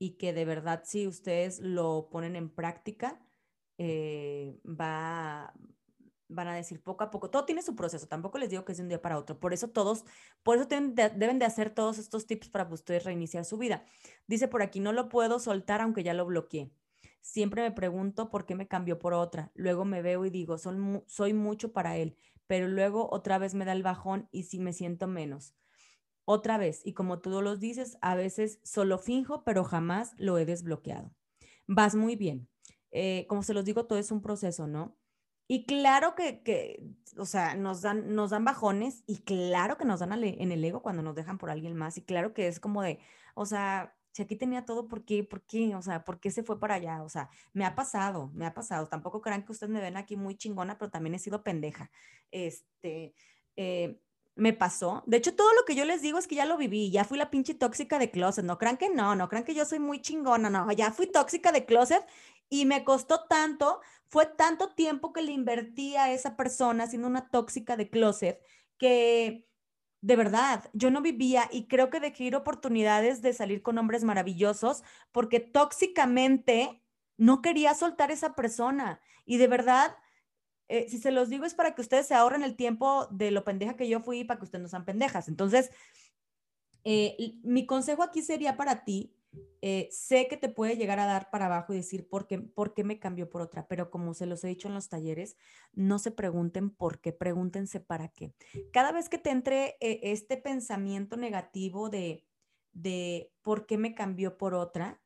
y 0.02 0.16
que 0.16 0.32
de 0.32 0.44
verdad 0.44 0.82
si 0.84 1.06
ustedes 1.06 1.60
lo 1.60 2.08
ponen 2.10 2.34
en 2.34 2.50
práctica, 2.50 3.24
eh, 3.78 4.60
va, 4.64 5.54
van 6.32 6.48
a 6.48 6.54
decir 6.54 6.82
poco 6.82 7.04
a 7.04 7.10
poco, 7.10 7.30
todo 7.30 7.44
tiene 7.44 7.62
su 7.62 7.76
proceso, 7.76 8.08
tampoco 8.08 8.38
les 8.38 8.50
digo 8.50 8.64
que 8.64 8.72
es 8.72 8.78
de 8.78 8.84
un 8.84 8.88
día 8.88 9.00
para 9.00 9.18
otro, 9.18 9.38
por 9.38 9.52
eso 9.52 9.68
todos, 9.68 10.04
por 10.42 10.56
eso 10.56 10.66
deben 10.66 11.38
de 11.38 11.44
hacer 11.44 11.70
todos 11.70 11.98
estos 11.98 12.26
tips 12.26 12.48
para 12.48 12.68
ustedes 12.72 13.04
reiniciar 13.04 13.44
su 13.44 13.58
vida. 13.58 13.84
Dice 14.26 14.48
por 14.48 14.62
aquí, 14.62 14.80
no 14.80 14.92
lo 14.92 15.08
puedo 15.08 15.38
soltar 15.38 15.80
aunque 15.80 16.02
ya 16.02 16.14
lo 16.14 16.26
bloqueé. 16.26 16.72
Siempre 17.22 17.62
me 17.62 17.70
pregunto 17.70 18.30
por 18.30 18.46
qué 18.46 18.56
me 18.56 18.66
cambió 18.66 18.98
por 18.98 19.14
otra. 19.14 19.52
Luego 19.54 19.84
me 19.84 20.02
veo 20.02 20.24
y 20.24 20.30
digo, 20.30 20.58
son, 20.58 21.04
soy 21.06 21.32
mucho 21.32 21.72
para 21.72 21.96
él, 21.96 22.16
pero 22.48 22.66
luego 22.66 23.08
otra 23.12 23.38
vez 23.38 23.54
me 23.54 23.64
da 23.64 23.72
el 23.72 23.84
bajón 23.84 24.28
y 24.32 24.42
si 24.42 24.58
me 24.58 24.72
siento 24.72 25.06
menos. 25.06 25.54
Otra 26.24 26.58
vez, 26.58 26.82
y 26.84 26.94
como 26.94 27.20
tú 27.20 27.30
los 27.40 27.60
dices, 27.60 27.96
a 28.00 28.14
veces 28.14 28.60
solo 28.64 28.98
finjo, 28.98 29.44
pero 29.44 29.64
jamás 29.64 30.14
lo 30.18 30.36
he 30.38 30.44
desbloqueado. 30.44 31.12
Vas 31.66 31.94
muy 31.94 32.16
bien. 32.16 32.48
Eh, 32.90 33.26
como 33.28 33.42
se 33.42 33.54
los 33.54 33.64
digo, 33.64 33.86
todo 33.86 33.98
es 33.98 34.10
un 34.10 34.20
proceso, 34.20 34.66
¿no? 34.66 34.96
Y 35.48 35.66
claro 35.66 36.14
que, 36.14 36.42
que, 36.42 36.82
o 37.18 37.26
sea, 37.26 37.54
nos 37.54 37.82
dan, 37.82 38.14
nos 38.14 38.30
dan 38.30 38.44
bajones 38.44 39.02
y 39.06 39.18
claro 39.18 39.76
que 39.76 39.84
nos 39.84 40.00
dan 40.00 40.12
en 40.12 40.52
el 40.52 40.64
ego 40.64 40.82
cuando 40.82 41.02
nos 41.02 41.14
dejan 41.14 41.38
por 41.38 41.50
alguien 41.50 41.76
más 41.76 41.98
y 41.98 42.02
claro 42.02 42.32
que 42.32 42.46
es 42.46 42.60
como 42.60 42.82
de, 42.82 43.00
o 43.34 43.44
sea, 43.46 43.94
si 44.12 44.22
aquí 44.22 44.36
tenía 44.36 44.64
todo, 44.64 44.88
¿por 44.88 45.04
qué? 45.04 45.24
¿Por 45.24 45.42
qué? 45.42 45.74
O 45.74 45.82
sea, 45.82 46.04
¿por 46.04 46.20
qué 46.20 46.30
se 46.30 46.42
fue 46.42 46.60
para 46.60 46.74
allá? 46.74 47.02
O 47.02 47.08
sea, 47.08 47.30
me 47.54 47.64
ha 47.64 47.74
pasado, 47.74 48.30
me 48.34 48.46
ha 48.46 48.52
pasado. 48.54 48.86
Tampoco 48.86 49.22
crean 49.22 49.44
que 49.44 49.52
ustedes 49.52 49.72
me 49.72 49.80
ven 49.80 49.96
aquí 49.96 50.16
muy 50.16 50.36
chingona, 50.36 50.76
pero 50.78 50.90
también 50.90 51.14
he 51.14 51.18
sido 51.18 51.42
pendeja. 51.42 51.90
Este, 52.30 53.14
eh, 53.56 53.98
me 54.34 54.52
pasó. 54.52 55.02
De 55.06 55.16
hecho, 55.16 55.34
todo 55.34 55.52
lo 55.54 55.64
que 55.64 55.74
yo 55.74 55.84
les 55.84 56.02
digo 56.02 56.18
es 56.18 56.26
que 56.26 56.34
ya 56.34 56.46
lo 56.46 56.56
viví, 56.58 56.90
ya 56.90 57.04
fui 57.04 57.18
la 57.18 57.30
pinche 57.30 57.54
tóxica 57.54 57.98
de 57.98 58.10
closet. 58.10 58.44
No 58.44 58.58
crean 58.58 58.76
que 58.76 58.90
no, 58.90 59.14
no 59.16 59.28
crean 59.28 59.44
que 59.44 59.54
yo 59.54 59.64
soy 59.64 59.78
muy 59.78 60.00
chingona, 60.00 60.50
no, 60.50 60.70
ya 60.72 60.92
fui 60.92 61.06
tóxica 61.06 61.52
de 61.52 61.64
closet 61.64 62.04
y 62.52 62.66
me 62.66 62.84
costó 62.84 63.24
tanto, 63.24 63.80
fue 64.08 64.26
tanto 64.26 64.74
tiempo 64.74 65.14
que 65.14 65.22
le 65.22 65.32
invertí 65.32 65.96
a 65.96 66.12
esa 66.12 66.36
persona 66.36 66.86
siendo 66.86 67.08
una 67.08 67.30
tóxica 67.30 67.78
de 67.78 67.88
closet 67.88 68.42
que 68.76 69.48
de 70.02 70.16
verdad, 70.16 70.68
yo 70.74 70.90
no 70.90 71.00
vivía 71.00 71.48
y 71.50 71.66
creo 71.66 71.88
que 71.88 71.98
dejé 71.98 72.24
ir 72.24 72.36
oportunidades 72.36 73.22
de 73.22 73.32
salir 73.32 73.62
con 73.62 73.78
hombres 73.78 74.04
maravillosos 74.04 74.82
porque 75.12 75.40
tóxicamente 75.40 76.82
no 77.16 77.40
quería 77.40 77.72
soltar 77.72 78.10
esa 78.10 78.34
persona 78.34 79.00
y 79.24 79.38
de 79.38 79.46
verdad 79.46 79.96
eh, 80.68 80.90
si 80.90 80.98
se 80.98 81.10
los 81.10 81.30
digo 81.30 81.46
es 81.46 81.54
para 81.54 81.74
que 81.74 81.80
ustedes 81.80 82.06
se 82.06 82.14
ahorren 82.14 82.42
el 82.42 82.54
tiempo 82.54 83.06
de 83.10 83.30
lo 83.30 83.44
pendeja 83.44 83.76
que 83.76 83.88
yo 83.88 84.00
fui 84.00 84.20
y 84.20 84.24
para 84.24 84.38
que 84.38 84.44
ustedes 84.44 84.62
no 84.62 84.68
sean 84.68 84.84
pendejas. 84.84 85.26
Entonces, 85.28 85.70
eh, 86.84 87.16
mi 87.44 87.64
consejo 87.64 88.02
aquí 88.02 88.20
sería 88.20 88.58
para 88.58 88.84
ti, 88.84 89.16
eh, 89.60 89.88
sé 89.90 90.28
que 90.28 90.36
te 90.36 90.48
puede 90.48 90.76
llegar 90.76 90.98
a 90.98 91.06
dar 91.06 91.30
para 91.30 91.46
abajo 91.46 91.72
y 91.72 91.76
decir 91.76 92.08
¿por 92.08 92.26
qué, 92.26 92.38
por 92.38 92.74
qué 92.74 92.84
me 92.84 92.98
cambió 92.98 93.30
por 93.30 93.42
otra, 93.42 93.66
pero 93.68 93.90
como 93.90 94.14
se 94.14 94.26
los 94.26 94.42
he 94.44 94.48
dicho 94.48 94.68
en 94.68 94.74
los 94.74 94.88
talleres, 94.88 95.36
no 95.72 95.98
se 95.98 96.10
pregunten 96.10 96.70
por 96.70 97.00
qué, 97.00 97.12
pregúntense 97.12 97.80
para 97.80 98.08
qué. 98.08 98.34
Cada 98.72 98.92
vez 98.92 99.08
que 99.08 99.18
te 99.18 99.30
entre 99.30 99.76
este 99.80 100.36
pensamiento 100.36 101.16
negativo 101.16 101.88
de, 101.88 102.26
de 102.72 103.32
por 103.42 103.66
qué 103.66 103.78
me 103.78 103.94
cambió 103.94 104.36
por 104.36 104.54
otra, 104.54 105.00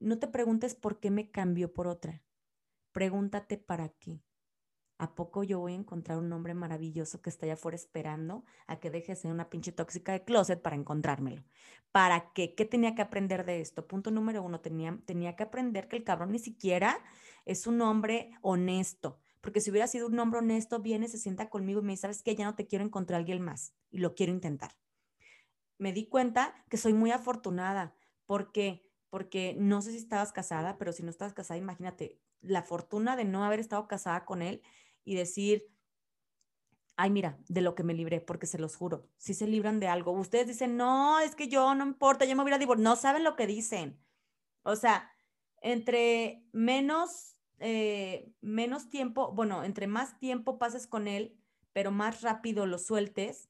no 0.00 0.18
te 0.18 0.28
preguntes 0.28 0.74
por 0.74 0.98
qué 0.98 1.10
me 1.10 1.30
cambió 1.30 1.72
por 1.72 1.86
otra, 1.86 2.22
pregúntate 2.92 3.56
para 3.58 3.88
qué. 3.90 4.20
¿A 5.00 5.14
poco 5.14 5.44
yo 5.44 5.60
voy 5.60 5.72
a 5.72 5.76
encontrar 5.76 6.18
un 6.18 6.30
hombre 6.30 6.52
maravilloso 6.52 7.22
que 7.22 7.30
está 7.30 7.46
allá 7.46 7.54
afuera 7.54 7.74
esperando 7.74 8.44
a 8.66 8.80
que 8.80 8.90
deje 8.90 9.12
de 9.12 9.16
ser 9.16 9.32
una 9.32 9.48
pinche 9.48 9.72
tóxica 9.72 10.12
de 10.12 10.24
closet 10.24 10.60
para 10.60 10.76
encontrármelo? 10.76 11.42
¿Para 11.90 12.34
qué? 12.34 12.54
¿Qué 12.54 12.66
tenía 12.66 12.94
que 12.94 13.00
aprender 13.00 13.46
de 13.46 13.62
esto? 13.62 13.88
Punto 13.88 14.10
número 14.10 14.42
uno, 14.42 14.60
tenía, 14.60 14.98
tenía 15.06 15.36
que 15.36 15.44
aprender 15.44 15.88
que 15.88 15.96
el 15.96 16.04
cabrón 16.04 16.32
ni 16.32 16.38
siquiera 16.38 16.98
es 17.46 17.66
un 17.66 17.80
hombre 17.80 18.32
honesto. 18.42 19.18
Porque 19.40 19.62
si 19.62 19.70
hubiera 19.70 19.86
sido 19.86 20.06
un 20.06 20.18
hombre 20.18 20.40
honesto, 20.40 20.80
viene, 20.80 21.08
se 21.08 21.16
sienta 21.16 21.48
conmigo 21.48 21.80
y 21.80 21.84
me 21.84 21.92
dice, 21.94 22.02
¿sabes 22.02 22.22
qué? 22.22 22.36
Ya 22.36 22.44
no 22.44 22.54
te 22.54 22.66
quiero 22.66 22.84
encontrar 22.84 23.16
a 23.16 23.20
alguien 23.20 23.40
más 23.40 23.72
y 23.90 24.00
lo 24.00 24.14
quiero 24.14 24.32
intentar. 24.32 24.76
Me 25.78 25.94
di 25.94 26.10
cuenta 26.10 26.54
que 26.68 26.76
soy 26.76 26.92
muy 26.92 27.10
afortunada. 27.10 27.94
¿Por 28.26 28.52
qué? 28.52 28.86
Porque 29.08 29.56
no 29.58 29.80
sé 29.80 29.92
si 29.92 29.96
estabas 29.96 30.30
casada, 30.30 30.76
pero 30.76 30.92
si 30.92 31.02
no 31.02 31.08
estabas 31.08 31.32
casada, 31.32 31.56
imagínate 31.56 32.20
la 32.42 32.62
fortuna 32.62 33.16
de 33.16 33.24
no 33.24 33.44
haber 33.44 33.60
estado 33.60 33.86
casada 33.88 34.24
con 34.24 34.42
él 34.42 34.62
y 35.04 35.14
decir, 35.14 35.70
ay, 36.96 37.10
mira, 37.10 37.38
de 37.48 37.62
lo 37.62 37.74
que 37.74 37.82
me 37.82 37.94
libré, 37.94 38.20
porque 38.20 38.46
se 38.46 38.58
los 38.58 38.76
juro, 38.76 39.08
si 39.16 39.32
se 39.32 39.46
libran 39.46 39.80
de 39.80 39.88
algo. 39.88 40.12
Ustedes 40.12 40.46
dicen, 40.46 40.76
no, 40.76 41.18
es 41.20 41.34
que 41.34 41.48
yo 41.48 41.74
no 41.74 41.84
importa, 41.84 42.26
yo 42.26 42.36
me 42.36 42.42
hubiera 42.42 42.58
divorciado. 42.58 42.90
No 42.90 42.96
saben 42.96 43.24
lo 43.24 43.36
que 43.36 43.46
dicen. 43.46 43.98
O 44.62 44.76
sea, 44.76 45.10
entre 45.62 46.44
menos, 46.52 47.36
eh, 47.58 48.32
menos 48.42 48.90
tiempo, 48.90 49.32
bueno, 49.32 49.64
entre 49.64 49.86
más 49.86 50.18
tiempo 50.18 50.58
pases 50.58 50.86
con 50.86 51.08
él, 51.08 51.40
pero 51.72 51.90
más 51.90 52.20
rápido 52.20 52.66
lo 52.66 52.78
sueltes, 52.78 53.48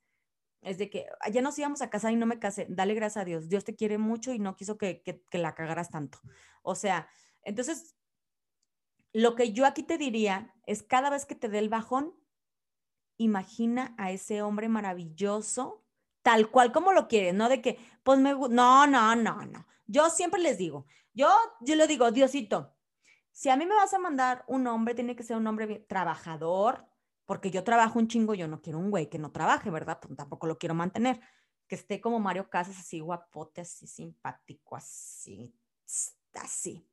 es 0.63 0.79
de 0.79 0.91
que 0.91 1.07
ya 1.33 1.41
nos 1.41 1.59
íbamos 1.59 1.83
a 1.83 1.91
casar 1.91 2.13
y 2.13 2.17
no 2.17 2.27
me 2.27 2.39
casé. 2.39 2.67
Dale 2.69 2.95
gracias 2.95 3.23
a 3.23 3.25
Dios. 3.25 3.49
Dios 3.49 3.65
te 3.65 3.75
quiere 3.75 3.99
mucho 3.99 4.33
y 4.33 4.39
no 4.39 4.57
quiso 4.57 4.79
que, 4.79 5.03
que, 5.03 5.25
que 5.29 5.39
la 5.39 5.55
cagaras 5.55 5.91
tanto. 5.91 6.21
O 6.63 6.75
sea, 6.75 7.09
entonces 7.43 7.97
lo 9.13 9.35
que 9.35 9.53
yo 9.53 9.67
aquí 9.67 9.83
te 9.83 9.99
diría 9.99 10.55
es 10.67 10.83
cada 10.83 11.11
vez 11.11 11.27
que 11.27 11.35
te 11.35 11.49
dé 11.49 11.59
el 11.59 11.69
bajón, 11.69 12.15
imagina 13.17 13.95
a 13.99 14.11
ese 14.13 14.43
hombre 14.43 14.69
maravilloso, 14.69 15.85
tal 16.23 16.51
cual 16.51 16.73
como 16.73 16.93
lo 16.93 17.09
quieres, 17.09 17.35
no 17.35 17.49
de 17.49 17.61
que, 17.61 17.79
pues 18.03 18.19
me, 18.19 18.33
no, 18.33 18.87
no, 18.87 19.17
no, 19.17 19.45
no. 19.45 19.67
Yo 19.87 20.09
siempre 20.11 20.41
les 20.41 20.59
digo, 20.59 20.87
yo, 21.13 21.29
yo 21.61 21.75
le 21.75 21.87
digo, 21.87 22.11
Diosito, 22.13 22.77
si 23.33 23.49
a 23.49 23.57
mí 23.57 23.67
me 23.67 23.75
vas 23.75 23.93
a 23.95 23.99
mandar 23.99 24.45
un 24.47 24.67
hombre, 24.67 24.95
tiene 24.95 25.17
que 25.17 25.23
ser 25.23 25.37
un 25.37 25.47
hombre 25.47 25.81
trabajador, 25.89 26.87
porque 27.27 27.51
yo 27.51 27.65
trabajo 27.65 27.99
un 27.99 28.09
chingo, 28.09 28.35
yo 28.35 28.49
no 28.49 28.61
quiero 28.61 28.79
un 28.79 28.91
güey 28.91 29.09
que 29.09 29.19
no 29.19 29.33
trabaje, 29.33 29.71
¿verdad? 29.71 29.99
Pues 30.01 30.17
tampoco 30.17 30.47
lo 30.47 30.59
quiero 30.59 30.75
mantener. 30.75 31.21
Que 31.69 31.77
esté 31.77 32.01
como 32.01 32.19
Mario 32.19 32.51
Casas, 32.51 32.79
así 32.79 32.99
guapote, 32.99 33.61
así 33.61 33.87
simpático, 33.87 34.75
así, 34.75 35.55
así 36.35 36.90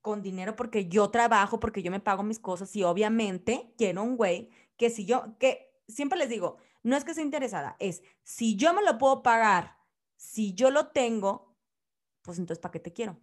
con 0.00 0.22
dinero 0.22 0.56
porque 0.56 0.88
yo 0.88 1.10
trabajo, 1.10 1.60
porque 1.60 1.82
yo 1.82 1.90
me 1.90 2.00
pago 2.00 2.22
mis 2.22 2.38
cosas 2.38 2.74
y 2.76 2.82
obviamente 2.84 3.72
quiero 3.76 4.02
un 4.02 4.16
güey 4.16 4.50
que 4.76 4.90
si 4.90 5.04
yo, 5.04 5.36
que 5.38 5.72
siempre 5.88 6.18
les 6.18 6.28
digo, 6.28 6.56
no 6.82 6.96
es 6.96 7.04
que 7.04 7.14
sea 7.14 7.24
interesada, 7.24 7.76
es 7.78 8.02
si 8.22 8.56
yo 8.56 8.72
me 8.72 8.82
lo 8.82 8.98
puedo 8.98 9.22
pagar, 9.22 9.76
si 10.16 10.54
yo 10.54 10.70
lo 10.70 10.88
tengo, 10.88 11.54
pues 12.22 12.38
entonces 12.38 12.60
¿para 12.60 12.72
qué 12.72 12.80
te 12.80 12.92
quiero? 12.92 13.18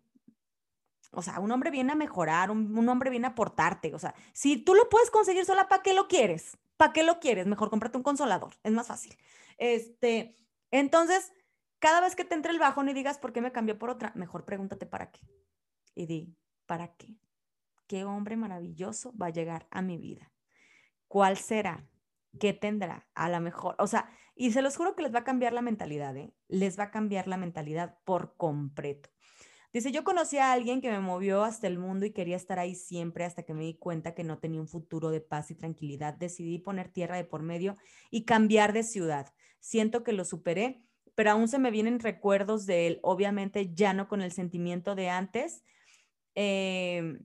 O 1.11 1.21
sea, 1.21 1.39
un 1.39 1.51
hombre 1.51 1.71
viene 1.71 1.93
a 1.93 1.95
mejorar, 1.95 2.51
un, 2.51 2.89
hombre 2.89 3.09
viene 3.09 3.28
a 3.28 3.32
aportarte. 3.32 3.95
O 3.95 3.99
sea, 3.99 4.13
si 4.34 4.57
tú 4.57 4.75
lo 4.75 4.89
puedes 4.89 5.09
conseguir 5.09 5.45
sola, 5.45 5.67
¿para 5.67 5.82
qué 5.82 5.93
lo 5.93 6.07
quieres? 6.07 6.57
¿Para 6.75 6.93
qué 6.93 7.03
lo 7.03 7.19
quieres? 7.19 7.47
Mejor 7.47 7.69
cómprate 7.69 7.97
un 7.97 8.03
consolador, 8.03 8.53
es 8.63 8.71
más 8.71 8.88
fácil. 8.88 9.15
Este, 9.57 10.36
entonces, 10.69 11.32
cada 11.80 12.01
vez 12.01 12.15
que 12.15 12.25
te 12.25 12.36
entre 12.36 12.51
el 12.51 12.59
bajón 12.59 12.89
y 12.89 12.93
digas, 12.93 13.17
¿por 13.17 13.34
qué 13.34 13.41
me 13.41 13.51
cambió 13.51 13.80
por 13.80 13.89
otra? 13.89 14.11
Mejor 14.15 14.45
pregúntate 14.45 14.86
para 14.86 15.11
qué. 15.11 15.21
Y 15.95 16.05
di, 16.05 16.36
¿Para 16.68 16.95
qué? 16.95 17.18
¿Qué 17.88 18.03
hombre 18.03 18.36
maravilloso 18.36 19.18
va 19.18 19.28
a 19.28 19.32
llegar 19.32 19.68
a 19.72 19.82
mi 19.82 19.97
vida? 19.97 20.32
¿Cuál 21.07 21.38
será? 21.38 21.89
¿Qué 22.39 22.53
tendrá? 22.53 23.07
A 23.15 23.30
lo 23.30 23.39
mejor, 23.39 23.76
o 23.80 23.88
sea, 23.88 24.11
y 24.36 24.51
se 24.51 24.61
los 24.61 24.78
juro 24.78 24.95
que 24.95 25.01
les 25.01 25.15
va 25.15 25.20
a 25.20 25.24
cambiar 25.24 25.53
la 25.53 25.61
mentalidad, 25.61 26.15
¿eh? 26.15 26.34
Les 26.49 26.78
va 26.78 26.84
a 26.84 26.91
cambiar 26.91 27.28
la 27.28 27.38
mentalidad 27.38 27.97
por 28.03 28.36
completo. 28.38 29.09
Dice, 29.74 29.91
yo 29.91 30.03
conocí 30.03 30.38
a 30.38 30.51
alguien 30.51 30.82
que 30.82 30.91
me 30.91 30.99
movió 30.99 31.43
hasta 31.43 31.68
el 31.68 31.80
mundo 31.80 32.05
y 32.05 32.11
quería 32.11 32.36
estar 32.36 32.59
ahí 32.59 32.76
siempre 32.76 33.26
hasta 33.26 33.43
que 33.43 33.53
me 33.53 33.63
di 33.63 33.78
cuenta 33.78 34.13
que 34.13 34.24
no 34.24 34.39
tenía 34.39 34.61
un 34.61 34.68
futuro 34.68 35.09
de 35.09 35.22
paz 35.22 35.51
y 35.51 35.55
tranquilidad. 35.55 36.13
Decidí 36.13 36.59
poner 36.59 36.89
tierra 36.89 37.15
de 37.15 37.24
por 37.24 37.41
medio 37.41 37.76
y 38.11 38.26
cambiar 38.26 38.74
de 38.74 38.84
ciudad. 38.84 39.34
Siento 39.59 40.03
que 40.03 40.13
lo 40.13 40.26
superé, 40.26 40.84
pero 41.15 41.32
aún 41.32 41.47
se 41.47 41.59
me 41.59 41.72
vienen 41.72 41.99
recuerdos 41.99 42.65
de 42.65 42.88
él, 42.88 42.99
obviamente 43.01 43.74
ya 43.74 43.93
no 43.93 44.07
con 44.07 44.22
el 44.22 44.32
sentimiento 44.32 44.95
de 44.95 45.09
antes, 45.09 45.63
eh, 46.38 47.19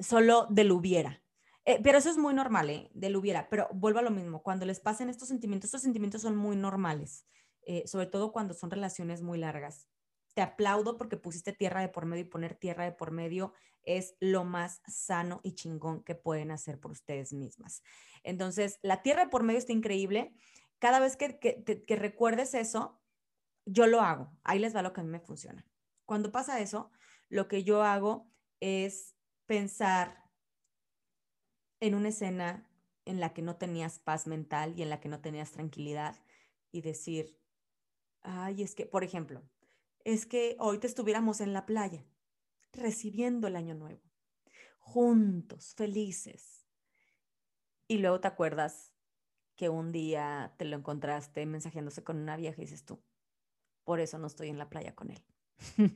solo 0.00 0.46
del 0.50 0.72
hubiera. 0.72 1.22
Eh, 1.64 1.80
pero 1.82 1.98
eso 1.98 2.10
es 2.10 2.18
muy 2.18 2.34
normal, 2.34 2.70
¿eh? 2.70 2.90
Del 2.94 3.16
hubiera. 3.16 3.48
Pero 3.48 3.68
vuelvo 3.72 4.00
a 4.00 4.02
lo 4.02 4.10
mismo, 4.10 4.42
cuando 4.42 4.66
les 4.66 4.80
pasen 4.80 5.08
estos 5.08 5.28
sentimientos, 5.28 5.68
estos 5.68 5.82
sentimientos 5.82 6.22
son 6.22 6.36
muy 6.36 6.56
normales, 6.56 7.26
eh, 7.62 7.86
sobre 7.86 8.06
todo 8.06 8.32
cuando 8.32 8.54
son 8.54 8.70
relaciones 8.70 9.22
muy 9.22 9.38
largas 9.38 9.86
te 10.34 10.42
aplaudo 10.42 10.96
porque 10.96 11.16
pusiste 11.16 11.52
tierra 11.52 11.80
de 11.80 11.88
por 11.88 12.06
medio 12.06 12.22
y 12.22 12.28
poner 12.28 12.54
tierra 12.54 12.84
de 12.84 12.92
por 12.92 13.10
medio 13.10 13.52
es 13.82 14.14
lo 14.20 14.44
más 14.44 14.82
sano 14.86 15.40
y 15.42 15.54
chingón 15.54 16.02
que 16.04 16.14
pueden 16.14 16.50
hacer 16.50 16.78
por 16.78 16.92
ustedes 16.92 17.32
mismas. 17.32 17.82
Entonces, 18.22 18.78
la 18.82 19.02
tierra 19.02 19.24
de 19.24 19.30
por 19.30 19.42
medio 19.42 19.58
está 19.58 19.72
increíble. 19.72 20.34
Cada 20.78 21.00
vez 21.00 21.16
que, 21.16 21.38
que, 21.38 21.96
recuerdes 21.96 22.54
eso, 22.54 23.00
yo 23.66 23.86
lo 23.86 24.00
hago. 24.00 24.30
Ahí 24.44 24.58
les 24.58 24.74
va 24.74 24.82
lo 24.82 24.92
que 24.92 25.00
a 25.00 25.04
mí 25.04 25.10
me 25.10 25.20
funciona. 25.20 25.66
Cuando 26.10 26.32
pasa 26.32 26.58
eso, 26.58 26.90
lo 27.28 27.46
que 27.46 27.62
yo 27.62 27.84
hago 27.84 28.28
es 28.58 29.14
pensar 29.46 30.28
en 31.78 31.94
una 31.94 32.08
escena 32.08 32.68
en 33.04 33.20
la 33.20 33.32
que 33.32 33.42
no 33.42 33.58
tenías 33.58 34.00
paz 34.00 34.26
mental 34.26 34.76
y 34.76 34.82
en 34.82 34.90
la 34.90 34.98
que 34.98 35.08
no 35.08 35.20
tenías 35.20 35.52
tranquilidad 35.52 36.16
y 36.72 36.80
decir, 36.80 37.38
ay, 38.22 38.64
es 38.64 38.74
que, 38.74 38.86
por 38.86 39.04
ejemplo, 39.04 39.48
es 40.02 40.26
que 40.26 40.56
hoy 40.58 40.78
te 40.78 40.88
estuviéramos 40.88 41.40
en 41.40 41.52
la 41.52 41.64
playa, 41.64 42.04
recibiendo 42.72 43.46
el 43.46 43.54
año 43.54 43.76
nuevo, 43.76 44.02
juntos, 44.80 45.76
felices. 45.76 46.66
Y 47.86 47.98
luego 47.98 48.20
te 48.20 48.26
acuerdas 48.26 48.92
que 49.54 49.68
un 49.68 49.92
día 49.92 50.56
te 50.58 50.64
lo 50.64 50.76
encontraste 50.76 51.46
mensajeándose 51.46 52.02
con 52.02 52.16
una 52.16 52.36
vieja 52.36 52.60
y 52.60 52.64
dices 52.64 52.84
tú, 52.84 53.00
por 53.84 54.00
eso 54.00 54.18
no 54.18 54.26
estoy 54.26 54.48
en 54.48 54.58
la 54.58 54.70
playa 54.70 54.96
con 54.96 55.12
él. 55.12 55.24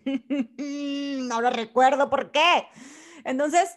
no 0.58 1.40
lo 1.40 1.50
recuerdo 1.50 2.10
por 2.10 2.30
qué. 2.30 2.66
Entonces, 3.24 3.70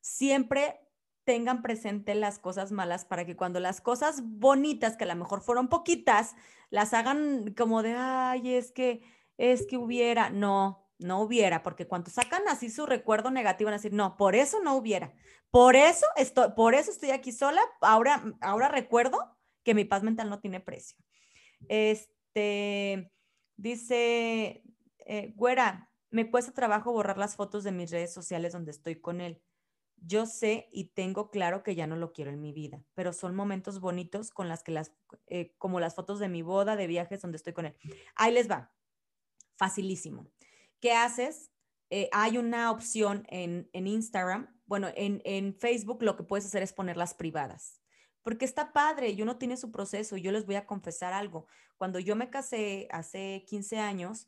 siempre 0.00 0.80
tengan 1.24 1.62
presente 1.62 2.14
las 2.14 2.38
cosas 2.38 2.72
malas 2.72 3.04
para 3.04 3.24
que 3.24 3.36
cuando 3.36 3.60
las 3.60 3.80
cosas 3.80 4.22
bonitas, 4.24 4.96
que 4.96 5.04
a 5.04 5.08
lo 5.08 5.16
mejor 5.16 5.42
fueron 5.42 5.68
poquitas, 5.68 6.34
las 6.70 6.94
hagan 6.94 7.54
como 7.54 7.82
de, 7.82 7.94
ay, 7.96 8.54
es 8.54 8.72
que 8.72 9.02
es 9.38 9.66
que 9.66 9.76
hubiera, 9.76 10.30
no, 10.30 10.88
no 10.98 11.20
hubiera, 11.20 11.62
porque 11.62 11.86
cuando 11.86 12.10
sacan 12.10 12.42
así 12.48 12.70
su 12.70 12.86
recuerdo 12.86 13.30
negativo 13.30 13.66
van 13.66 13.74
a 13.74 13.78
decir, 13.78 13.92
no, 13.92 14.16
por 14.16 14.34
eso 14.34 14.60
no 14.60 14.76
hubiera, 14.76 15.12
por 15.50 15.74
eso 15.74 16.06
estoy, 16.16 16.50
por 16.56 16.74
eso 16.74 16.90
estoy 16.90 17.10
aquí 17.10 17.32
sola, 17.32 17.60
ahora, 17.80 18.22
ahora 18.40 18.68
recuerdo 18.68 19.36
que 19.64 19.74
mi 19.74 19.84
paz 19.84 20.02
mental 20.02 20.28
no 20.28 20.40
tiene 20.40 20.60
precio. 20.60 20.96
Este, 21.68 23.10
dice, 23.56 24.62
eh, 25.06 25.32
güera, 25.36 25.90
me 26.10 26.30
cuesta 26.30 26.52
trabajo 26.52 26.92
borrar 26.92 27.18
las 27.18 27.36
fotos 27.36 27.64
de 27.64 27.72
mis 27.72 27.90
redes 27.90 28.12
sociales 28.12 28.52
donde 28.52 28.70
estoy 28.70 29.00
con 29.00 29.20
él. 29.20 29.42
Yo 29.96 30.26
sé 30.26 30.68
y 30.72 30.86
tengo 30.86 31.30
claro 31.30 31.62
que 31.62 31.74
ya 31.74 31.86
no 31.86 31.96
lo 31.96 32.12
quiero 32.12 32.30
en 32.30 32.40
mi 32.40 32.52
vida, 32.52 32.84
pero 32.94 33.12
son 33.12 33.34
momentos 33.34 33.80
bonitos 33.80 34.30
con 34.30 34.48
las 34.48 34.62
que 34.62 34.72
las, 34.72 34.92
eh, 35.26 35.54
como 35.58 35.80
las 35.80 35.94
fotos 35.94 36.18
de 36.18 36.28
mi 36.28 36.42
boda, 36.42 36.76
de 36.76 36.86
viajes 36.86 37.22
donde 37.22 37.36
estoy 37.36 37.52
con 37.52 37.66
él. 37.66 37.76
Ahí 38.16 38.32
les 38.32 38.50
va 38.50 38.72
facilísimo. 39.56 40.28
¿Qué 40.80 40.92
haces? 40.92 41.52
Eh, 41.88 42.08
hay 42.12 42.38
una 42.38 42.70
opción 42.70 43.24
en, 43.28 43.68
Instagram, 43.72 44.48
bueno, 44.66 44.88
en, 44.96 45.22
en, 45.24 45.54
Facebook 45.54 46.02
lo 46.02 46.16
que 46.16 46.24
puedes 46.24 46.46
hacer 46.46 46.62
es 46.62 46.72
ponerlas 46.72 47.14
privadas, 47.14 47.80
porque 48.22 48.44
está 48.44 48.72
padre 48.72 49.10
y 49.10 49.22
uno 49.22 49.36
tiene 49.36 49.56
su 49.56 49.70
proceso. 49.70 50.16
Yo 50.16 50.32
les 50.32 50.46
voy 50.46 50.56
a 50.56 50.66
confesar 50.66 51.12
algo. 51.12 51.46
Cuando 51.76 51.98
yo 51.98 52.16
me 52.16 52.30
casé 52.30 52.88
hace 52.90 53.44
15 53.46 53.78
años, 53.78 54.26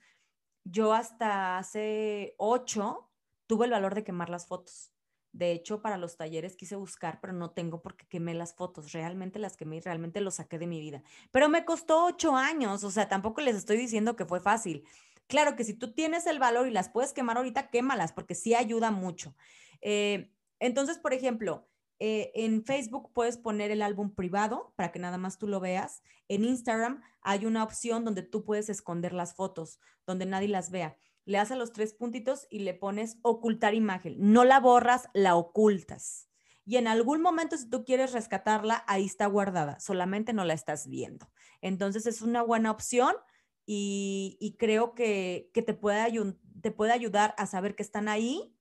yo 0.64 0.94
hasta 0.94 1.58
hace 1.58 2.34
8 2.38 3.10
tuve 3.46 3.66
el 3.66 3.72
valor 3.72 3.94
de 3.94 4.04
quemar 4.04 4.30
las 4.30 4.46
fotos. 4.46 4.90
De 5.32 5.50
hecho, 5.50 5.82
para 5.82 5.98
los 5.98 6.16
talleres 6.16 6.56
quise 6.56 6.76
buscar, 6.76 7.20
pero 7.20 7.32
no 7.32 7.50
tengo 7.50 7.82
porque 7.82 8.06
quemé 8.06 8.34
las 8.34 8.54
fotos. 8.54 8.92
Realmente 8.92 9.38
las 9.38 9.56
quemé 9.56 9.76
y 9.76 9.80
realmente 9.80 10.20
lo 10.20 10.30
saqué 10.30 10.58
de 10.58 10.68
mi 10.68 10.80
vida. 10.80 11.02
Pero 11.32 11.48
me 11.48 11.64
costó 11.64 12.06
ocho 12.06 12.36
años, 12.36 12.84
o 12.84 12.90
sea, 12.90 13.08
tampoco 13.08 13.40
les 13.40 13.56
estoy 13.56 13.76
diciendo 13.76 14.16
que 14.16 14.26
fue 14.26 14.40
fácil. 14.40 14.84
Claro 15.26 15.56
que 15.56 15.64
si 15.64 15.74
tú 15.74 15.92
tienes 15.92 16.26
el 16.26 16.38
valor 16.38 16.68
y 16.68 16.70
las 16.70 16.88
puedes 16.88 17.12
quemar 17.12 17.36
ahorita, 17.36 17.70
quémalas, 17.70 18.12
porque 18.12 18.34
sí 18.34 18.54
ayuda 18.54 18.90
mucho. 18.90 19.34
Eh, 19.80 20.30
entonces, 20.60 20.98
por 20.98 21.12
ejemplo, 21.12 21.68
eh, 22.00 22.32
en 22.34 22.64
Facebook 22.64 23.12
puedes 23.12 23.38
poner 23.38 23.70
el 23.70 23.82
álbum 23.82 24.14
privado 24.14 24.72
para 24.76 24.92
que 24.92 24.98
nada 24.98 25.18
más 25.18 25.38
tú 25.38 25.46
lo 25.46 25.60
veas. 25.60 26.02
En 26.28 26.44
Instagram 26.44 27.02
hay 27.22 27.46
una 27.46 27.62
opción 27.62 28.04
donde 28.04 28.22
tú 28.22 28.44
puedes 28.44 28.68
esconder 28.68 29.12
las 29.12 29.34
fotos, 29.34 29.78
donde 30.06 30.26
nadie 30.26 30.48
las 30.48 30.70
vea. 30.70 30.96
Le 31.24 31.38
das 31.38 31.50
a 31.50 31.56
los 31.56 31.72
tres 31.72 31.94
puntitos 31.94 32.46
y 32.50 32.60
le 32.60 32.74
pones 32.74 33.18
ocultar 33.22 33.74
imagen. 33.74 34.16
No 34.18 34.44
la 34.44 34.60
borras, 34.60 35.08
la 35.14 35.36
ocultas. 35.36 36.28
Y 36.66 36.76
en 36.76 36.88
algún 36.88 37.20
momento, 37.20 37.56
si 37.56 37.68
tú 37.68 37.84
quieres 37.84 38.12
rescatarla, 38.12 38.84
ahí 38.86 39.04
está 39.04 39.26
guardada, 39.26 39.78
solamente 39.80 40.32
no 40.32 40.44
la 40.44 40.54
estás 40.54 40.88
viendo. 40.88 41.30
Entonces 41.60 42.06
es 42.06 42.22
una 42.22 42.42
buena 42.42 42.70
opción 42.70 43.14
y, 43.66 44.56
creo 44.58 44.94
que, 44.94 45.50
te, 45.52 45.74
puede 45.74 46.10
te 46.60 46.70
puede 46.70 46.92
ayudar 46.92 47.34
a 47.38 47.46
saber 47.46 47.74
que 47.74 47.82
están 47.82 48.08
ahí, 48.08 48.54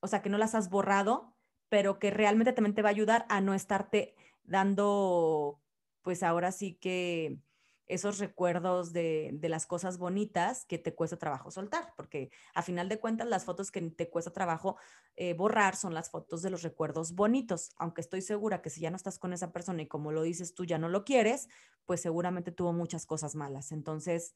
o 0.00 0.08
sea, 0.08 0.22
que 0.22 0.30
no 0.30 0.38
las 0.38 0.54
has 0.54 0.70
borrado, 0.70 1.31
pero 1.72 1.98
que 1.98 2.10
realmente 2.10 2.52
también 2.52 2.74
te 2.74 2.82
va 2.82 2.90
a 2.90 2.92
ayudar 2.92 3.24
a 3.30 3.40
no 3.40 3.54
estarte 3.54 4.14
dando, 4.44 5.58
pues 6.02 6.22
ahora 6.22 6.52
sí 6.52 6.74
que 6.74 7.38
esos 7.86 8.18
recuerdos 8.18 8.92
de, 8.92 9.38
las 9.40 9.64
cosas 9.64 9.96
bonitas 9.96 10.66
que 10.66 10.76
te 10.76 10.94
cuesta 10.94 11.16
trabajo 11.16 11.50
soltar, 11.50 11.94
porque 11.96 12.30
a 12.52 12.60
final 12.60 12.90
de 12.90 13.00
cuentas 13.00 13.26
las 13.26 13.46
fotos 13.46 13.70
que 13.70 13.80
te 13.80 14.10
cuesta 14.10 14.34
trabajo 14.34 14.76
eh, 15.16 15.32
borrar 15.32 15.74
son 15.74 15.94
las 15.94 16.10
fotos 16.10 16.42
de 16.42 16.50
los 16.50 16.60
recuerdos 16.60 17.14
bonitos, 17.14 17.70
aunque 17.78 18.02
estoy 18.02 18.20
segura 18.20 18.60
que 18.60 18.68
si 18.68 18.82
ya 18.82 18.90
no 18.90 18.96
estás 18.96 19.18
con 19.18 19.32
esa 19.32 19.50
persona 19.50 19.80
y 19.80 19.88
como 19.88 20.12
lo 20.12 20.20
dices 20.20 20.52
tú 20.52 20.66
ya 20.66 20.76
no 20.76 20.90
lo 20.90 21.06
quieres, 21.06 21.48
pues 21.86 22.02
seguramente 22.02 22.52
tuvo 22.52 22.74
muchas 22.74 23.06
cosas 23.06 23.34
malas. 23.34 23.72
Entonces, 23.72 24.34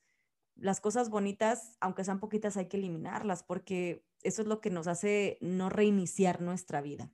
las 0.55 0.81
cosas 0.81 1.11
bonitas, 1.11 1.77
aunque 1.81 2.03
sean 2.03 2.19
poquitas, 2.19 2.57
hay 2.57 2.69
que 2.69 2.79
eliminarlas 2.79 3.43
porque 3.43 4.07
eso 4.23 4.41
es 4.41 4.49
lo 4.49 4.63
que 4.63 4.71
nos 4.71 4.87
hace 4.87 5.37
no 5.43 5.69
reiniciar 5.69 6.41
nuestra 6.41 6.81
vida. 6.81 7.13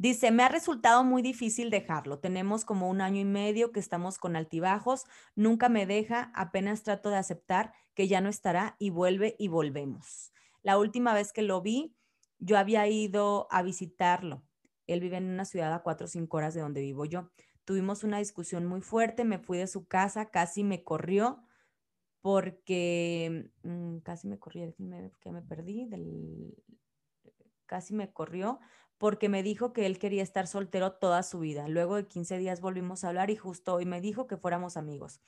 Dice, 0.00 0.30
me 0.30 0.42
ha 0.42 0.48
resultado 0.48 1.04
muy 1.04 1.20
difícil 1.20 1.68
dejarlo. 1.68 2.20
Tenemos 2.20 2.64
como 2.64 2.88
un 2.88 3.02
año 3.02 3.20
y 3.20 3.26
medio 3.26 3.70
que 3.70 3.80
estamos 3.80 4.16
con 4.16 4.34
altibajos. 4.34 5.04
Nunca 5.34 5.68
me 5.68 5.84
deja, 5.84 6.32
apenas 6.34 6.82
trato 6.82 7.10
de 7.10 7.16
aceptar 7.16 7.74
que 7.92 8.08
ya 8.08 8.22
no 8.22 8.30
estará 8.30 8.76
y 8.78 8.88
vuelve 8.88 9.36
y 9.38 9.48
volvemos. 9.48 10.32
La 10.62 10.78
última 10.78 11.12
vez 11.12 11.34
que 11.34 11.42
lo 11.42 11.60
vi, 11.60 11.94
yo 12.38 12.56
había 12.56 12.88
ido 12.88 13.46
a 13.50 13.60
visitarlo. 13.60 14.42
Él 14.86 15.00
vive 15.00 15.18
en 15.18 15.28
una 15.28 15.44
ciudad 15.44 15.70
a 15.74 15.82
cuatro 15.82 16.06
o 16.06 16.08
cinco 16.08 16.38
horas 16.38 16.54
de 16.54 16.62
donde 16.62 16.80
vivo 16.80 17.04
yo. 17.04 17.30
Tuvimos 17.66 18.02
una 18.02 18.16
discusión 18.16 18.64
muy 18.64 18.80
fuerte, 18.80 19.26
me 19.26 19.38
fui 19.38 19.58
de 19.58 19.66
su 19.66 19.86
casa, 19.86 20.30
casi 20.30 20.64
me 20.64 20.82
corrió 20.82 21.44
porque 22.22 23.52
mm, 23.64 23.98
casi 23.98 24.28
me 24.28 24.38
corrió, 24.38 24.74
que 25.20 25.30
me 25.30 25.42
perdí, 25.42 25.84
del, 25.84 26.54
casi 27.66 27.92
me 27.92 28.10
corrió 28.14 28.60
porque 29.00 29.30
me 29.30 29.42
dijo 29.42 29.72
que 29.72 29.86
él 29.86 29.98
quería 29.98 30.22
estar 30.22 30.46
soltero 30.46 30.92
toda 30.92 31.22
su 31.22 31.38
vida. 31.38 31.68
Luego 31.68 31.96
de 31.96 32.06
15 32.06 32.36
días 32.36 32.60
volvimos 32.60 33.02
a 33.02 33.08
hablar 33.08 33.30
y 33.30 33.36
justo 33.36 33.72
hoy 33.72 33.86
me 33.86 34.02
dijo 34.02 34.26
que 34.26 34.36
fuéramos 34.36 34.76
amigos. 34.76 35.22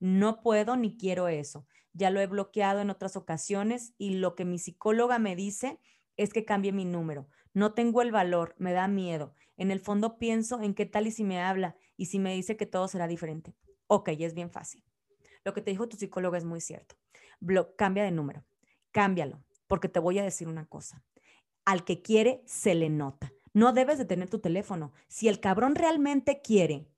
No 0.00 0.40
puedo 0.40 0.78
ni 0.78 0.96
quiero 0.96 1.28
eso. 1.28 1.66
Ya 1.92 2.08
lo 2.08 2.22
he 2.22 2.26
bloqueado 2.26 2.80
en 2.80 2.88
otras 2.88 3.16
ocasiones 3.16 3.92
y 3.98 4.14
lo 4.14 4.34
que 4.34 4.46
mi 4.46 4.58
psicóloga 4.58 5.18
me 5.18 5.36
dice 5.36 5.78
es 6.16 6.32
que 6.32 6.46
cambie 6.46 6.72
mi 6.72 6.86
número. 6.86 7.28
No 7.52 7.74
tengo 7.74 8.00
el 8.00 8.12
valor, 8.12 8.54
me 8.56 8.72
da 8.72 8.88
miedo. 8.88 9.34
En 9.58 9.70
el 9.70 9.80
fondo 9.80 10.18
pienso 10.18 10.62
en 10.62 10.72
qué 10.72 10.86
tal 10.86 11.06
y 11.06 11.10
si 11.10 11.22
me 11.22 11.38
habla 11.38 11.76
y 11.98 12.06
si 12.06 12.18
me 12.18 12.32
dice 12.32 12.56
que 12.56 12.64
todo 12.64 12.88
será 12.88 13.06
diferente. 13.06 13.54
Ok, 13.88 14.08
es 14.08 14.32
bien 14.32 14.50
fácil. 14.50 14.82
Lo 15.44 15.52
que 15.52 15.60
te 15.60 15.70
dijo 15.70 15.86
tu 15.86 15.98
psicóloga 15.98 16.38
es 16.38 16.46
muy 16.46 16.62
cierto. 16.62 16.94
cambia 17.76 18.04
de 18.04 18.10
número, 18.10 18.46
cámbialo, 18.90 19.44
porque 19.66 19.90
te 19.90 20.00
voy 20.00 20.18
a 20.18 20.24
decir 20.24 20.48
una 20.48 20.64
cosa 20.64 21.04
al 21.68 21.84
que 21.84 22.00
quiere 22.00 22.42
se 22.46 22.74
le 22.74 22.88
nota. 22.88 23.30
No 23.52 23.74
debes 23.74 23.98
de 23.98 24.06
tener 24.06 24.30
tu 24.30 24.38
teléfono. 24.38 24.94
Si 25.06 25.28
el 25.28 25.38
cabrón 25.38 25.74
realmente 25.74 26.40
quiere 26.40 26.88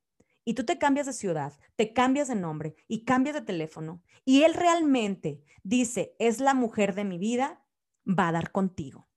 y 0.44 0.54
tú 0.54 0.64
te 0.64 0.78
cambias 0.78 1.06
de 1.06 1.12
ciudad, 1.12 1.58
te 1.74 1.92
cambias 1.92 2.28
de 2.28 2.36
nombre 2.36 2.76
y 2.86 3.04
cambias 3.04 3.34
de 3.34 3.42
teléfono 3.42 4.00
y 4.24 4.44
él 4.44 4.54
realmente 4.54 5.42
dice, 5.64 6.14
es 6.20 6.38
la 6.38 6.54
mujer 6.54 6.94
de 6.94 7.02
mi 7.02 7.18
vida, 7.18 7.64
va 8.06 8.28
a 8.28 8.32
dar 8.32 8.52
contigo. 8.52 9.08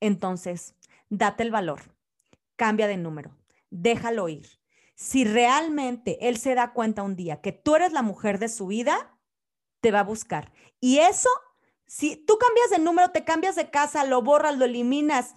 Entonces, 0.00 0.74
date 1.10 1.42
el 1.42 1.50
valor, 1.50 1.94
cambia 2.56 2.86
de 2.86 2.96
número, 2.96 3.36
déjalo 3.68 4.30
ir. 4.30 4.48
Si 4.94 5.24
realmente 5.24 6.28
él 6.30 6.38
se 6.38 6.54
da 6.54 6.72
cuenta 6.72 7.02
un 7.02 7.14
día 7.14 7.42
que 7.42 7.52
tú 7.52 7.76
eres 7.76 7.92
la 7.92 8.00
mujer 8.00 8.38
de 8.38 8.48
su 8.48 8.68
vida, 8.68 9.18
te 9.82 9.90
va 9.90 10.00
a 10.00 10.04
buscar. 10.04 10.50
Y 10.80 11.00
eso 11.00 11.28
Si 11.88 12.16
tú 12.16 12.38
cambias 12.38 12.70
de 12.70 12.78
número, 12.78 13.10
te 13.10 13.24
cambias 13.24 13.56
de 13.56 13.70
casa, 13.70 14.04
lo 14.04 14.22
borras, 14.22 14.56
lo 14.56 14.66
eliminas 14.66 15.34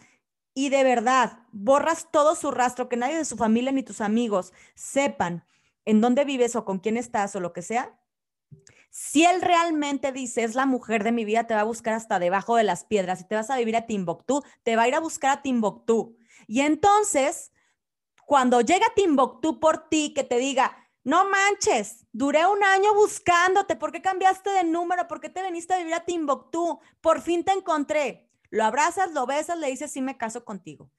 y 0.54 0.70
de 0.70 0.84
verdad 0.84 1.40
borras 1.52 2.10
todo 2.12 2.36
su 2.36 2.52
rastro, 2.52 2.90
que 2.90 2.98
nadie 2.98 3.18
de 3.18 3.26
su 3.26 3.38
familia 3.38 3.72
ni 3.72 3.84
tus 3.84 4.02
amigos 4.02 4.54
sepan 4.76 5.46
en 5.86 6.02
dónde 6.02 6.26
vives 6.26 6.56
o 6.56 6.66
con 6.66 6.80
quién 6.80 6.98
estás 6.98 7.36
o 7.36 7.40
lo 7.40 7.54
que 7.54 7.62
sea, 7.62 7.98
si 8.90 9.24
él 9.24 9.42
realmente 9.42 10.12
dice, 10.12 10.44
es 10.44 10.54
la 10.54 10.66
mujer 10.66 11.06
de 11.06 11.14
mi 11.14 11.24
vida, 11.24 11.48
te 11.48 11.54
va 11.54 11.62
a 11.62 11.66
buscar 11.66 11.94
hasta 11.94 12.20
debajo 12.20 12.58
de 12.58 12.66
las 12.66 12.84
piedras 12.84 13.22
y 13.22 13.24
te 13.24 13.36
vas 13.36 13.50
a 13.50 13.58
vivir 13.58 13.78
a 13.78 13.88
Timbuktu, 13.88 14.44
te 14.64 14.76
va 14.76 14.84
a 14.84 14.88
ir 14.90 14.96
a 14.96 15.00
buscar 15.00 15.32
a 15.32 15.42
Timbuktu. 15.42 16.18
Y 16.46 16.60
entonces, 16.60 17.54
cuando 18.26 18.60
llega 18.60 18.86
Timbuktu 18.94 19.62
por 19.62 19.88
ti, 19.88 20.14
que 20.14 20.26
te 20.26 20.38
diga, 20.38 20.81
no 21.04 21.30
manches, 21.30 22.06
duré 22.12 22.46
un 22.46 22.64
año 22.64 22.94
buscándote, 22.94 23.76
¿por 23.76 23.92
qué 23.92 24.02
cambiaste 24.02 24.50
de 24.52 24.64
número? 24.64 25.08
¿Por 25.08 25.20
qué 25.20 25.30
te 25.30 25.44
viniste 25.44 25.74
a 25.74 25.78
vivir 25.78 25.94
a 25.94 26.06
Timbuktu? 26.06 26.80
Por 27.02 27.22
fin 27.22 27.44
te 27.44 27.52
encontré. 27.52 28.30
Lo 28.50 28.64
abrazas, 28.66 29.12
lo 29.12 29.26
besas, 29.26 29.58
le 29.58 29.68
dices, 29.68 29.92
sí 29.92 30.02
me 30.02 30.18
caso 30.18 30.46
contigo. 30.46 30.92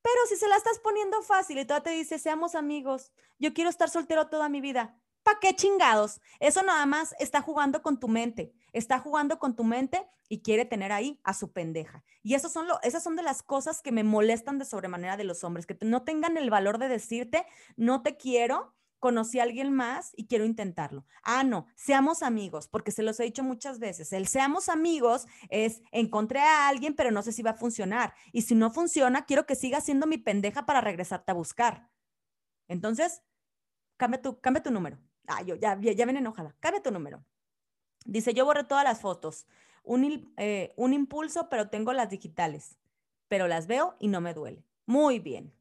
Pero 0.00 0.16
si 0.28 0.36
se 0.36 0.48
la 0.48 0.56
estás 0.56 0.78
poniendo 0.78 1.22
fácil 1.22 1.58
y 1.58 1.64
toda 1.64 1.82
te 1.82 1.90
dice, 1.90 2.18
seamos 2.18 2.54
amigos, 2.54 3.12
yo 3.38 3.52
quiero 3.54 3.70
estar 3.70 3.90
soltero 3.90 4.28
toda 4.28 4.48
mi 4.48 4.60
vida, 4.60 5.02
¿Para 5.22 5.38
qué 5.38 5.54
chingados? 5.54 6.20
Eso 6.40 6.62
nada 6.62 6.84
más 6.86 7.14
está 7.20 7.40
jugando 7.40 7.80
con 7.80 8.00
tu 8.00 8.08
mente, 8.08 8.52
está 8.72 8.98
jugando 8.98 9.38
con 9.38 9.54
tu 9.54 9.62
mente 9.62 10.04
y 10.28 10.42
quiere 10.42 10.64
tener 10.64 10.90
ahí 10.90 11.20
a 11.22 11.32
su 11.32 11.52
pendeja. 11.52 12.02
Y 12.22 12.34
eso 12.34 12.48
son 12.48 12.66
lo, 12.66 12.80
esas 12.82 13.04
son 13.04 13.14
de 13.14 13.22
las 13.22 13.42
cosas 13.42 13.82
que 13.82 13.92
me 13.92 14.02
molestan 14.02 14.58
de 14.58 14.64
sobremanera 14.64 15.16
de 15.16 15.24
los 15.24 15.44
hombres, 15.44 15.66
que 15.66 15.78
no 15.82 16.02
tengan 16.02 16.36
el 16.36 16.50
valor 16.50 16.78
de 16.78 16.88
decirte, 16.88 17.46
no 17.76 18.02
te 18.02 18.16
quiero, 18.16 18.74
conocí 19.02 19.40
a 19.40 19.42
alguien 19.42 19.72
más 19.72 20.12
y 20.16 20.28
quiero 20.28 20.44
intentarlo. 20.44 21.04
Ah, 21.24 21.42
no, 21.42 21.66
seamos 21.74 22.22
amigos, 22.22 22.68
porque 22.68 22.92
se 22.92 23.02
los 23.02 23.18
he 23.18 23.24
dicho 23.24 23.42
muchas 23.42 23.80
veces. 23.80 24.12
El 24.12 24.28
seamos 24.28 24.68
amigos 24.68 25.26
es 25.50 25.82
encontré 25.90 26.38
a 26.38 26.68
alguien, 26.68 26.94
pero 26.94 27.10
no 27.10 27.20
sé 27.22 27.32
si 27.32 27.42
va 27.42 27.50
a 27.50 27.54
funcionar. 27.54 28.14
Y 28.30 28.42
si 28.42 28.54
no 28.54 28.70
funciona, 28.70 29.26
quiero 29.26 29.44
que 29.44 29.56
siga 29.56 29.80
siendo 29.80 30.06
mi 30.06 30.18
pendeja 30.18 30.66
para 30.66 30.80
regresarte 30.80 31.32
a 31.32 31.34
buscar. 31.34 31.90
Entonces, 32.68 33.24
cambia 33.96 34.22
tu, 34.22 34.40
cambia 34.40 34.62
tu 34.62 34.70
número. 34.70 35.00
Ah, 35.26 35.42
yo 35.42 35.56
ya, 35.56 35.76
ya, 35.80 36.06
ven 36.06 36.18
enojada. 36.18 36.54
Cambia 36.60 36.80
tu 36.80 36.92
número. 36.92 37.24
Dice, 38.04 38.34
yo 38.34 38.44
borré 38.44 38.62
todas 38.62 38.84
las 38.84 39.00
fotos. 39.00 39.48
Un, 39.82 40.32
eh, 40.36 40.72
un 40.76 40.92
impulso, 40.92 41.48
pero 41.48 41.70
tengo 41.70 41.92
las 41.92 42.08
digitales. 42.08 42.78
Pero 43.26 43.48
las 43.48 43.66
veo 43.66 43.96
y 43.98 44.06
no 44.06 44.20
me 44.20 44.32
duele. 44.32 44.64
Muy 44.86 45.18
bien. 45.18 45.52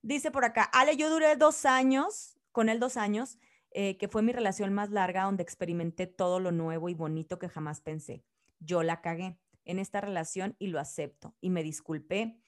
Dice 0.00 0.30
por 0.30 0.44
acá, 0.44 0.62
Ale, 0.62 0.96
yo 0.96 1.10
duré 1.10 1.34
dos 1.34 1.64
años, 1.64 2.38
con 2.54 2.70
él 2.70 2.80
dos 2.80 2.96
años, 2.96 3.38
eh, 3.72 3.98
que 3.98 4.08
fue 4.08 4.22
mi 4.22 4.32
relación 4.32 4.72
más 4.72 4.90
larga 4.90 5.24
donde 5.24 5.42
experimenté 5.42 6.06
todo 6.06 6.40
lo 6.40 6.52
nuevo 6.52 6.88
y 6.88 6.94
bonito 6.94 7.38
que 7.38 7.50
jamás 7.50 7.82
pensé. 7.82 8.24
Yo 8.60 8.82
la 8.82 9.02
cagué 9.02 9.38
en 9.66 9.78
esta 9.78 10.00
relación 10.00 10.56
y 10.58 10.68
lo 10.68 10.80
acepto 10.80 11.34
y 11.42 11.50
me 11.50 11.62
disculpé. 11.62 12.40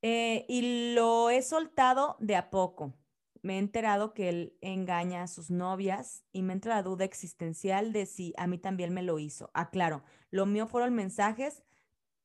Eh, 0.00 0.46
y 0.48 0.94
lo 0.94 1.28
he 1.28 1.42
soltado 1.42 2.16
de 2.18 2.36
a 2.36 2.48
poco 2.48 2.94
me 3.42 3.56
he 3.56 3.58
enterado 3.58 4.14
que 4.14 4.28
él 4.28 4.56
engaña 4.60 5.24
a 5.24 5.28
sus 5.28 5.50
novias 5.50 6.24
y 6.32 6.42
me 6.42 6.52
entra 6.52 6.76
la 6.76 6.82
duda 6.82 7.04
existencial 7.04 7.92
de 7.92 8.06
si 8.06 8.32
a 8.36 8.46
mí 8.46 8.56
también 8.56 8.94
me 8.94 9.02
lo 9.02 9.18
hizo. 9.18 9.50
Ah, 9.52 9.70
claro, 9.70 10.04
lo 10.30 10.46
mío 10.46 10.68
fueron 10.68 10.94
mensajes, 10.94 11.64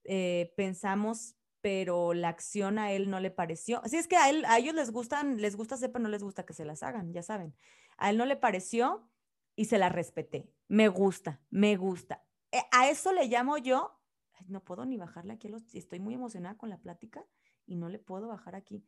eh, 0.03 0.53
pensamos, 0.55 1.35
pero 1.67 2.13
la 2.13 2.29
acción 2.29 2.79
a 2.79 2.93
él 2.93 3.09
no 3.09 3.19
le 3.19 3.29
pareció. 3.29 3.83
Así 3.83 3.97
es 3.97 4.07
que 4.07 4.15
a, 4.15 4.29
él, 4.29 4.45
a 4.45 4.57
ellos 4.57 4.73
les 4.73 4.89
gustan, 4.89 5.41
les 5.41 5.57
gusta 5.57 5.75
pero 5.77 5.99
no 5.99 6.07
les 6.07 6.23
gusta 6.23 6.45
que 6.45 6.53
se 6.53 6.63
las 6.63 6.81
hagan, 6.81 7.11
ya 7.11 7.21
saben. 7.21 7.53
A 7.97 8.09
él 8.09 8.17
no 8.17 8.25
le 8.25 8.37
pareció 8.37 9.05
y 9.53 9.65
se 9.65 9.77
la 9.77 9.89
respeté. 9.89 10.49
Me 10.69 10.87
gusta, 10.87 11.41
me 11.49 11.75
gusta. 11.75 12.23
Eh, 12.53 12.63
a 12.71 12.87
eso 12.87 13.11
le 13.11 13.27
llamo 13.27 13.57
yo, 13.57 13.99
no 14.47 14.63
puedo 14.63 14.85
ni 14.85 14.95
bajarle 14.95 15.33
aquí, 15.33 15.53
estoy 15.73 15.99
muy 15.99 16.13
emocionada 16.13 16.55
con 16.55 16.69
la 16.69 16.77
plática 16.77 17.25
y 17.65 17.75
no 17.75 17.89
le 17.89 17.99
puedo 17.99 18.29
bajar 18.29 18.55
aquí 18.55 18.85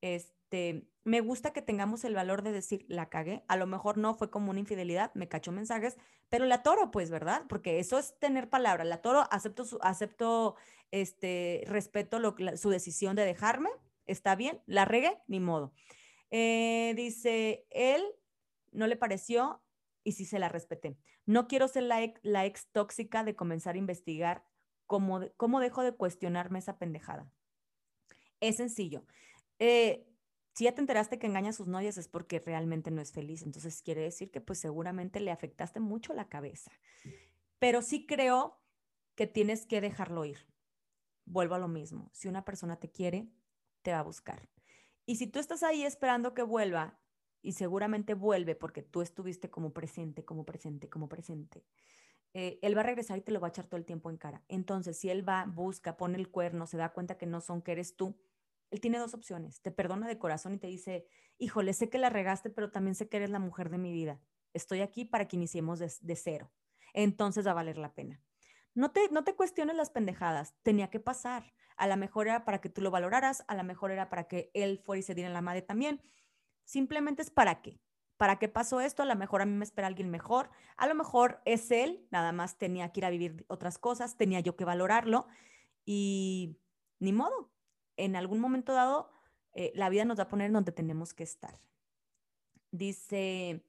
este, 0.00 0.86
me 1.04 1.20
gusta 1.20 1.52
que 1.52 1.62
tengamos 1.62 2.04
el 2.04 2.14
valor 2.14 2.42
de 2.42 2.52
decir, 2.52 2.84
la 2.88 3.08
cagué, 3.08 3.44
a 3.48 3.56
lo 3.56 3.66
mejor 3.66 3.98
no 3.98 4.14
fue 4.14 4.30
como 4.30 4.50
una 4.50 4.60
infidelidad, 4.60 5.12
me 5.14 5.28
cachó 5.28 5.52
mensajes, 5.52 5.96
pero 6.28 6.44
la 6.46 6.62
toro, 6.62 6.90
pues, 6.90 7.10
¿verdad? 7.10 7.44
Porque 7.48 7.78
eso 7.78 7.98
es 7.98 8.18
tener 8.18 8.50
palabra, 8.50 8.84
la 8.84 9.02
toro, 9.02 9.26
acepto, 9.30 9.64
su, 9.64 9.78
acepto, 9.82 10.56
este, 10.90 11.62
respeto 11.66 12.18
su 12.56 12.70
decisión 12.70 13.16
de 13.16 13.24
dejarme, 13.24 13.70
está 14.06 14.34
bien, 14.34 14.60
la 14.66 14.84
regué, 14.84 15.16
ni 15.28 15.40
modo. 15.40 15.72
Eh, 16.30 16.94
dice, 16.96 17.66
él 17.70 18.02
no 18.72 18.86
le 18.86 18.96
pareció 18.96 19.62
y 20.02 20.12
sí 20.12 20.24
se 20.24 20.38
la 20.38 20.48
respeté. 20.48 20.96
No 21.24 21.48
quiero 21.48 21.68
ser 21.68 21.84
la 21.84 22.44
ex, 22.44 22.66
tóxica 22.72 23.24
de 23.24 23.34
comenzar 23.34 23.74
a 23.74 23.78
investigar 23.78 24.44
cómo, 24.86 25.20
cómo 25.36 25.60
dejo 25.60 25.82
de 25.82 25.92
cuestionarme 25.92 26.58
esa 26.58 26.78
pendejada. 26.78 27.28
Es 28.40 28.56
sencillo. 28.56 29.04
Eh, 29.58 30.06
si 30.54 30.64
ya 30.64 30.72
te 30.72 30.80
enteraste 30.80 31.18
que 31.18 31.26
engaña 31.26 31.50
a 31.50 31.52
sus 31.52 31.66
novias 31.66 31.98
es 31.98 32.08
porque 32.08 32.40
realmente 32.40 32.90
no 32.90 33.00
es 33.00 33.12
feliz. 33.12 33.42
Entonces 33.42 33.82
quiere 33.82 34.02
decir 34.02 34.30
que 34.30 34.40
pues 34.40 34.58
seguramente 34.58 35.20
le 35.20 35.30
afectaste 35.30 35.80
mucho 35.80 36.14
la 36.14 36.28
cabeza. 36.28 36.72
Pero 37.58 37.82
sí 37.82 38.06
creo 38.06 38.60
que 39.14 39.26
tienes 39.26 39.66
que 39.66 39.80
dejarlo 39.80 40.24
ir. 40.24 40.46
Vuelvo 41.24 41.54
a 41.54 41.58
lo 41.58 41.68
mismo. 41.68 42.10
Si 42.12 42.28
una 42.28 42.44
persona 42.44 42.76
te 42.76 42.90
quiere, 42.90 43.28
te 43.82 43.92
va 43.92 44.00
a 44.00 44.02
buscar. 44.02 44.48
Y 45.04 45.16
si 45.16 45.26
tú 45.26 45.38
estás 45.38 45.62
ahí 45.62 45.84
esperando 45.84 46.34
que 46.34 46.42
vuelva, 46.42 46.98
y 47.46 47.52
seguramente 47.52 48.14
vuelve 48.14 48.56
porque 48.56 48.82
tú 48.82 49.02
estuviste 49.02 49.50
como 49.50 49.72
presente, 49.72 50.24
como 50.24 50.44
presente, 50.44 50.88
como 50.88 51.08
presente, 51.08 51.64
eh, 52.34 52.58
él 52.60 52.76
va 52.76 52.80
a 52.80 52.84
regresar 52.84 53.18
y 53.18 53.20
te 53.20 53.30
lo 53.30 53.38
va 53.38 53.46
a 53.46 53.50
echar 53.50 53.66
todo 53.66 53.78
el 53.78 53.84
tiempo 53.84 54.10
en 54.10 54.16
cara. 54.16 54.42
Entonces, 54.48 54.98
si 54.98 55.10
él 55.10 55.26
va, 55.26 55.44
busca, 55.46 55.96
pone 55.96 56.18
el 56.18 56.28
cuerno, 56.28 56.66
se 56.66 56.76
da 56.76 56.92
cuenta 56.92 57.18
que 57.18 57.26
no 57.26 57.40
son, 57.40 57.62
que 57.62 57.70
eres 57.70 57.94
tú, 57.94 58.18
él 58.70 58.80
tiene 58.80 58.98
dos 58.98 59.14
opciones. 59.14 59.60
Te 59.60 59.70
perdona 59.70 60.08
de 60.08 60.18
corazón 60.18 60.54
y 60.54 60.58
te 60.58 60.66
dice, 60.66 61.06
híjole, 61.38 61.72
sé 61.72 61.88
que 61.88 61.98
la 61.98 62.10
regaste, 62.10 62.50
pero 62.50 62.70
también 62.70 62.94
sé 62.94 63.08
que 63.08 63.18
eres 63.18 63.30
la 63.30 63.38
mujer 63.38 63.70
de 63.70 63.78
mi 63.78 63.92
vida. 63.92 64.20
Estoy 64.52 64.80
aquí 64.80 65.04
para 65.04 65.28
que 65.28 65.36
iniciemos 65.36 65.78
de, 65.78 66.16
cero. 66.16 66.52
Entonces 66.94 67.46
va 67.46 67.52
a 67.52 67.54
valer 67.54 67.78
la 67.78 67.94
pena. 67.94 68.22
No 68.74 68.90
te, 68.90 69.08
no 69.10 69.24
te 69.24 69.34
cuestiones 69.34 69.76
las 69.76 69.90
pendejadas. 69.90 70.54
Tenía 70.62 70.90
que 70.90 71.00
pasar. 71.00 71.52
A 71.76 71.86
lo 71.86 71.96
mejor 71.96 72.28
era 72.28 72.44
para 72.44 72.60
que 72.60 72.68
tú 72.68 72.80
lo 72.80 72.90
valoraras, 72.90 73.44
a 73.48 73.54
lo 73.54 73.64
mejor 73.64 73.90
era 73.90 74.08
para 74.08 74.24
que 74.24 74.50
él 74.54 74.78
fuera 74.78 75.00
y 75.00 75.02
se 75.02 75.14
diera 75.14 75.30
la 75.30 75.42
madre 75.42 75.62
también. 75.62 76.02
Simplemente 76.64 77.22
es 77.22 77.30
para 77.30 77.60
qué. 77.60 77.80
¿Para 78.16 78.38
qué 78.38 78.48
pasó 78.48 78.80
esto? 78.80 79.02
A 79.02 79.06
lo 79.06 79.14
mejor 79.14 79.42
a 79.42 79.46
mí 79.46 79.52
me 79.52 79.64
espera 79.64 79.88
alguien 79.88 80.10
mejor. 80.10 80.50
A 80.78 80.86
lo 80.86 80.94
mejor 80.94 81.42
es 81.44 81.70
él, 81.70 82.06
nada 82.10 82.32
más 82.32 82.56
tenía 82.56 82.90
que 82.92 83.00
ir 83.00 83.04
a 83.04 83.10
vivir 83.10 83.44
otras 83.48 83.78
cosas, 83.78 84.16
tenía 84.16 84.40
yo 84.40 84.56
que 84.56 84.64
valorarlo 84.64 85.26
y 85.84 86.58
ni 86.98 87.12
modo, 87.12 87.52
en 87.96 88.16
algún 88.16 88.40
momento 88.40 88.72
dado, 88.72 89.10
eh, 89.52 89.72
la 89.74 89.88
vida 89.88 90.04
nos 90.04 90.18
va 90.18 90.24
a 90.24 90.28
poner 90.28 90.52
donde 90.52 90.72
tenemos 90.72 91.14
que 91.14 91.22
estar. 91.22 91.58
Dice, 92.70 93.64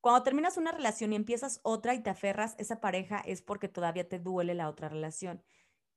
cuando 0.00 0.22
terminas 0.22 0.56
una 0.56 0.72
relación 0.72 1.12
y 1.12 1.16
empiezas 1.16 1.60
otra 1.62 1.94
y 1.94 2.02
te 2.02 2.10
aferras, 2.10 2.54
esa 2.58 2.80
pareja 2.80 3.20
es 3.20 3.42
porque 3.42 3.68
todavía 3.68 4.08
te 4.08 4.18
duele 4.18 4.54
la 4.54 4.68
otra 4.68 4.88
relación 4.88 5.42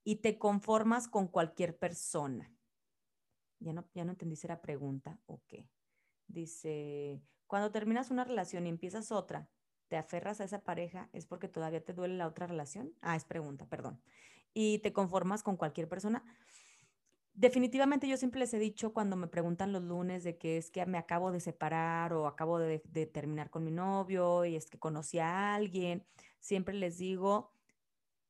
y 0.03 0.17
te 0.17 0.38
conformas 0.38 1.07
con 1.07 1.27
cualquier 1.27 1.77
persona. 1.77 2.53
Ya 3.59 3.73
no, 3.73 3.86
ya 3.93 4.03
no 4.03 4.11
entendí 4.11 4.36
si 4.36 4.47
era 4.47 4.61
pregunta 4.61 5.19
o 5.25 5.41
qué. 5.47 5.69
Dice, 6.27 7.21
cuando 7.47 7.71
terminas 7.71 8.11
una 8.11 8.23
relación 8.23 8.65
y 8.65 8.69
empiezas 8.69 9.11
otra, 9.11 9.49
te 9.88 9.97
aferras 9.97 10.41
a 10.41 10.43
esa 10.43 10.63
pareja, 10.63 11.09
es 11.13 11.25
porque 11.25 11.47
todavía 11.47 11.84
te 11.84 11.93
duele 11.93 12.15
la 12.15 12.27
otra 12.27 12.47
relación. 12.47 12.93
Ah, 13.01 13.15
es 13.15 13.25
pregunta, 13.25 13.65
perdón. 13.67 14.01
Y 14.53 14.79
te 14.79 14.91
conformas 14.91 15.43
con 15.43 15.55
cualquier 15.55 15.88
persona 15.88 16.23
definitivamente 17.34 18.07
yo 18.07 18.17
siempre 18.17 18.39
les 18.39 18.53
he 18.53 18.59
dicho 18.59 18.93
cuando 18.93 19.15
me 19.15 19.27
preguntan 19.27 19.71
los 19.73 19.84
lunes 19.84 20.23
de 20.23 20.38
que 20.38 20.57
es 20.57 20.69
que 20.69 20.86
me 20.86 20.97
acabo 20.97 21.31
de 21.31 21.39
separar 21.39 22.13
o 22.13 22.27
acabo 22.27 22.59
de, 22.59 22.79
terminar 23.11 23.49
con 23.49 23.63
mi 23.63 23.71
novio 23.71 24.45
y 24.45 24.55
es 24.55 24.69
que 24.69 24.79
conocí 24.79 25.19
a 25.19 25.55
alguien, 25.55 26.05
siempre 26.39 26.75
les 26.75 26.97
digo, 26.97 27.51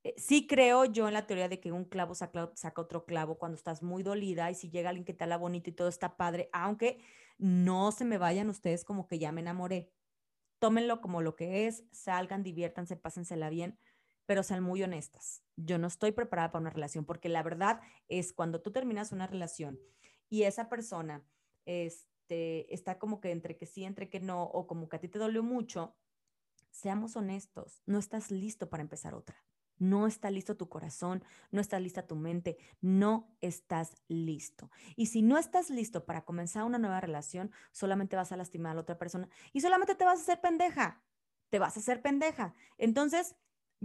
eh, 0.03 0.15
sí 0.17 0.47
creo 0.47 0.85
yo 0.85 1.07
en 1.07 1.13
la 1.13 1.27
teoría 1.27 1.49
de 1.49 1.59
que 1.59 1.71
un 1.71 1.85
clavo 1.85 2.15
saca, 2.15 2.51
otro 2.77 3.05
clavo 3.05 3.37
cuando 3.37 3.55
estás 3.57 3.83
muy 3.83 4.03
dolida 4.03 4.51
y 4.51 4.55
si 4.55 4.69
llega 4.69 4.89
alguien 4.89 5.05
que 5.05 5.13
te 5.13 5.23
habla 5.23 5.37
bonito 5.37 5.69
y 5.69 5.73
todo 5.73 5.89
está 5.89 6.17
padre, 6.17 6.49
aunque 6.53 6.99
no 7.37 7.91
se 7.91 8.05
me 8.05 8.17
vayan 8.17 8.49
ustedes 8.49 8.85
como 8.85 9.07
que 9.07 9.19
ya 9.19 9.31
me 9.31 9.41
enamoré. 9.41 9.91
Tómenlo 10.59 11.01
como 11.01 11.21
lo 11.21 11.35
que 11.35 11.67
es, 11.67 11.83
salgan, 11.91 12.43
diviértanse, 12.43 12.95
pásensela 12.95 13.49
bien 13.49 13.77
pero 14.25 14.43
sean 14.43 14.63
muy 14.63 14.83
honestas. 14.83 15.43
Yo 15.55 15.77
no 15.77 15.87
estoy 15.87 16.11
preparada 16.11 16.51
para 16.51 16.61
una 16.61 16.69
relación 16.69 17.05
porque 17.05 17.29
la 17.29 17.43
verdad 17.43 17.81
es 18.07 18.33
cuando 18.33 18.61
tú 18.61 18.71
terminas 18.71 19.11
una 19.11 19.27
relación 19.27 19.79
y 20.29 20.43
esa 20.43 20.69
persona 20.69 21.23
este, 21.65 22.73
está 22.73 22.97
como 22.99 23.19
que 23.19 23.31
entre 23.31 23.57
que 23.57 23.65
sí, 23.65 23.83
entre 23.83 24.09
que 24.09 24.19
no, 24.19 24.43
o 24.43 24.67
como 24.67 24.89
que 24.89 24.95
a 24.95 24.99
ti 24.99 25.07
te 25.07 25.19
dolió 25.19 25.43
mucho, 25.43 25.95
seamos 26.71 27.15
honestos, 27.15 27.81
no 27.85 27.99
estás 27.99 28.31
listo 28.31 28.69
para 28.69 28.81
empezar 28.83 29.13
otra. 29.13 29.43
No 29.79 30.07
está 30.07 30.29
listo 30.29 30.55
tu 30.55 30.69
corazón, 30.69 31.23
no 31.51 31.59
está 31.59 31.79
lista 31.79 32.05
tu 32.05 32.15
mente, 32.15 32.57
no 32.79 33.35
estás 33.41 33.95
listo. 34.07 34.69
Y 34.95 35.07
si 35.07 35.21
no 35.23 35.37
estás 35.37 35.69
listo 35.69 36.05
para 36.05 36.23
comenzar 36.23 36.63
una 36.63 36.77
nueva 36.77 37.01
relación, 37.01 37.51
solamente 37.71 38.15
vas 38.15 38.31
a 38.31 38.37
lastimar 38.37 38.71
a 38.71 38.75
la 38.75 38.81
otra 38.81 38.97
persona 38.97 39.27
y 39.51 39.61
solamente 39.61 39.95
te 39.95 40.05
vas 40.05 40.19
a 40.19 40.21
hacer 40.21 40.41
pendeja, 40.41 41.03
te 41.49 41.59
vas 41.59 41.75
a 41.75 41.79
hacer 41.79 42.01
pendeja. 42.01 42.53
Entonces, 42.77 43.35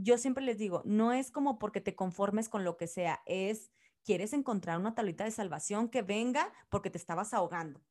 yo 0.02 0.16
siempre 0.16 0.44
les 0.44 0.58
digo, 0.58 0.82
no 0.84 1.12
es 1.12 1.30
como 1.30 1.58
porque 1.58 1.80
te 1.80 1.96
conformes 1.96 2.48
con 2.48 2.64
lo 2.64 2.76
que 2.76 2.86
sea, 2.86 3.22
es 3.26 3.70
quieres 4.04 4.32
encontrar 4.32 4.78
una 4.78 4.94
tablita 4.94 5.24
de 5.24 5.30
salvación 5.30 5.88
que 5.88 6.02
venga 6.02 6.52
porque 6.70 6.88
te 6.88 6.98
estabas 6.98 7.34
ahogando 7.34 7.82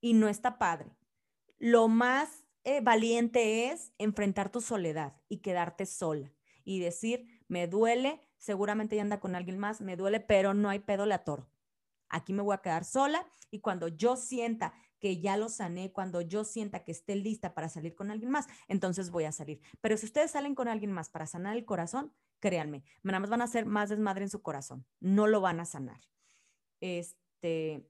y 0.00 0.14
no 0.14 0.28
está 0.28 0.58
padre. 0.58 0.96
Lo 1.58 1.88
más 1.88 2.44
eh, 2.64 2.80
valiente 2.80 3.70
es 3.70 3.92
enfrentar 3.98 4.50
tu 4.50 4.60
soledad 4.60 5.20
y 5.28 5.38
quedarte 5.38 5.86
sola 5.86 6.32
y 6.64 6.80
decir, 6.80 7.44
me 7.46 7.66
duele, 7.66 8.26
seguramente 8.38 8.96
ya 8.96 9.02
anda 9.02 9.20
con 9.20 9.34
alguien 9.34 9.58
más, 9.58 9.80
me 9.80 9.96
duele, 9.96 10.20
pero 10.20 10.54
no 10.54 10.70
hay 10.70 10.78
pedo, 10.78 11.04
la 11.04 11.24
toro. 11.24 11.50
Aquí 12.08 12.32
me 12.32 12.42
voy 12.42 12.54
a 12.54 12.62
quedar 12.62 12.84
sola 12.84 13.26
y 13.50 13.60
cuando 13.60 13.88
yo 13.88 14.16
sienta 14.16 14.72
que 15.00 15.20
ya 15.20 15.36
lo 15.36 15.48
sané, 15.48 15.90
cuando 15.92 16.20
yo 16.20 16.44
sienta 16.44 16.84
que 16.84 16.92
esté 16.92 17.16
lista 17.16 17.54
para 17.54 17.68
salir 17.68 17.94
con 17.94 18.10
alguien 18.10 18.30
más, 18.30 18.46
entonces 18.68 19.10
voy 19.10 19.24
a 19.24 19.32
salir. 19.32 19.60
Pero 19.80 19.96
si 19.96 20.06
ustedes 20.06 20.30
salen 20.30 20.54
con 20.54 20.68
alguien 20.68 20.92
más 20.92 21.08
para 21.08 21.26
sanar 21.26 21.56
el 21.56 21.64
corazón, 21.64 22.12
créanme, 22.38 22.84
nada 23.02 23.20
más 23.20 23.30
van 23.30 23.40
a 23.40 23.44
hacer 23.44 23.66
más 23.66 23.88
desmadre 23.88 24.22
en 24.24 24.30
su 24.30 24.42
corazón, 24.42 24.86
no 25.00 25.26
lo 25.26 25.40
van 25.40 25.60
a 25.60 25.64
sanar. 25.64 26.00
Este, 26.80 27.88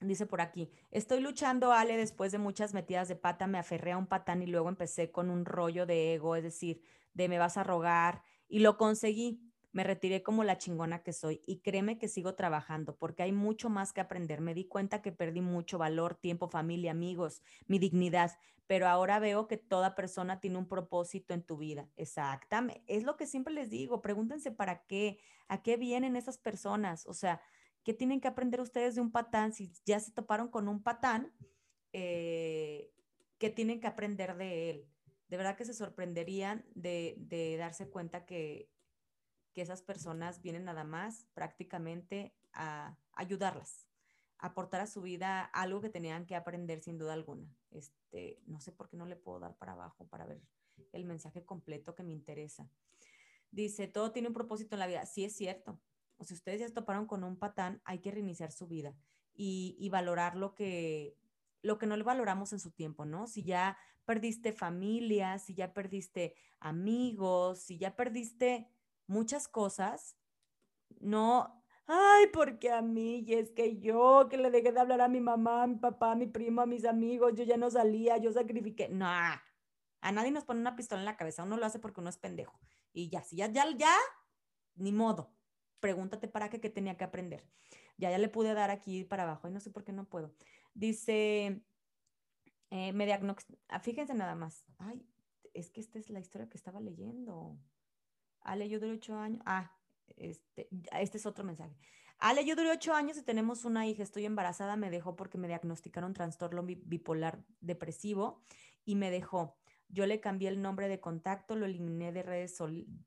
dice 0.00 0.26
por 0.26 0.40
aquí, 0.40 0.70
estoy 0.90 1.20
luchando, 1.20 1.72
Ale, 1.72 1.96
después 1.96 2.32
de 2.32 2.38
muchas 2.38 2.72
metidas 2.72 3.08
de 3.08 3.16
pata, 3.16 3.46
me 3.46 3.58
aferré 3.58 3.92
a 3.92 3.98
un 3.98 4.06
patán 4.06 4.42
y 4.42 4.46
luego 4.46 4.68
empecé 4.68 5.10
con 5.10 5.30
un 5.30 5.44
rollo 5.44 5.86
de 5.86 6.14
ego, 6.14 6.36
es 6.36 6.44
decir, 6.44 6.82
de 7.14 7.28
me 7.28 7.38
vas 7.38 7.56
a 7.56 7.64
rogar, 7.64 8.22
y 8.48 8.60
lo 8.60 8.76
conseguí 8.78 9.47
me 9.78 9.84
retiré 9.84 10.24
como 10.24 10.42
la 10.42 10.58
chingona 10.58 11.04
que 11.04 11.12
soy 11.12 11.40
y 11.46 11.60
créeme 11.60 11.98
que 11.98 12.08
sigo 12.08 12.34
trabajando 12.34 12.96
porque 12.96 13.22
hay 13.22 13.30
mucho 13.30 13.70
más 13.70 13.92
que 13.92 14.00
aprender. 14.00 14.40
Me 14.40 14.52
di 14.52 14.64
cuenta 14.64 15.02
que 15.02 15.12
perdí 15.12 15.40
mucho 15.40 15.78
valor, 15.78 16.16
tiempo, 16.16 16.48
familia, 16.48 16.90
amigos, 16.90 17.42
mi 17.68 17.78
dignidad, 17.78 18.32
pero 18.66 18.88
ahora 18.88 19.20
veo 19.20 19.46
que 19.46 19.56
toda 19.56 19.94
persona 19.94 20.40
tiene 20.40 20.58
un 20.58 20.66
propósito 20.66 21.32
en 21.32 21.44
tu 21.44 21.58
vida. 21.58 21.88
Exactamente. 21.94 22.82
Es 22.88 23.04
lo 23.04 23.16
que 23.16 23.28
siempre 23.28 23.54
les 23.54 23.70
digo. 23.70 24.02
Pregúntense 24.02 24.50
para 24.50 24.84
qué, 24.86 25.20
a 25.46 25.62
qué 25.62 25.76
vienen 25.76 26.16
esas 26.16 26.38
personas. 26.38 27.06
O 27.06 27.14
sea, 27.14 27.40
¿qué 27.84 27.94
tienen 27.94 28.20
que 28.20 28.26
aprender 28.26 28.60
ustedes 28.60 28.96
de 28.96 29.00
un 29.00 29.12
patán? 29.12 29.52
Si 29.52 29.70
ya 29.86 30.00
se 30.00 30.10
toparon 30.10 30.48
con 30.48 30.66
un 30.66 30.82
patán, 30.82 31.32
eh, 31.92 32.90
¿qué 33.38 33.48
tienen 33.48 33.78
que 33.78 33.86
aprender 33.86 34.36
de 34.36 34.70
él? 34.70 34.88
De 35.28 35.36
verdad 35.36 35.56
que 35.56 35.64
se 35.64 35.72
sorprenderían 35.72 36.64
de, 36.74 37.14
de 37.18 37.56
darse 37.58 37.88
cuenta 37.88 38.26
que 38.26 38.68
que 39.52 39.62
esas 39.62 39.82
personas 39.82 40.42
vienen 40.42 40.64
nada 40.64 40.84
más 40.84 41.26
prácticamente 41.34 42.34
a 42.52 42.96
ayudarlas, 43.12 43.86
aportar 44.38 44.80
a 44.80 44.86
su 44.86 45.02
vida 45.02 45.44
algo 45.44 45.80
que 45.80 45.88
tenían 45.90 46.26
que 46.26 46.36
aprender 46.36 46.80
sin 46.80 46.98
duda 46.98 47.12
alguna. 47.12 47.48
Este, 47.70 48.40
no 48.46 48.60
sé 48.60 48.72
por 48.72 48.88
qué 48.88 48.96
no 48.96 49.06
le 49.06 49.16
puedo 49.16 49.40
dar 49.40 49.56
para 49.56 49.72
abajo 49.72 50.06
para 50.06 50.26
ver 50.26 50.40
el 50.92 51.04
mensaje 51.04 51.44
completo 51.44 51.94
que 51.94 52.02
me 52.02 52.12
interesa. 52.12 52.70
Dice, 53.50 53.88
todo 53.88 54.12
tiene 54.12 54.28
un 54.28 54.34
propósito 54.34 54.74
en 54.74 54.80
la 54.80 54.86
vida. 54.86 55.06
Sí 55.06 55.24
es 55.24 55.34
cierto. 55.34 55.80
O 56.16 56.24
si 56.24 56.34
ustedes 56.34 56.60
ya 56.60 56.68
se 56.68 56.74
toparon 56.74 57.06
con 57.06 57.24
un 57.24 57.38
patán, 57.38 57.80
hay 57.84 58.00
que 58.00 58.10
reiniciar 58.10 58.52
su 58.52 58.66
vida 58.66 58.94
y, 59.34 59.76
y 59.78 59.88
valorar 59.88 60.36
lo 60.36 60.54
que, 60.54 61.16
lo 61.62 61.78
que 61.78 61.86
no 61.86 61.96
le 61.96 62.02
valoramos 62.02 62.52
en 62.52 62.60
su 62.60 62.70
tiempo, 62.70 63.04
¿no? 63.04 63.26
Si 63.26 63.42
ya 63.42 63.78
perdiste 64.04 64.52
familia, 64.52 65.38
si 65.38 65.54
ya 65.54 65.72
perdiste 65.72 66.34
amigos, 66.60 67.60
si 67.60 67.78
ya 67.78 67.94
perdiste 67.94 68.68
muchas 69.08 69.48
cosas, 69.48 70.16
no, 71.00 71.64
ay, 71.86 72.26
porque 72.32 72.70
a 72.70 72.82
mí, 72.82 73.24
y 73.26 73.34
es 73.34 73.50
que 73.50 73.78
yo 73.80 74.28
que 74.30 74.36
le 74.38 74.50
dejé 74.50 74.72
de 74.72 74.80
hablar 74.80 75.00
a 75.00 75.08
mi 75.08 75.20
mamá, 75.20 75.64
a 75.64 75.66
mi 75.66 75.76
papá, 75.76 76.12
a 76.12 76.16
mi 76.16 76.26
primo, 76.26 76.60
a 76.60 76.66
mis 76.66 76.84
amigos, 76.84 77.34
yo 77.34 77.44
ya 77.44 77.56
no 77.56 77.70
salía, 77.70 78.18
yo 78.18 78.32
sacrifiqué, 78.32 78.88
no, 78.88 79.06
a 80.00 80.12
nadie 80.12 80.30
nos 80.30 80.44
pone 80.44 80.60
una 80.60 80.76
pistola 80.76 81.00
en 81.00 81.06
la 81.06 81.16
cabeza, 81.16 81.42
uno 81.42 81.56
lo 81.56 81.66
hace 81.66 81.78
porque 81.80 82.00
uno 82.00 82.10
es 82.10 82.18
pendejo. 82.18 82.58
Y 82.92 83.08
ya, 83.08 83.22
si 83.22 83.36
ya, 83.36 83.50
ya, 83.50 83.64
ya, 83.76 83.94
ni 84.76 84.92
modo. 84.92 85.32
Pregúntate 85.80 86.28
para 86.28 86.48
qué, 86.48 86.60
qué 86.60 86.70
tenía 86.70 86.96
que 86.96 87.04
aprender. 87.04 87.44
Ya, 87.96 88.10
ya 88.10 88.18
le 88.18 88.28
pude 88.28 88.54
dar 88.54 88.70
aquí 88.70 89.04
para 89.04 89.24
abajo 89.24 89.48
y 89.48 89.50
no 89.50 89.60
sé 89.60 89.70
por 89.70 89.84
qué 89.84 89.92
no 89.92 90.08
puedo. 90.08 90.34
Dice, 90.74 91.62
eh, 92.70 92.92
me 92.92 93.12
ah, 93.68 93.80
fíjense 93.80 94.14
nada 94.14 94.34
más. 94.34 94.64
Ay, 94.78 95.04
es 95.54 95.70
que 95.70 95.80
esta 95.80 95.98
es 95.98 96.10
la 96.10 96.20
historia 96.20 96.48
que 96.48 96.56
estaba 96.56 96.80
leyendo. 96.80 97.58
Ale, 98.48 98.68
yo 98.68 98.80
duré 98.80 98.92
ocho 98.92 99.16
años. 99.16 99.42
Ah, 99.44 99.70
este, 100.16 100.68
este 100.92 101.18
es 101.18 101.26
otro 101.26 101.44
mensaje. 101.44 101.76
Ale, 102.18 102.44
yo 102.44 102.56
duré 102.56 102.70
ocho 102.72 102.94
años 102.94 103.16
y 103.18 103.22
tenemos 103.22 103.64
una 103.64 103.86
hija, 103.86 104.02
estoy 104.02 104.24
embarazada, 104.24 104.76
me 104.76 104.90
dejó 104.90 105.16
porque 105.16 105.38
me 105.38 105.48
diagnosticaron 105.48 106.14
trastorno 106.14 106.62
bipolar 106.64 107.44
depresivo 107.60 108.42
y 108.84 108.96
me 108.96 109.10
dejó. 109.10 109.56
Yo 109.88 110.06
le 110.06 110.20
cambié 110.20 110.48
el 110.48 110.60
nombre 110.60 110.88
de 110.88 110.98
contacto, 110.98 111.56
lo 111.56 111.66
eliminé 111.66 112.10
de 112.10 112.22
redes, 112.22 112.58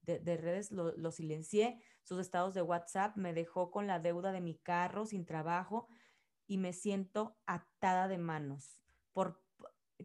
de, 0.04 0.38
redes 0.38 0.72
lo, 0.72 1.12
silencié, 1.12 1.80
sus 2.04 2.20
estados 2.20 2.54
de 2.54 2.62
WhatsApp, 2.62 3.18
me 3.18 3.34
dejó 3.34 3.70
con 3.70 3.86
la 3.86 4.00
deuda 4.00 4.32
de 4.32 4.42
mi 4.42 4.56
carro, 4.56 5.06
sin 5.06 5.26
trabajo 5.26 5.88
y 6.48 6.58
me 6.58 6.72
siento 6.74 7.36
atada 7.46 8.08
de 8.08 8.18
manos. 8.18 8.80
Por, 9.12 9.44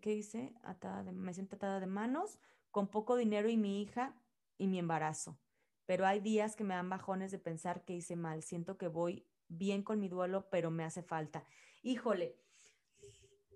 ¿Qué 0.01 0.11
dice? 0.11 0.55
Atada 0.63 1.05
de, 1.05 1.13
me 1.13 1.33
siento 1.33 1.57
atada 1.57 1.79
de 1.81 1.87
manos, 1.87 2.39
con 2.71 2.89
poco 2.89 3.17
dinero 3.17 3.49
y 3.49 3.57
mi 3.57 3.81
hija 3.81 4.15
y 4.59 4.67
mi 4.67 4.79
embarazo. 4.79 5.39
Pero 5.87 6.07
hay 6.07 6.21
días 6.21 6.57
que 6.57 6.65
me 6.65 6.75
dan 6.75 6.91
bajones 6.91 7.31
de 7.31 7.39
pensar 7.39 7.85
que 7.85 7.95
hice 7.95 8.17
mal. 8.17 8.43
Siento 8.43 8.77
que 8.77 8.89
voy 8.89 9.27
bien 9.49 9.83
con 9.83 10.01
mi 10.01 10.09
duelo, 10.09 10.49
pero 10.51 10.71
me 10.71 10.85
hace 10.85 11.03
falta. 11.03 11.45
Híjole, 11.83 12.37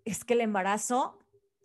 es 0.05 0.25
que 0.25 0.35
el 0.35 0.41
embarazo, 0.41 1.19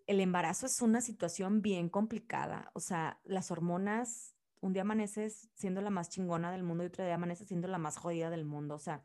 el 0.08 0.20
embarazo 0.20 0.66
es 0.66 0.82
una 0.82 1.02
situación 1.02 1.62
bien 1.62 1.90
complicada. 1.90 2.72
O 2.74 2.80
sea, 2.80 3.20
las 3.24 3.52
hormonas, 3.52 4.36
un 4.62 4.74
día 4.74 4.82
amaneces 4.82 5.50
siendo 5.54 5.82
la 5.82 5.92
más 5.92 6.10
chingona 6.10 6.52
del 6.52 6.64
mundo 6.64 6.84
y 6.84 6.88
otro 6.88 7.06
día 7.06 7.16
amaneces 7.16 7.48
siendo 7.48 7.68
la 7.68 7.78
más 7.78 7.98
jodida 7.98 8.30
del 8.30 8.46
mundo. 8.46 8.76
O 8.76 8.80
sea, 8.80 9.04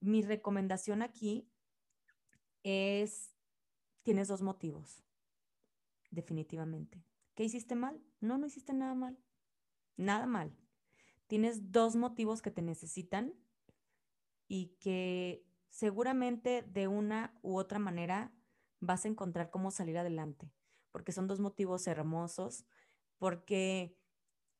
mi 0.00 0.22
recomendación 0.22 1.02
aquí 1.02 1.48
es, 2.62 3.34
tienes 4.02 4.28
dos 4.28 4.42
motivos, 4.42 5.02
definitivamente. 6.10 7.02
¿Qué 7.34 7.44
hiciste 7.44 7.74
mal? 7.74 8.02
No, 8.20 8.38
no 8.38 8.46
hiciste 8.46 8.72
nada 8.72 8.94
mal. 8.94 9.18
Nada 9.96 10.26
mal. 10.26 10.52
Tienes 11.26 11.72
dos 11.72 11.96
motivos 11.96 12.42
que 12.42 12.50
te 12.50 12.62
necesitan 12.62 13.34
y 14.48 14.76
que 14.80 15.44
seguramente 15.70 16.62
de 16.62 16.88
una 16.88 17.38
u 17.42 17.56
otra 17.56 17.78
manera 17.78 18.32
vas 18.80 19.04
a 19.04 19.08
encontrar 19.08 19.50
cómo 19.50 19.70
salir 19.70 19.98
adelante, 19.98 20.50
porque 20.92 21.12
son 21.12 21.26
dos 21.26 21.40
motivos 21.40 21.86
hermosos, 21.86 22.64
porque 23.18 23.96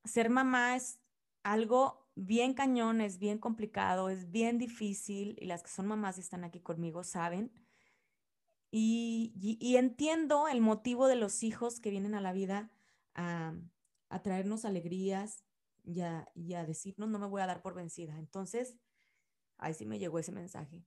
ser 0.04 0.30
mamá 0.30 0.76
es 0.76 1.00
algo 1.42 2.08
bien 2.16 2.54
cañón, 2.54 3.00
es 3.00 3.18
bien 3.18 3.38
complicado, 3.38 4.08
es 4.08 4.30
bien 4.30 4.58
difícil 4.58 5.36
y 5.40 5.46
las 5.46 5.62
que 5.62 5.68
son 5.68 5.86
mamás 5.86 6.16
y 6.18 6.22
están 6.22 6.44
aquí 6.44 6.60
conmigo 6.60 7.04
saben. 7.04 7.52
Y, 8.72 9.76
entiendo 9.76 10.48
el 10.48 10.60
motivo 10.60 11.06
de 11.06 11.16
los 11.16 11.42
hijos 11.42 11.80
que 11.80 11.90
vienen 11.90 12.14
a 12.14 12.20
la 12.20 12.32
vida 12.32 12.70
a, 13.14 13.54
a 14.08 14.22
traernos 14.22 14.64
alegrías 14.64 15.44
y 15.84 16.00
a, 16.00 16.64
decirnos 16.66 17.08
no 17.08 17.18
me 17.18 17.26
voy 17.26 17.40
a 17.42 17.46
dar 17.46 17.62
por 17.62 17.74
vencida. 17.74 18.18
Entonces, 18.18 18.76
ahí 19.58 19.74
sí 19.74 19.86
me 19.86 19.98
llegó 19.98 20.18
ese 20.18 20.32
mensaje. 20.32 20.84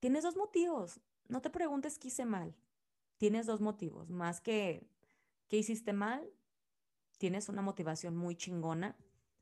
Tienes 0.00 0.24
dos 0.24 0.36
motivos. 0.36 1.00
No 1.28 1.40
te 1.40 1.50
preguntes 1.50 1.98
qué 1.98 2.08
hice 2.08 2.24
mal. 2.24 2.56
Tienes 3.18 3.46
dos 3.46 3.60
motivos. 3.60 4.10
Más 4.10 4.40
que 4.40 4.88
qué 5.48 5.58
hiciste 5.58 5.92
mal, 5.92 6.30
tienes 7.18 7.48
una 7.48 7.62
motivación 7.62 8.16
muy 8.16 8.36
chingona. 8.36 8.96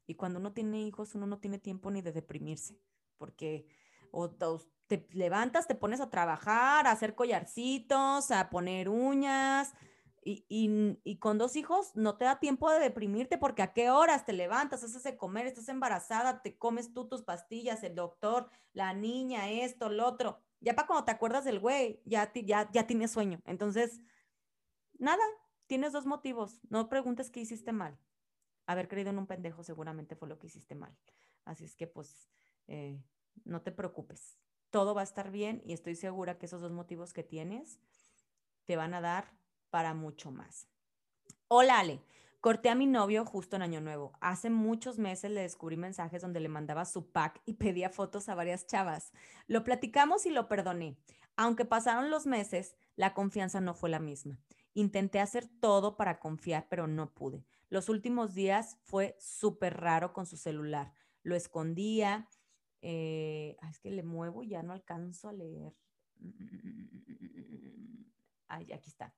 Y 0.07 0.15
cuando 0.15 0.41
uno 0.41 0.53
tiene 0.53 0.83
hijos, 0.83 1.15
uno 1.15 1.27
no 1.27 1.39
tiene 1.39 1.59
tiempo 1.59 1.91
ni 1.91 2.03
de 2.03 2.13
deprimirse. 2.13 2.81
Porque 3.19 3.67
o 4.11 4.31
te 4.31 5.07
levantas, 5.13 5.67
te 5.67 5.75
pones 5.75 6.01
a 6.01 6.11
trabajar, 6.11 6.87
a 6.87 6.93
hacer 6.93 7.15
collarcitos, 7.15 8.31
a 8.31 8.51
poner 8.51 8.89
uñas, 8.89 9.73
y, 10.25 11.17
con 11.19 11.39
dos 11.39 11.57
hijos 11.57 11.95
no 11.97 12.17
te 12.17 12.25
da 12.25 12.39
tiempo 12.39 12.71
de 12.71 12.79
deprimirte 12.79 13.39
porque 13.39 13.63
a 13.63 13.73
qué 13.73 13.91
horas 13.91 14.25
te 14.25 14.33
levantas, 14.33 14.85
haces 14.85 15.03
de 15.03 15.17
comer, 15.17 15.47
estás 15.47 15.69
embarazada, 15.69 16.43
te 16.43 16.57
comes 16.57 16.93
tú 16.93 17.09
tus 17.09 17.23
pastillas, 17.23 17.83
el 17.83 17.95
doctor, 17.95 18.49
la 18.73 18.95
niña, 18.95 19.51
esto, 19.51 19.89
lo 19.89 20.07
otro. 20.07 20.39
Ya 20.61 20.75
para 20.75 20.87
cuando 20.87 21.05
te 21.05 21.11
acuerdas 21.11 21.45
del 21.45 21.59
güey, 21.59 22.01
ya, 22.05 22.33
ya, 22.33 22.71
ya 22.71 22.87
tienes 22.87 23.11
sueño. 23.11 23.41
Entonces, 23.47 24.01
nada, 24.99 25.25
tienes 25.67 25.93
dos 25.93 26.07
motivos. 26.07 26.61
No 26.69 26.89
preguntes 26.89 27.31
qué 27.31 27.41
hiciste 27.41 27.73
mal. 27.73 27.99
Haber 28.67 28.89
creído 28.89 29.11
en 29.11 29.19
un 29.19 29.27
pendejo 29.27 29.65
seguramente 29.65 30.15
fue 30.15 30.29
lo 30.29 30.39
que 30.39 30.47
hiciste 30.47 30.77
mal. 30.77 30.97
Así 31.45 31.65
es 31.65 31.75
que 31.75 31.89
pues 31.89 32.31
eh, 32.69 33.03
no 33.45 33.63
te 33.63 33.73
preocupes. 33.73 34.39
Todo 34.71 34.95
va 34.95 35.01
a 35.01 35.05
estar 35.05 35.33
bien 35.33 35.63
y 35.67 35.73
estoy 35.73 35.97
segura 35.97 36.39
que 36.39 36.47
esos 36.47 36.61
dos 36.61 36.71
motivos 36.71 37.13
que 37.13 37.25
tienes 37.25 37.81
te 38.65 38.77
van 38.77 38.95
a 38.95 39.01
dar 39.01 39.42
para 39.73 39.95
mucho 39.95 40.31
más. 40.31 40.69
Hola 41.49 41.79
Ale, 41.79 42.03
corté 42.41 42.69
a 42.69 42.75
mi 42.75 42.87
novio 42.87 43.25
justo 43.25 43.57
en 43.57 43.63
Año 43.63 43.81
Nuevo. 43.81 44.13
Hace 44.21 44.51
muchos 44.51 44.99
meses 44.99 45.31
le 45.31 45.41
descubrí 45.41 45.79
mensajes 45.79 46.21
donde 46.21 46.41
le 46.41 46.51
mandaba 46.51 46.85
su 46.85 47.11
pack 47.11 47.41
y 47.47 47.55
pedía 47.55 47.89
fotos 47.89 48.29
a 48.29 48.35
varias 48.35 48.67
chavas. 48.67 49.13
Lo 49.47 49.65
platicamos 49.65 50.27
y 50.27 50.31
lo 50.31 50.47
perdoné. 50.47 50.99
Aunque 51.37 51.65
pasaron 51.65 52.11
los 52.11 52.27
meses, 52.27 52.77
la 52.97 53.15
confianza 53.15 53.63
no 53.63 53.73
fue 53.73 53.89
la 53.89 53.99
misma. 53.99 54.39
Intenté 54.75 55.21
hacer 55.21 55.49
todo 55.49 55.97
para 55.97 56.21
confiar, 56.21 56.67
pero 56.69 56.87
no 56.87 57.15
pude. 57.15 57.47
Los 57.71 57.89
últimos 57.89 58.35
días 58.35 58.77
fue 58.83 59.17
súper 59.19 59.81
raro 59.81 60.13
con 60.13 60.27
su 60.27 60.37
celular. 60.37 60.93
Lo 61.23 61.35
escondía. 61.35 62.29
Eh, 62.83 63.57
es 63.71 63.79
que 63.79 63.91
le 63.91 64.03
muevo 64.03 64.43
y 64.43 64.49
ya 64.49 64.63
no 64.63 64.75
alcanzo 64.75 65.31
a 65.31 65.33
leer. 65.33 65.73
Ay, 68.49 68.71
aquí 68.71 68.91
está. 68.91 69.15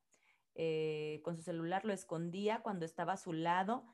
Eh, 0.55 1.21
con 1.25 1.37
su 1.37 1.43
celular 1.43 1.85
lo 1.85 1.93
escondía 1.93 2.63
cuando 2.63 2.85
estaba 2.87 3.15
a 3.15 3.17
su 3.17 3.33
lado 3.33 3.87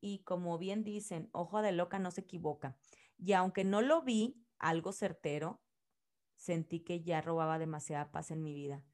y 0.00 0.20
como 0.24 0.58
bien 0.58 0.84
dicen, 0.84 1.28
ojo 1.32 1.62
de 1.62 1.72
loca 1.72 1.98
no 1.98 2.10
se 2.10 2.22
equivoca. 2.22 2.78
Y 3.18 3.32
aunque 3.32 3.64
no 3.64 3.82
lo 3.82 4.02
vi 4.02 4.44
algo 4.58 4.92
certero, 4.92 5.62
sentí 6.36 6.80
que 6.80 7.02
ya 7.02 7.20
robaba 7.20 7.58
demasiada 7.58 8.12
paz 8.12 8.30
en 8.30 8.42
mi 8.42 8.54
vida. 8.54 8.84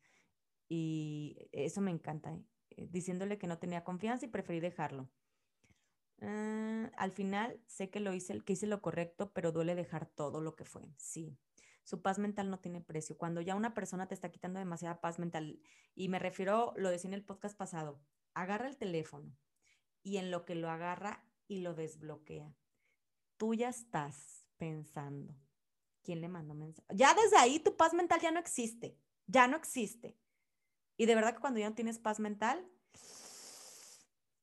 Y 0.69 1.49
eso 1.53 1.81
me 1.81 1.91
encanta, 1.91 2.33
¿eh? 2.35 2.45
Eh, 2.71 2.89
diciéndole 2.91 3.39
que 3.39 3.47
no 3.47 3.59
tenía 3.59 3.85
confianza 3.85 4.27
y 4.27 4.29
preferí 4.29 4.61
dejarlo. 4.61 5.11
Ah, 6.21 6.91
al 6.97 7.13
final 7.13 7.61
sé 7.67 7.91
que 7.91 8.01
lo 8.01 8.15
hice, 8.15 8.41
que 8.41 8.53
hice 8.55 8.67
lo 8.67 8.81
correcto, 8.81 9.33
pero 9.33 9.53
duele 9.53 9.75
dejar 9.75 10.07
todo 10.07 10.41
lo 10.41 10.55
que 10.55 10.65
fue. 10.65 10.95
Sí, 10.97 11.37
su 11.85 12.03
paz 12.03 12.19
mental 12.19 12.51
no 12.51 12.61
tiene 12.61 12.81
precio. 12.81 13.17
Cuando 13.17 13.41
ya 13.41 13.55
una 13.55 13.75
persona 13.75 14.07
te 14.07 14.15
está 14.15 14.31
quitando 14.31 14.59
demasiada 14.59 15.01
paz 15.01 15.19
mental, 15.19 15.61
y 15.95 16.09
me 16.09 16.19
refiero, 16.19 16.73
lo 16.77 16.91
decía 16.91 17.09
en 17.09 17.15
el 17.15 17.25
podcast 17.25 17.57
pasado, 17.57 18.01
agarra 18.35 18.69
el 18.69 18.77
teléfono 18.77 19.37
y 20.03 20.17
en 20.17 20.31
lo 20.31 20.45
que 20.45 20.55
lo 20.55 20.71
agarra 20.71 21.25
y 21.49 21.61
lo 21.61 21.75
desbloquea, 21.75 22.55
tú 23.37 23.55
ya 23.55 23.69
estás 23.69 24.47
pensando, 24.57 25.35
¿quién 26.03 26.21
le 26.21 26.29
mandó 26.29 26.55
mensaje? 26.55 26.87
Ya 26.95 27.15
desde 27.15 27.37
ahí 27.37 27.59
tu 27.59 27.77
paz 27.77 27.95
mental 27.95 28.21
ya 28.21 28.31
no 28.31 28.41
existe, 28.41 28.99
ya 29.27 29.49
no 29.49 29.57
existe. 29.57 30.17
Y 30.97 31.07
de 31.07 31.15
verdad 31.15 31.35
que 31.35 31.41
cuando 31.41 31.61
ya 31.61 31.69
no 31.69 31.75
tienes 31.75 31.99
paz 31.99 32.21
mental, 32.21 32.65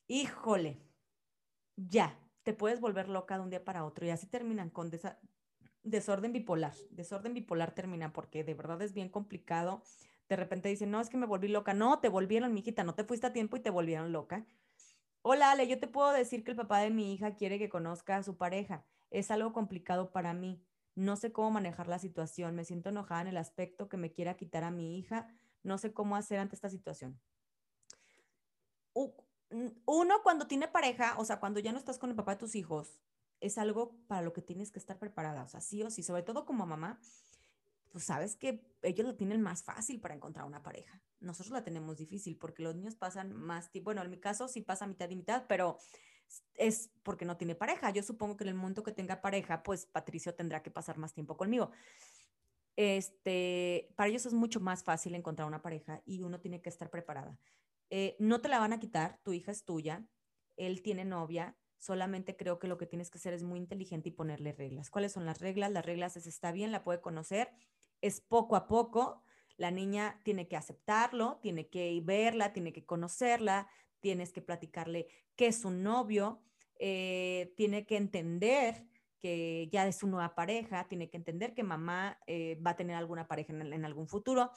híjole, 0.08 0.82
ya, 1.76 2.20
te 2.44 2.54
puedes 2.54 2.82
volver 2.82 3.08
loca 3.08 3.36
de 3.36 3.44
un 3.44 3.50
día 3.50 3.64
para 3.64 3.86
otro 3.86 4.06
y 4.06 4.10
así 4.10 4.28
terminan 4.28 4.70
con 4.70 4.90
desorden 5.84 6.34
bipolar. 6.34 6.74
Desorden 6.92 7.34
bipolar 7.34 7.74
termina 7.74 8.14
porque 8.14 8.44
de 8.44 8.54
verdad 8.54 8.82
es 8.82 8.94
bien 8.94 9.10
complicado. 9.10 9.82
De 10.28 10.36
repente 10.36 10.70
dicen, 10.70 10.92
no, 10.92 11.02
es 11.02 11.10
que 11.10 11.18
me 11.18 11.26
volví 11.26 11.48
loca. 11.48 11.74
No, 11.74 12.00
te 12.00 12.10
volvieron, 12.10 12.54
mijita, 12.54 12.84
no 12.84 12.96
te 12.96 13.04
fuiste 13.04 13.28
a 13.28 13.34
tiempo 13.34 13.58
y 13.58 13.62
te 13.62 13.70
volvieron 13.70 14.12
loca. 14.12 14.46
Hola, 15.22 15.52
Ale, 15.52 15.68
yo 15.68 15.80
te 15.80 15.88
puedo 15.88 16.12
decir 16.12 16.44
que 16.44 16.52
el 16.52 16.58
papá 16.58 16.80
de 16.80 16.92
mi 16.92 17.14
hija 17.14 17.36
quiere 17.36 17.60
que 17.60 17.70
conozca 17.70 18.18
a 18.18 18.24
su 18.24 18.38
pareja. 18.38 18.86
Es 19.10 19.32
algo 19.32 19.54
complicado 19.54 20.12
para 20.12 20.34
mí. 20.34 20.64
No 20.96 21.16
sé 21.16 21.32
cómo 21.32 21.52
manejar 21.52 21.88
la 21.88 22.00
situación. 22.00 22.56
Me 22.56 22.66
siento 22.66 22.90
enojada 22.90 23.22
en 23.22 23.28
el 23.28 23.38
aspecto 23.38 23.90
que 23.90 23.98
me 23.98 24.12
quiera 24.12 24.38
quitar 24.38 24.64
a 24.64 24.72
mi 24.72 24.98
hija. 24.98 25.28
No 25.64 25.78
sé 25.78 25.94
cómo 25.94 26.16
hacer 26.16 26.40
ante 26.40 26.56
esta 26.56 26.70
situación. 26.70 27.20
Uno, 28.94 30.22
cuando 30.24 30.48
tiene 30.48 30.68
pareja, 30.68 31.16
o 31.18 31.26
sea, 31.26 31.40
cuando 31.40 31.60
ya 31.60 31.72
no 31.72 31.80
estás 31.80 31.98
con 31.98 32.10
el 32.10 32.16
papá 32.16 32.34
de 32.34 32.40
tus 32.40 32.56
hijos, 32.56 33.00
es 33.40 33.58
algo 33.58 33.98
para 34.08 34.22
lo 34.22 34.34
que 34.34 34.42
tienes 34.42 34.72
que 34.72 34.80
estar 34.80 35.00
preparada, 35.00 35.44
o 35.44 35.48
sea, 35.48 35.62
sí 35.62 35.84
o 35.84 35.90
sí, 35.90 36.04
sobre 36.04 36.24
todo 36.24 36.46
como 36.46 36.66
mamá, 36.66 37.00
pues 37.90 38.04
sabes 38.04 38.36
que 38.36 38.64
ellos 38.82 39.06
lo 39.06 39.16
tienen 39.16 39.42
más 39.42 39.64
fácil 39.64 40.00
para 40.00 40.14
encontrar 40.14 40.46
una 40.46 40.62
pareja. 40.62 41.02
Nosotros 41.20 41.52
la 41.52 41.64
tenemos 41.64 41.98
difícil 41.98 42.38
porque 42.38 42.64
los 42.64 42.76
niños 42.76 42.96
pasan 42.96 43.34
más 43.34 43.72
tiempo, 43.72 43.90
bueno, 43.90 44.04
en 44.04 44.12
mi 44.12 44.20
caso 44.20 44.48
sí 44.48 44.62
pasa 44.62 44.88
mitad 44.88 45.10
y 45.10 45.16
mitad, 45.16 45.46
pero 45.48 45.78
es 46.56 46.92
porque 47.04 47.26
no 47.26 47.38
tiene 47.38 47.56
pareja. 47.56 47.90
Yo 47.92 48.04
supongo 48.04 48.38
que 48.38 48.44
en 48.44 48.50
el 48.50 48.56
momento 48.56 48.84
que 48.84 48.92
tenga 48.92 49.22
pareja, 49.22 49.64
pues 49.64 49.86
Patricio 49.86 50.36
tendrá 50.36 50.62
que 50.62 50.72
pasar 50.72 50.98
más 50.98 51.14
tiempo 51.14 51.36
conmigo. 51.36 51.72
Este, 52.76 53.92
para 53.96 54.10
ellos 54.10 54.26
es 54.26 54.34
mucho 54.34 54.60
más 54.60 54.84
fácil 54.84 55.16
encontrar 55.16 55.48
una 55.48 55.62
pareja 55.62 56.02
y 56.06 56.22
uno 56.22 56.40
tiene 56.40 56.62
que 56.62 56.70
estar 56.70 56.90
preparada. 56.90 57.38
Eh, 57.90 58.16
no 58.20 58.40
te 58.40 58.50
la 58.50 58.60
van 58.60 58.72
a 58.72 58.80
quitar, 58.80 59.20
tu 59.24 59.34
hija 59.34 59.52
es 59.52 59.66
tuya, 59.66 60.08
él 60.56 60.82
tiene 60.82 61.04
novia, 61.04 61.58
Solamente 61.80 62.36
creo 62.36 62.60
que 62.60 62.68
lo 62.68 62.78
que 62.78 62.86
tienes 62.86 63.10
que 63.10 63.18
hacer 63.18 63.34
es 63.34 63.42
muy 63.42 63.58
inteligente 63.58 64.10
y 64.10 64.12
ponerle 64.12 64.52
reglas. 64.52 64.90
¿Cuáles 64.90 65.14
son 65.14 65.26
las 65.26 65.40
reglas? 65.40 65.72
Las 65.72 65.86
reglas 65.86 66.18
es 66.18 66.28
está 66.28 66.52
bien, 66.52 66.72
la 66.74 66.84
puede 66.84 67.00
conocer, 67.00 67.50
es 68.02 68.20
poco 68.20 68.58
a 68.58 68.68
poco. 68.68 69.24
La 69.56 69.72
niña 69.72 70.20
tiene 70.24 70.48
que 70.48 70.58
aceptarlo, 70.58 71.40
tiene 71.42 71.70
que 71.70 72.00
verla, 72.04 72.52
tiene 72.54 72.74
que 72.74 72.86
conocerla, 72.86 73.68
tienes 74.02 74.34
que 74.34 74.42
platicarle 74.42 75.08
qué 75.36 75.48
es 75.48 75.64
un 75.64 75.82
novio, 75.82 76.44
eh, 76.80 77.54
tiene 77.56 77.86
que 77.86 77.96
entender 77.96 78.86
que 79.20 79.70
ya 79.72 79.88
es 79.88 79.98
su 79.98 80.08
nueva 80.08 80.36
pareja, 80.36 80.88
tiene 80.88 81.10
que 81.10 81.18
entender 81.18 81.54
que 81.54 81.64
mamá 81.64 82.20
eh, 82.28 82.60
va 82.66 82.72
a 82.72 82.76
tener 82.76 82.96
alguna 82.96 83.28
pareja 83.28 83.54
en, 83.54 83.86
algún 83.86 84.08
futuro. 84.08 84.52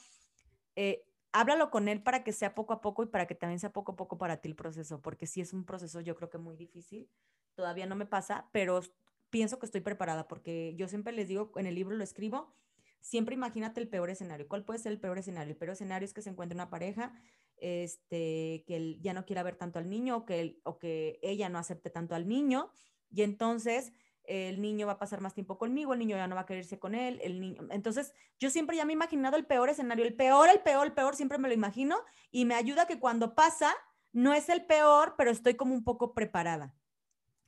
Eh, 0.75 1.05
háblalo 1.33 1.69
con 1.71 1.87
él 1.87 2.01
para 2.01 2.23
que 2.23 2.31
sea 2.31 2.55
poco 2.55 2.73
a 2.73 2.81
poco 2.81 3.03
y 3.03 3.07
para 3.07 3.27
que 3.27 3.35
también 3.35 3.59
sea 3.59 3.73
poco 3.73 3.93
a 3.93 3.95
poco 3.95 4.17
para 4.17 4.37
ti 4.37 4.49
el 4.49 4.55
proceso, 4.55 5.01
porque 5.01 5.27
sí 5.27 5.41
es 5.41 5.51
un 5.53 5.65
proceso 5.65 5.99
yo 5.99 6.15
creo 6.15 6.29
que 6.29 6.37
muy 6.37 6.55
difícil. 6.55 7.09
Todavía 7.55 7.85
no 7.85 7.95
me 7.95 8.05
pasa, 8.05 8.49
pero 8.51 8.81
pienso 9.29 9.59
que 9.59 9.65
estoy 9.65 9.81
preparada 9.81 10.27
porque 10.27 10.73
yo 10.77 10.87
siempre 10.87 11.13
les 11.13 11.27
digo, 11.27 11.51
en 11.57 11.65
el 11.65 11.75
libro 11.75 11.95
lo 11.95 12.03
escribo, 12.03 12.53
siempre 13.01 13.35
imagínate 13.35 13.81
el 13.81 13.89
peor 13.89 14.09
escenario. 14.09 14.47
¿Cuál 14.47 14.63
puede 14.63 14.79
ser 14.79 14.91
el 14.91 14.99
peor 14.99 15.17
escenario? 15.17 15.51
El 15.51 15.57
peor 15.57 15.71
escenario 15.71 16.05
es 16.05 16.13
que 16.13 16.21
se 16.21 16.29
encuentre 16.29 16.55
una 16.55 16.69
pareja 16.69 17.13
este, 17.57 18.63
que 18.67 18.75
él 18.75 18.99
ya 19.01 19.13
no 19.13 19.25
quiera 19.25 19.43
ver 19.43 19.55
tanto 19.55 19.79
al 19.79 19.89
niño 19.89 20.17
o 20.17 20.25
que, 20.25 20.59
o 20.63 20.79
que 20.79 21.19
ella 21.21 21.49
no 21.49 21.57
acepte 21.57 21.89
tanto 21.89 22.13
al 22.15 22.27
niño. 22.27 22.69
Y 23.09 23.23
entonces 23.23 23.93
el 24.25 24.61
niño 24.61 24.87
va 24.87 24.93
a 24.93 24.99
pasar 24.99 25.21
más 25.21 25.33
tiempo 25.33 25.57
conmigo, 25.57 25.93
el 25.93 25.99
niño 25.99 26.15
ya 26.15 26.27
no 26.27 26.35
va 26.35 26.41
a 26.41 26.45
quererse 26.45 26.79
con 26.79 26.95
él, 26.95 27.19
el 27.21 27.39
niño. 27.39 27.67
Entonces, 27.71 28.13
yo 28.39 28.49
siempre 28.49 28.77
ya 28.77 28.85
me 28.85 28.93
he 28.93 28.95
imaginado 28.95 29.37
el 29.37 29.45
peor 29.45 29.69
escenario, 29.69 30.05
el 30.05 30.15
peor, 30.15 30.49
el 30.49 30.61
peor, 30.61 30.85
el 30.85 30.93
peor, 30.93 31.15
siempre 31.15 31.37
me 31.37 31.47
lo 31.47 31.53
imagino 31.53 31.97
y 32.31 32.45
me 32.45 32.55
ayuda 32.55 32.87
que 32.87 32.99
cuando 32.99 33.35
pasa, 33.35 33.73
no 34.11 34.33
es 34.33 34.49
el 34.49 34.65
peor, 34.65 35.15
pero 35.17 35.31
estoy 35.31 35.55
como 35.55 35.73
un 35.73 35.83
poco 35.83 36.13
preparada. 36.13 36.75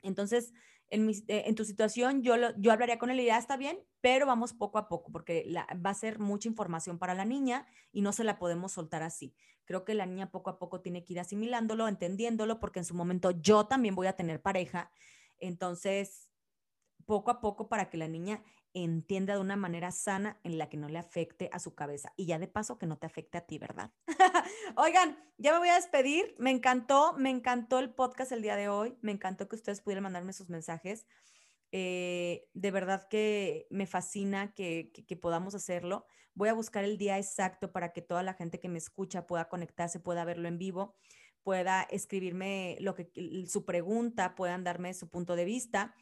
Entonces, 0.02 0.52
en, 0.88 1.08
eh, 1.10 1.44
en 1.46 1.54
tu 1.54 1.64
situación, 1.64 2.22
yo, 2.22 2.34
yo 2.56 2.72
hablaría 2.72 2.98
con 2.98 3.10
él 3.10 3.20
y 3.20 3.26
ya 3.26 3.38
está 3.38 3.56
bien, 3.56 3.78
pero 4.00 4.26
vamos 4.26 4.52
poco 4.52 4.78
a 4.78 4.88
poco, 4.88 5.10
porque 5.10 5.50
va 5.84 5.90
a 5.90 5.94
ser 5.94 6.18
mucha 6.18 6.48
información 6.48 6.98
para 6.98 7.14
la 7.14 7.24
niña 7.24 7.66
y 7.90 8.02
no 8.02 8.12
se 8.12 8.24
la 8.24 8.38
podemos 8.38 8.72
soltar 8.72 9.02
así. 9.02 9.34
Creo 9.64 9.84
que 9.84 9.94
la 9.94 10.06
niña 10.06 10.30
poco 10.30 10.50
a 10.50 10.58
poco 10.58 10.80
tiene 10.80 11.04
que 11.04 11.14
ir 11.14 11.20
asimilándolo, 11.20 11.88
entendiéndolo, 11.88 12.60
porque 12.60 12.80
en 12.80 12.84
su 12.84 12.94
momento 12.94 13.32
yo 13.32 13.66
también 13.66 13.96
voy 13.96 14.06
a 14.06 14.14
tener 14.14 14.40
pareja. 14.40 14.92
Entonces, 15.38 16.30
poco 17.06 17.30
a 17.30 17.40
poco 17.40 17.68
para 17.68 17.88
que 17.88 17.96
la 17.96 18.08
niña 18.08 18.42
entienda 18.74 19.34
de 19.34 19.40
una 19.40 19.56
manera 19.56 19.90
sana 19.90 20.38
en 20.44 20.58
la 20.58 20.68
que 20.68 20.76
no 20.76 20.88
le 20.88 20.98
afecte 20.98 21.48
a 21.52 21.58
su 21.58 21.74
cabeza 21.74 22.12
y 22.16 22.26
ya 22.26 22.38
de 22.38 22.48
paso 22.48 22.78
que 22.78 22.86
no 22.86 22.98
te 22.98 23.06
afecte 23.06 23.38
a 23.38 23.46
ti, 23.46 23.58
¿verdad? 23.58 23.92
Oigan, 24.76 25.16
ya 25.38 25.52
me 25.52 25.58
voy 25.58 25.68
a 25.68 25.76
despedir. 25.76 26.34
Me 26.38 26.50
encantó, 26.50 27.14
me 27.14 27.30
encantó 27.30 27.78
el 27.78 27.94
podcast 27.94 28.32
el 28.32 28.42
día 28.42 28.56
de 28.56 28.68
hoy. 28.68 28.98
Me 29.00 29.12
encantó 29.12 29.48
que 29.48 29.56
ustedes 29.56 29.80
pudieran 29.80 30.02
mandarme 30.02 30.32
sus 30.32 30.50
mensajes. 30.50 31.06
Eh, 31.72 32.48
de 32.52 32.70
verdad 32.70 33.08
que 33.08 33.66
me 33.70 33.86
fascina 33.86 34.52
que, 34.52 34.92
que, 34.92 35.16
podamos 35.16 35.54
hacerlo. 35.54 36.06
Voy 36.34 36.48
a 36.48 36.54
buscar 36.54 36.84
el 36.84 36.98
día 36.98 37.18
exacto 37.18 37.72
para 37.72 37.92
que 37.92 38.02
toda 38.02 38.22
la 38.22 38.34
gente 38.34 38.60
que 38.60 38.68
me 38.68 38.78
escucha 38.78 39.26
pueda 39.26 39.48
conectarse, 39.48 40.00
pueda 40.00 40.24
verlo 40.24 40.48
en 40.48 40.58
vivo, 40.58 40.94
pueda 41.42 41.82
escribirme 41.82 42.76
lo 42.80 42.94
que 42.94 43.10
su 43.48 43.64
pregunta, 43.64 44.34
puedan 44.34 44.64
darme 44.64 44.94
su 44.94 45.08
punto 45.08 45.34
de 45.34 45.44
vista 45.44 45.94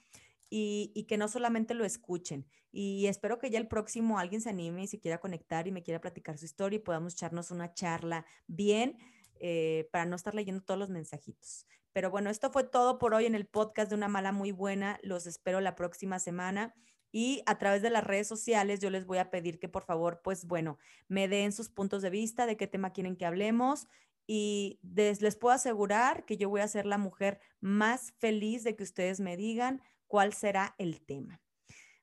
y, 0.57 1.05
que 1.09 1.19
no 1.19 1.27
solamente 1.27 1.75
lo 1.75 1.85
escuchen. 1.85 2.47
Y 2.71 3.07
espero 3.07 3.39
que 3.39 3.51
ya 3.51 3.59
el 3.59 3.67
próximo 3.67 4.21
alguien 4.21 4.41
se 4.41 4.51
anime 4.51 4.85
y 4.85 4.87
se 4.87 5.01
quiera 5.01 5.19
conectar 5.19 5.67
y 5.67 5.73
me 5.73 5.83
quiera 5.83 6.01
platicar 6.01 6.39
su 6.39 6.45
historia 6.45 6.77
y 6.77 6.81
podamos 6.81 7.15
echarnos 7.15 7.51
una 7.51 7.75
charla 7.75 8.25
bien 8.47 8.97
eh, 9.41 9.89
para 9.91 10.05
no 10.05 10.15
estar 10.15 10.33
leyendo 10.33 10.63
todos 10.63 10.79
los 10.79 10.91
mensajitos. 10.91 11.67
Pero 11.93 12.09
bueno, 12.11 12.31
esto 12.31 12.53
fue 12.53 12.63
todo 12.63 12.99
por 12.99 13.15
hoy 13.15 13.27
en 13.27 13.35
el 13.35 13.47
podcast 13.47 13.89
de 13.91 13.97
Una 13.97 14.07
Mala 14.07 14.31
Muy 14.31 14.53
Buena. 14.53 15.01
Los 15.03 15.27
espero 15.27 15.61
la 15.61 15.75
próxima 15.75 16.21
semana. 16.21 16.73
Y 17.11 17.43
a 17.47 17.59
través 17.59 17.83
de 17.83 17.91
las 17.91 18.05
redes 18.05 18.29
sociales 18.29 18.79
yo 18.79 18.91
les 18.91 19.07
voy 19.07 19.19
a 19.19 19.31
pedir 19.31 19.59
que 19.59 19.69
por 19.69 19.83
favor, 19.83 20.21
pues 20.23 20.47
bueno, 20.47 20.79
me 21.09 21.27
den 21.27 21.51
sus 21.51 21.69
puntos 21.69 22.01
de 22.01 22.11
vista 22.11 22.47
de 22.47 22.57
qué 22.57 22.69
tema 22.69 22.93
quieren 22.93 23.17
que 23.17 23.27
hablemos 23.27 23.89
y 24.27 24.79
les 24.83 25.37
puedo 25.37 25.55
asegurar 25.55 26.25
que 26.25 26.37
yo 26.37 26.49
voy 26.49 26.61
a 26.61 26.69
ser 26.69 26.87
la 26.87 26.99
mujer 26.99 27.41
más 27.61 28.15
feliz 28.19 28.65
de 28.65 28.75
que 28.75 28.85
ustedes 28.85 29.21
me 29.21 29.37
digan 29.37 29.83
cuál 30.15 30.33
será 30.33 30.77
el 30.79 31.05
tema. 31.05 31.41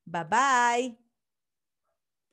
Bye 0.03 0.25
bye. 0.25 1.10